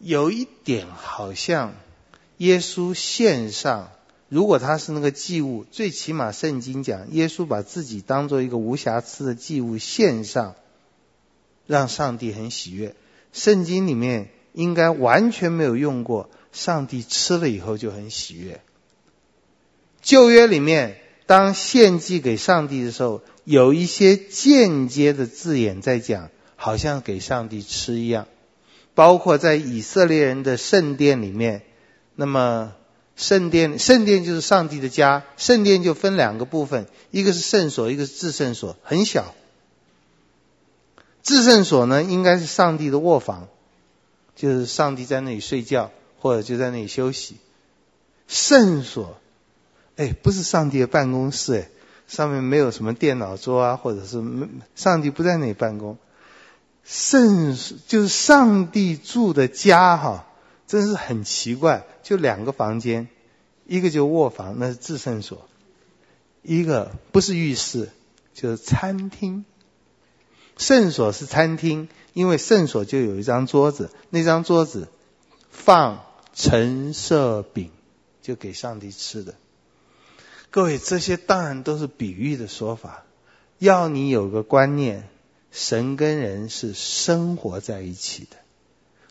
[0.00, 1.74] 有一点好像
[2.38, 3.92] 耶稣献上，
[4.28, 10.54] 如果他是那个祭物，最起码圣经讲，耶稣把自己当做一个无瑕疵的祭物献上。
[11.66, 12.96] 让上帝很喜悦。
[13.34, 18.62] 圣经里面应该完全没有用过“上帝吃了以后就很喜悦”。
[20.00, 20.96] 旧约里面，
[21.26, 28.26] 当献祭给上帝的时候，有一些间接的字眼在讲，好像给上帝吃一样。
[28.94, 31.64] 包括在以色列人的圣殿里面，
[32.14, 32.72] 那么
[33.18, 39.34] 圣殿，圣殿就是上帝的家，圣殿就分两个部分，一个是圣所，一个是至圣所，很小。
[41.24, 43.48] 至圣所呢，应该是上帝的卧房，
[44.36, 45.90] 就是上帝在那里睡觉，
[46.20, 47.38] 或者就在那里休息。
[48.28, 49.18] 圣所，
[49.96, 51.68] 哎，不是上帝的办公室，哎，
[52.06, 54.22] 上面没有什么电脑桌啊，或者是
[54.76, 55.98] 上帝不在那里办公。
[56.84, 57.58] 圣
[57.88, 60.27] 就是上帝住的家，哈，
[60.68, 63.08] 真是很奇怪，就两个房间，
[63.66, 65.38] 一个就卧房，那是至圣所；
[66.42, 67.88] 一个不是浴室，
[68.34, 69.44] 就是餐厅。
[70.58, 74.88] 圣所是餐厅，因为圣所就有一张桌子，那张桌子
[75.50, 76.04] 放
[76.34, 77.70] 陈设饼，
[78.20, 79.34] 就给上帝吃的。
[80.50, 83.04] 各位，这些当然都是比喻的说法，
[83.58, 85.08] 要你有个观念：
[85.52, 88.36] 神跟人是生活在一起的，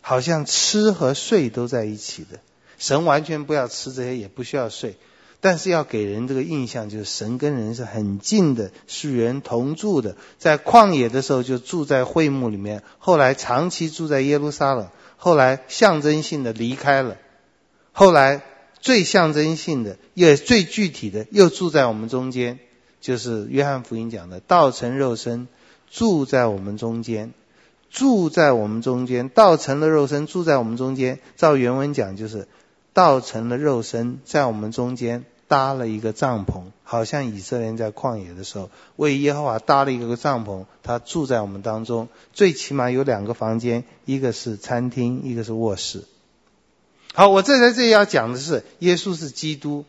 [0.07, 2.39] 好像吃和睡都在一起的。
[2.77, 4.95] 神完全不要吃这些，也不需要睡。
[5.41, 10.15] 但是要给人这个印象，就是神跟人是很近的，是人同住的。
[10.37, 17.17] 在旷野的时候就住在会幕里面，后来长期住在耶路撒冷，后来象征性的离开了，
[17.91, 18.41] 后来
[18.79, 22.59] 最象征性的也最具体的又住在我们中间，
[23.01, 25.49] 就是约翰福音讲的道成肉身
[25.91, 27.33] 住在我们中间，
[27.89, 31.19] 住在我们中间，道成了肉身住在我们中间。
[31.35, 32.47] 照原文讲就是。
[32.93, 42.07] 道成了肉身，在我们中间搭了一个帐篷，好像以色列人在旷野的时候为耶和华搭了一个帐篷，他住在我们当中。
[42.33, 46.05] 最起码有两个房间，一个是餐厅，一个是卧室。
[47.13, 49.85] 好，我这在这里要讲的是，耶稣是基督。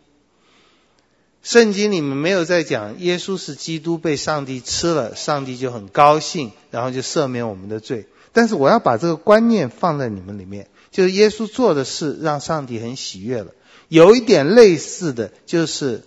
[1.48, 8.04] 圣经里面没有在讲耶稣是基督被上帝吃了，上帝就很高兴，然后就赦免我们的罪。
[8.34, 10.68] 但是我要把这个观念放在你们里面。
[10.90, 13.52] 就是耶稣做的事让上帝很喜悦了，
[13.88, 16.02] 有一点类似的就是，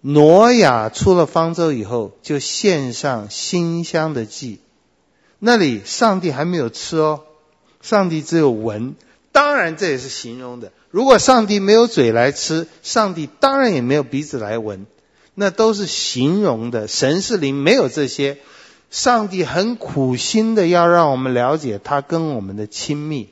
[0.00, 4.60] 挪亚出了方舟以后就献上馨香的祭，
[5.40, 7.24] 那里上帝还没有吃哦，
[7.80, 8.94] 上帝只有闻，
[9.32, 10.72] 当然这也是形容的。
[10.90, 14.86] 如果上帝没有嘴来吃，上帝当然也没有鼻子来闻，
[15.34, 16.88] 那都是形容的。
[16.88, 18.38] 神是灵，没有这些。
[18.90, 23.28] 上帝很苦心的要让我们了解他跟我们的亲密。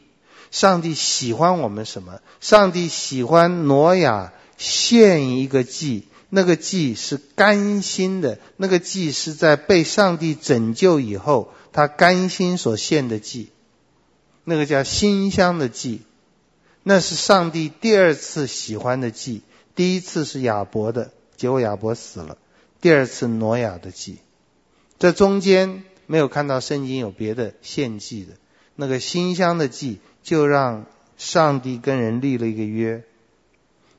[0.53, 2.21] 上帝喜欢我们什么？
[2.41, 13.51] 上帝喜欢挪亚献一个祭，那个祭是甘心的，那个祭是在被上帝拯救以后，他甘心所献的祭，
[14.49, 16.01] 那个叫馨香的祭，
[16.83, 19.43] 那是上帝第二次喜欢的祭。
[19.75, 22.39] 第一次是亚伯的，结果亚伯死了；
[22.81, 24.17] 第二次挪亚的祭，
[24.99, 28.33] 这中间没有看到圣经有别的献祭的，
[28.75, 29.99] 那个馨香的祭。
[30.21, 30.85] 就让
[31.17, 33.03] 上帝跟人立了一个约，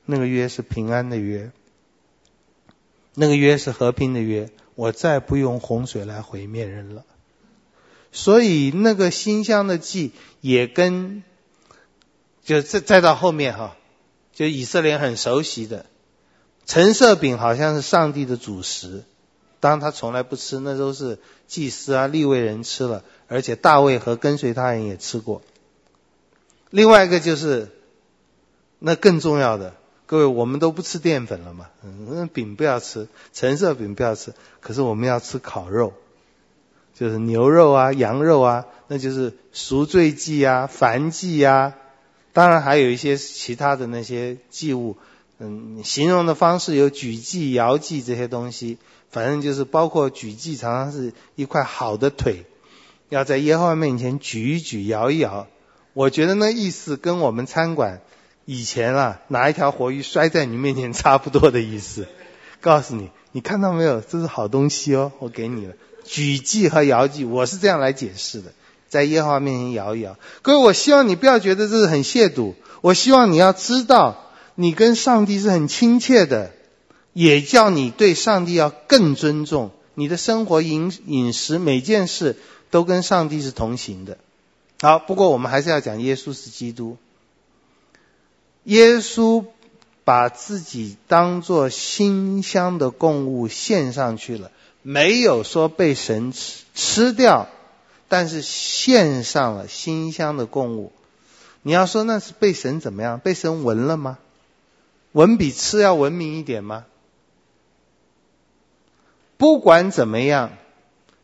[0.04, 1.50] 那个约是平安的约，
[3.14, 4.48] 那个约是和平的约。
[4.76, 7.04] 我再不用洪水来毁灭人了。
[8.12, 11.22] 所以那个馨香的祭也跟，
[12.42, 13.76] 就再再到后面哈，
[14.32, 15.86] 就以色列很熟悉的
[16.66, 19.04] 橙色饼，好像是上帝的主食，
[19.60, 25.42] 当然他从来不吃，那都是祭司啊、立位人吃了，而且大卫和跟随他人也吃过。
[26.70, 27.68] 另外一个就是，
[28.78, 29.74] 那更重要的，
[30.06, 31.68] 各位，我们都不吃淀粉了嘛？
[31.82, 34.32] 嗯，饼不要吃，橙色饼不要吃。
[34.60, 35.92] 可是我们要吃烤肉，
[37.00, 41.72] 就是牛肉啊、羊肉啊，那就是赎罪祭啊、燔祭啊。
[42.34, 44.98] 当然还有一些其他的那些祭物，
[45.38, 48.76] 嗯，形容的方式有举祭、摇祭这些东西。
[49.10, 52.44] 反正就是包括举祭，常常是一块好的腿，
[53.08, 55.46] 要在耶和华面前举一举、摇一摇。
[55.94, 58.02] 我觉得那意思跟我们餐馆。
[58.44, 62.06] 以前啊，拿一条活鱼摔在你面前，差不多的意思。
[62.60, 64.02] 告诉你，你看到没有？
[64.02, 65.74] 这是好东西哦，我给你了。
[66.10, 68.52] 举祭和摇祭，我是这样来解释的，
[68.88, 70.18] 在耶和华面前摇一摇。
[70.42, 72.54] 各位，我希望你不要觉得这是很亵渎。
[72.80, 76.50] 我希望你要知道，你跟上帝是很亲切的，
[77.12, 79.70] 也叫你对上帝要更尊重。
[79.94, 82.36] 你的生活饮饮食每件事
[82.70, 84.18] 都跟上帝是同行的。
[84.80, 86.96] 好，不过我们还是要讲耶稣是基督。
[88.64, 89.44] 耶稣
[90.04, 94.50] 把自己当做馨香的供物献上去了，
[94.82, 97.48] 没有说被神吃吃掉，
[98.08, 100.92] 但是献上了馨香的供物。
[101.62, 103.18] 你要说那是被神怎么样？
[103.20, 104.18] 被神闻了吗？
[105.12, 106.86] 闻比吃要文明一点吗？
[109.36, 110.52] 不管怎么样，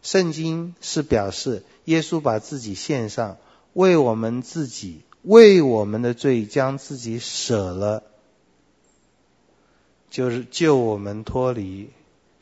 [0.03, 3.39] 圣经是表示耶稣把自己献上，
[3.73, 5.03] 为我们自己。
[5.23, 8.05] 为我们的罪将自己舍了，
[10.09, 11.91] 就是救我们脱离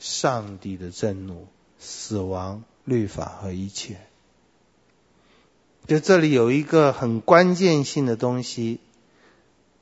[0.04, 1.46] 上帝的震怒、
[1.78, 3.96] 死亡、律法和一切。
[5.86, 8.80] 就这里有一个很关键性的东西，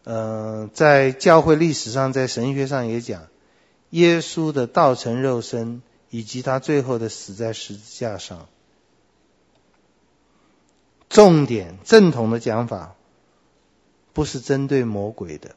[0.04, 3.26] 嗯、呃，在教会历史上，在神学上也讲，
[3.90, 8.46] 耶稣的道成肉身以及他最后的死在十字架上。
[11.08, 12.94] 重点正统的讲法，
[14.12, 15.56] 不是针对魔鬼的。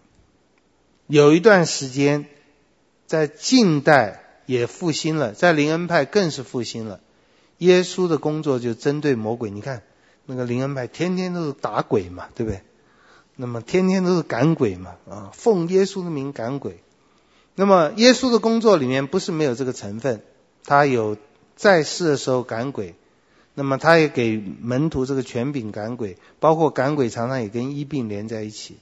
[1.05, 2.25] 有一段时间，
[3.05, 6.99] 在近代也复兴了，在灵恩派更是复兴了。
[7.57, 9.49] 耶稣的工作就针对魔鬼。
[9.49, 9.83] 你看
[10.25, 12.61] 那个灵恩派，天天都是打鬼嘛，对不对？
[13.35, 16.79] 那么天天都是赶鬼嘛，啊，奉耶稣的名赶鬼。
[17.55, 20.21] 那么耶稣的工作里面不是没有这个成分，
[20.63, 21.17] 他有
[21.55, 22.95] 在世的时候赶鬼。
[23.57, 28.77] 那么他也给门徒这个权柄赶鬼，包括赶鬼常常也跟医病连在一起。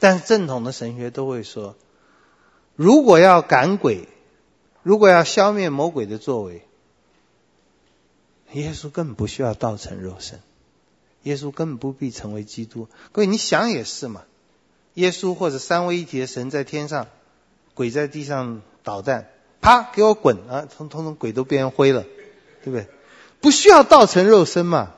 [0.00, 1.76] 但是正统的神学都会说，
[2.78, 4.06] 如果要赶鬼，
[4.84, 6.62] 如果要消灭魔鬼的作为，
[8.52, 10.38] 耶稣根本不需要道成肉身，
[11.24, 12.86] 耶稣根本不必成为基督。
[13.10, 14.22] 各位，你想也是嘛，
[14.94, 17.08] 耶稣或者三位一体的神在天上，
[17.74, 19.28] 鬼在地上捣蛋，
[19.60, 20.68] 啪，给我滚啊！
[20.76, 22.04] 通通通鬼都变灰了。
[22.62, 22.86] 对不对？
[23.40, 24.94] 不需要道成肉身嘛？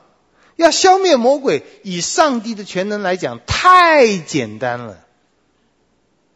[0.55, 5.03] 要消灭魔鬼，以上帝的全能来讲，太简单了。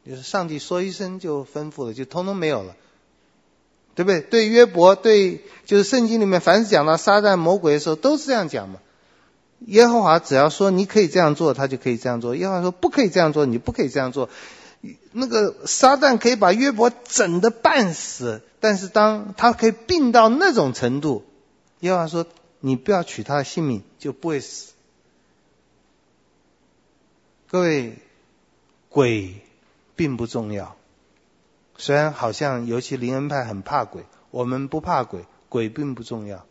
[0.07, 2.76] 就是上帝说一声就吩咐了，就通通没有了，
[3.95, 4.22] 对不对？
[4.22, 8.80] 对约伯，对就是圣经里面凡是讲到撒旦魔鬼的时候，都是这样讲嘛。
[9.68, 14.30] 耶和华只要说你可以这样做，他就可以这样做；耶和华说不可以这样做，你不可以这样做。
[15.11, 18.41] 那个撒旦可以把约伯整得半死。
[18.60, 21.23] 但是当他可以病到那种程度，
[21.80, 22.26] 耶和华说
[22.60, 24.73] ：“你不要取他的性命，就不会死。”
[27.48, 27.98] 各位，
[28.90, 29.36] 鬼
[29.96, 30.76] 并不重要。
[31.78, 36.46] 虽然好像尤其灵恩派很怕鬼，我们不怕鬼，鬼并不重要。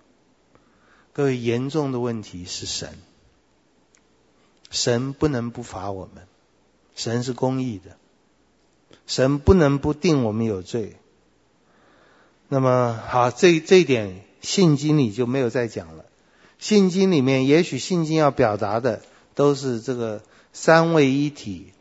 [1.13, 2.99] 各位，严重的问题是神，
[4.71, 6.27] 神不能不罚我们，
[6.95, 7.97] 神是公义的，
[9.07, 10.97] 神不能不定我们有罪。
[12.49, 16.05] 那么好，这这一点信经里就没有再讲了。
[16.59, 19.01] 信经里面，也许信经要表达的
[19.35, 20.23] 都是这个
[20.53, 21.73] 三位一体，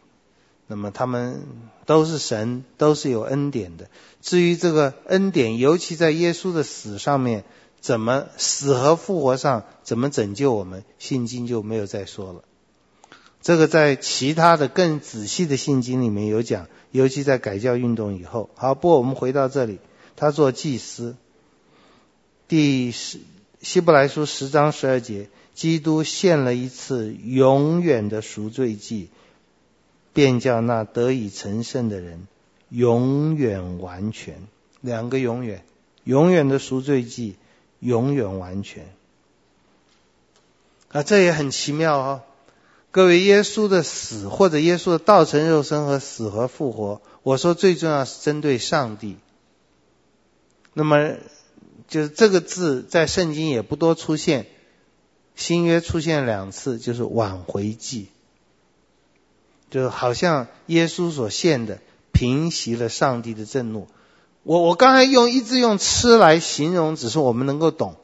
[0.74, 1.44] 那么他们
[1.86, 3.92] 都是神，都是有恩典的。
[4.22, 7.44] 至于这个恩典，尤其在耶稣的死上面，
[7.80, 12.44] 怎么死和复活上怎么拯救我们，信经就没有再说了。
[13.44, 18.50] 这个在其他的更仔细的信经里面有讲，尤其在改教运动以后。
[18.56, 19.78] 好，不过我们回到这里。
[20.16, 21.16] 他做祭司，
[22.48, 23.20] 第十
[23.62, 29.10] 希伯来书十章十二节，基督献了一次永远的赎罪祭，
[30.14, 32.28] 便叫那得以成圣的人
[32.70, 34.48] 永远完全。
[34.82, 35.64] 两个永远，
[36.04, 37.36] 永远的赎罪祭，
[37.80, 38.86] 永远完全。
[40.90, 42.22] 啊，这也很奇妙哦。
[42.92, 49.18] 各位，耶稣的死或者耶稣的道成肉身和死和复活，我说最重要是针对上帝。
[50.74, 51.16] 那么，
[51.88, 54.46] 就是这个字在圣经也不多出现，
[55.36, 58.10] 新约出现两次，就是挽回祭。
[59.74, 61.80] 就好像耶稣所献的
[62.12, 63.88] 平息了上帝的震怒。
[64.44, 67.96] 我我刚才用一直用吃来形容，只是我们能够懂。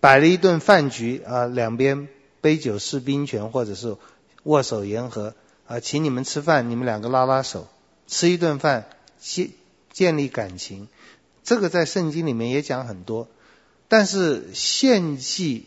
[0.00, 2.08] 摆了一顿饭局啊，两边
[2.40, 3.98] 杯酒释兵权，或者是
[4.44, 5.34] 握手言和
[5.66, 7.68] 啊，请你们吃饭，你们两个拉拉手，
[8.06, 8.88] 吃一顿饭
[9.18, 9.50] 建
[9.92, 10.88] 建立感情。
[11.44, 13.28] 这个在圣经里面也讲很多，
[13.88, 15.66] 但是献祭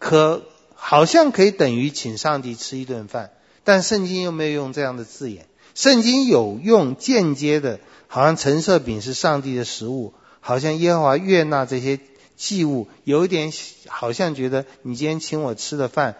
[0.00, 0.42] 可
[0.74, 3.30] 好像可以等于请上帝吃一顿饭，
[3.68, 5.46] 但圣经又没有用这样的字眼。
[5.74, 7.80] 圣经有用间接的。
[8.06, 12.00] 好像陈设饼是上帝的食物，好像耶和华悦纳这些
[12.36, 13.52] 祭物，有一点
[13.86, 16.16] 好像觉得你今天请我吃的饭，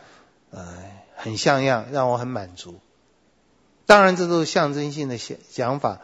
[0.51, 0.67] 呃，
[1.17, 2.75] 很像样，让我很满足。
[3.87, 5.17] 当然，这都是象征性的
[5.51, 6.03] 讲法。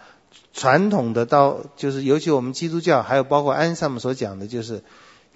[0.55, 4.83] 传统的到就是，尤其我们基督教，还有包括安萨姆所讲的，就是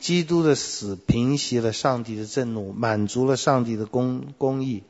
[0.00, 4.82] 基督的死平息了上帝的震怒，满足了上帝的公公义。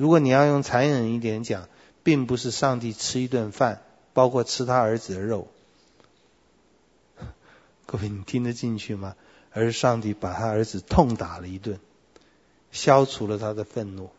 [0.00, 1.68] 如果你要用残忍一点讲，
[2.02, 3.82] 并不是上帝吃一顿饭。
[4.12, 5.46] 包括吃他儿子的肉，
[7.86, 9.14] 各位你听得进去吗？
[9.52, 11.78] 而是上帝把他儿子痛打了一顿，
[12.72, 14.10] 消除了他的愤怒。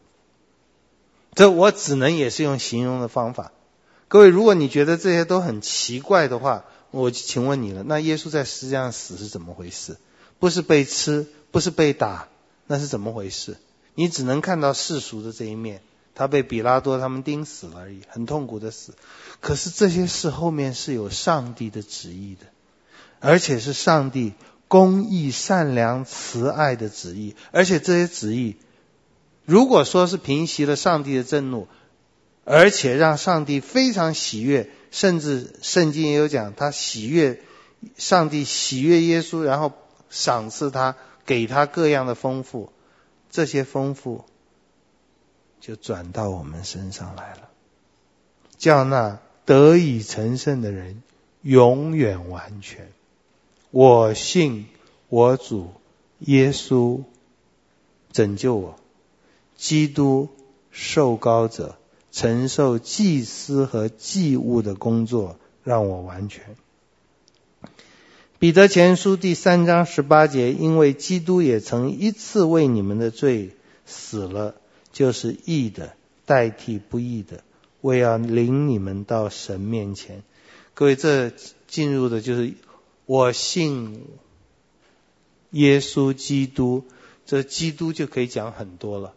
[1.36, 3.52] 这我只能也是用形容的方法。
[4.08, 9.98] 各位，如果你觉得这些都很奇怪的话，我请问你了，那耶稣在十字架上死是怎么回事？
[10.40, 12.30] 不是被吃，不是被打，
[12.66, 13.58] 那是怎么回事？
[13.96, 15.82] 你只能看到世俗的这一面。
[16.14, 18.94] 他被比拉多他们钉死了而已，很痛苦的死。
[19.40, 22.48] 可是这些事后面是有上帝的旨意的，
[23.22, 24.34] 而且是上帝
[24.68, 27.36] 公义、善良、慈爱的旨意。
[27.52, 28.58] 而且这些旨意，
[29.46, 31.70] 如果说是平息了上帝的震怒，
[32.44, 37.42] 而且让上帝非常喜悦，甚至圣经也有讲，他喜悦
[37.96, 39.72] 上帝喜悦耶稣，然后
[40.10, 42.72] 赏赐他，给他各样的丰富，
[43.32, 44.26] 这些丰富。
[45.60, 47.50] 就转到我们身上来了，
[48.58, 51.04] 叫那得以成圣的人
[51.44, 52.92] 永远完全。
[53.70, 54.66] 我信
[55.08, 55.70] 我主
[56.18, 57.04] 耶稣
[58.12, 58.76] 拯救我，
[59.56, 60.30] 基督
[60.72, 61.78] 受膏者
[62.12, 66.56] 承受祭司和祭物的工作，让我完全。
[68.42, 73.56] 彼得前书第三章十八节，因为基督也曾一次为你们的罪
[73.86, 74.56] 死了。
[74.92, 75.94] 就是义的
[76.26, 77.44] 代替不义的，
[77.82, 80.24] 为要领你们到神面前。
[80.74, 81.32] 各位，这
[81.68, 82.56] 进入的就是
[83.06, 84.08] 我信
[85.52, 86.86] 耶稣基督，
[87.28, 89.14] 这基督就可以讲很多了。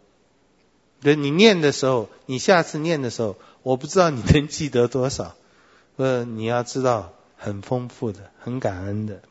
[1.01, 5.35] 对，你念的时候，你下次念的时候，我不知道你能记得多少，
[5.97, 9.23] 呃，你要知道很丰富的，很感恩的，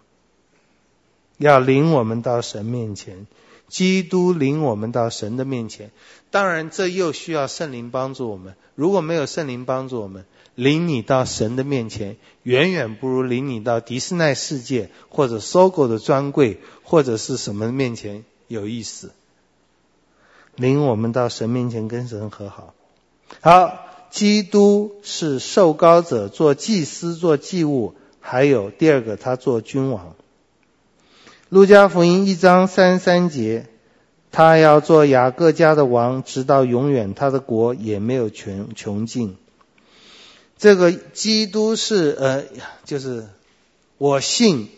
[1.37, 3.27] 要领我们到神面前。
[3.69, 5.89] 基督领我们到神的面前，
[6.29, 8.55] 当然这又需要圣灵帮助我们。
[8.75, 19.11] 如果没有圣灵帮助我们，领你到神的面前，远远不如领你到迪士尼世界或者 SOGO 的专柜或者是什么面前有意思。
[20.55, 22.75] 领我们到神面前跟神和好。
[23.41, 30.13] 好，基督是受膏者，做祭司，做祭物，还有第二个，他做君王。
[31.49, 33.65] 路加福音一章三三节，
[34.31, 39.35] 他要做雅各家的王，直到永远，他的国也没有穷穷尽。
[40.59, 42.43] 这个基督是呃，
[42.85, 43.25] 就是
[43.97, 44.69] 我信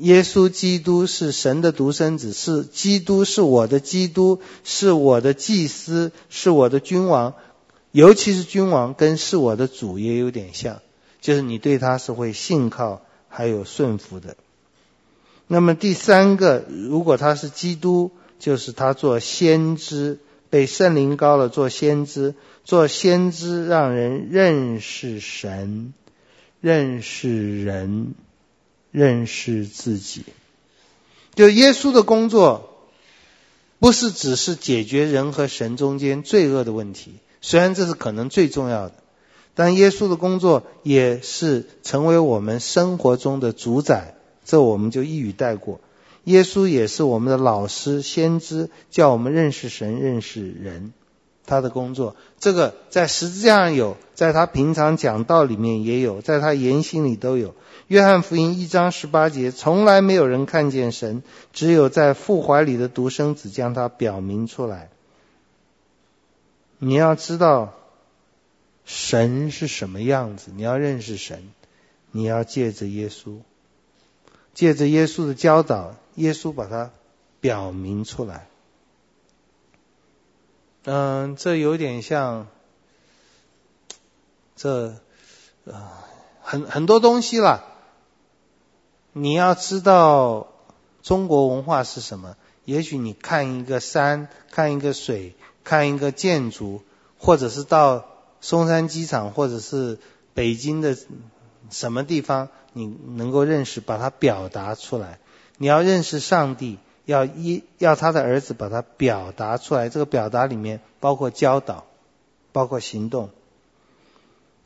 [0.00, 7.34] 耶稣基督是神的独生子，是基督是我的基督，是我的祭司，是我的君王，
[7.92, 10.80] 尤其是君王跟是我的主也有点像，
[11.20, 13.02] 就是你对他是会信靠。
[13.30, 14.38] 还有顺服的。
[15.46, 20.18] 那么第三个，如果他是基督，就是他做先知，
[20.48, 22.34] 被圣灵膏了做先知，
[22.64, 25.92] 做先知让人认识神，
[26.62, 28.14] 认识人，
[28.90, 30.24] 认识自己。
[31.34, 32.88] 就耶稣的工作，
[33.78, 38.94] 不是只是解决人和神中间罪恶的问题，虽然这是可能最重要的。
[39.54, 45.80] 但耶稣的工作也是成为我们生活中的主宰，这我们就一语带过。
[46.24, 50.92] 耶稣也是我们的老师、先知，叫我们认识神、认识人。
[51.46, 57.54] 他的工作，这个在十字架上有，在他平常讲道里面也有，在他言行里都有。
[57.88, 64.90] 约翰福音一章十八节，从来没有人看见神，只有在父怀里的独生子将他表明出来。
[66.78, 67.74] 你要知道。
[68.90, 70.50] 神是什么样子？
[70.54, 71.50] 你要认识神，
[72.10, 73.40] 你要借着耶稣，
[74.54, 76.90] 借着耶稣的教导，耶稣把它
[77.38, 78.48] 表明出来。
[80.84, 82.46] 嗯，这有点像，
[84.56, 84.96] 这，
[85.66, 85.90] 呃，
[86.40, 87.67] 很很多东西啦。
[89.20, 90.48] 你要知道
[91.02, 92.36] 中国文化是什么？
[92.64, 95.34] 也许你看一个山，看一个水，
[95.64, 96.82] 看一个建筑，
[97.18, 98.06] 或者是到
[98.40, 99.98] 松山机场，或者是
[100.34, 100.96] 北京的
[101.68, 105.18] 什么地方，你能够认识，把它表达出来。
[105.56, 109.88] 你要认识上帝，要一要他的儿子把它表达出来。
[109.88, 111.86] 这个表达里面包括教导，
[112.52, 113.30] 包括行动，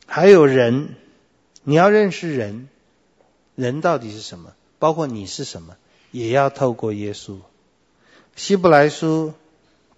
[0.05, 0.95] 还有人。
[1.63, 2.67] 你要认识人。
[3.55, 4.53] 人到底是什么？
[4.79, 5.77] 包括你是什么，
[6.11, 7.37] 也要透过耶稣。
[8.35, 9.33] 希伯来书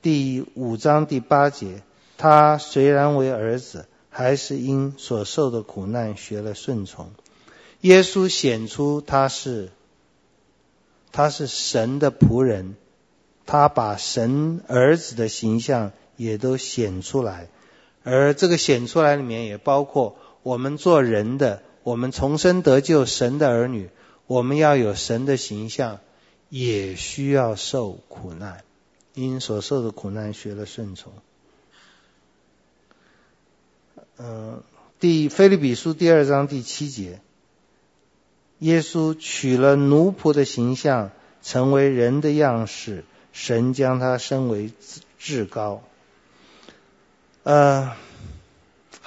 [0.02, 1.82] 第五章第八节，
[2.18, 7.12] 他虽然为儿子，还是因所受的苦难学了顺从。
[7.82, 9.72] 耶稣显出他是，
[11.12, 12.76] 他是神的仆人，
[13.46, 17.48] 他把神儿子的形象也都显出来，
[18.04, 21.64] 而这个显出来里面也包括我们做人的。
[21.86, 23.92] 我们重生得救，神的儿女，
[24.26, 26.00] 我们要有神的形象，
[26.50, 28.64] 也需要受苦难，
[29.14, 31.14] 因所受的苦难学了顺从。
[34.18, 34.64] 嗯，
[35.00, 37.22] 第腓立比书第二章第七节，
[38.58, 41.12] 耶稣取了奴仆的形象，
[41.44, 44.72] 成为人的样式，神将他升为
[45.20, 45.84] 至高。
[47.44, 47.96] 呃。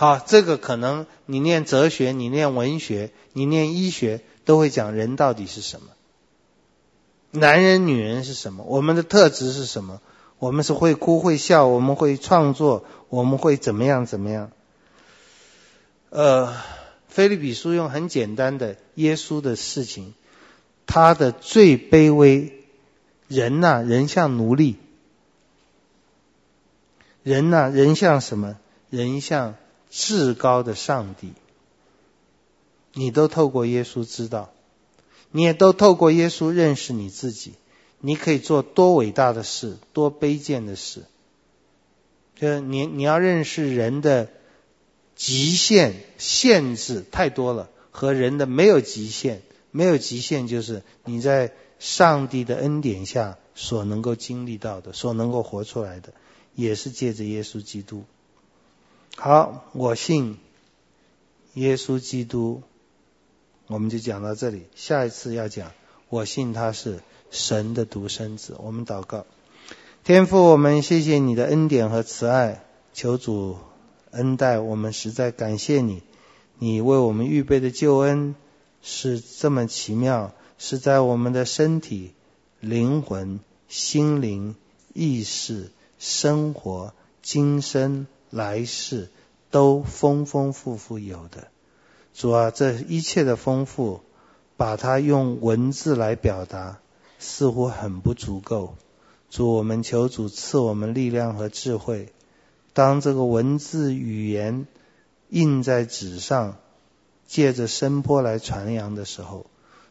[0.00, 5.88] 好，这个可能你念哲学，你念文学，你念医学，都会讲人到底是什么？
[7.32, 8.62] 男人、女人是什么？
[8.62, 10.00] 我们的特质是什么？
[10.38, 14.52] 我们是会哭会笑，我们会创作，我们会怎么样怎么样？
[16.10, 16.54] 呃，
[17.08, 20.14] 腓立比书用很简单的耶稣的事情，
[20.86, 22.52] 他的最卑微，
[23.26, 24.76] 人呐、人像奴隶，
[27.24, 28.56] 人呐、人像什么？
[28.90, 29.56] 人像。
[29.90, 31.32] 至高的上帝，
[32.93, 34.51] 你都透过耶稣知道，
[35.31, 37.55] 你也都透过耶稣认识你自己。
[38.01, 41.02] 你可以做多伟大的事，多卑贱的事。
[42.36, 44.28] 就是你你要认识人的
[45.16, 49.43] 极限限制太多了，和人的没有极限，
[49.73, 56.12] 没有极限就是你在上帝的恩典下所能够经历到的，所能够活出来的，
[56.55, 58.05] 也是借着耶稣基督。
[59.20, 60.36] 好，我信
[61.55, 62.62] 耶稣基督，
[63.66, 64.66] 我们就讲到这里。
[64.77, 65.73] 下一次要讲，
[66.09, 68.55] 我信他是神的独生子。
[68.61, 69.27] 我们祷告，
[70.05, 73.57] 天父，我们谢谢你的恩典和慈爱，求主
[74.12, 76.05] 恩待我们，实在感谢你，
[76.61, 78.36] 你为我们预备的救恩
[78.82, 82.12] 是这么奇妙，是在我们的身体、
[82.61, 84.55] 灵魂、心灵、
[84.95, 88.07] 意识、生活、今生。
[88.30, 89.10] 来世
[89.50, 91.48] 都丰丰富富有的，
[92.14, 94.00] 主啊，这一切的丰富，
[94.56, 96.80] 把它用文字来表达，
[97.18, 98.74] 似乎很不足够。
[99.30, 102.12] 主，我们求主赐我们力量和智慧，
[102.72, 104.66] 当这个文字语言
[105.28, 106.56] 印在纸上，
[107.26, 109.46] 借着声波来传扬的时候，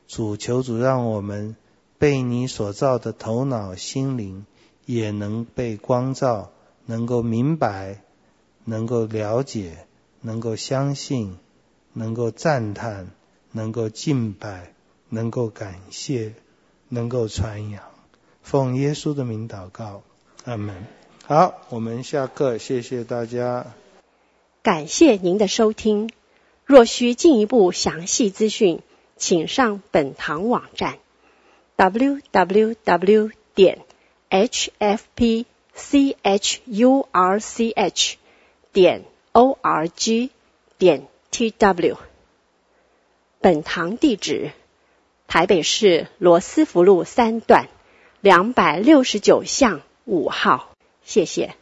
[0.08, 1.56] 主求主让我们
[1.98, 4.46] 被你所造的头脑心灵
[4.86, 6.52] 也能被光照，
[6.86, 8.04] 能够明白。
[8.70, 9.86] 能够了解，
[10.20, 11.38] 能够相信，
[11.94, 13.08] 能够赞叹，
[13.54, 14.74] 能够敬拜，
[15.08, 16.34] 能够感谢，
[16.90, 17.82] 能够传扬，
[18.42, 20.04] 奉耶稣的名祷告，
[20.44, 20.76] 阿门。
[21.26, 23.74] 好，我们下课，谢谢大家。
[24.62, 26.10] 感谢您的收听。
[26.66, 28.82] 若需进一步详细资讯，
[29.16, 30.98] 请上本堂网站
[31.78, 33.80] ：www 点
[34.30, 35.48] hfpchurch。
[38.80, 40.30] 点 o r g
[40.78, 41.98] 点 t w。
[43.42, 44.52] 本堂地址：
[45.26, 47.70] 台北市罗斯福路三段
[48.22, 50.70] 两百六十九巷五号。
[51.04, 51.56] 谢谢。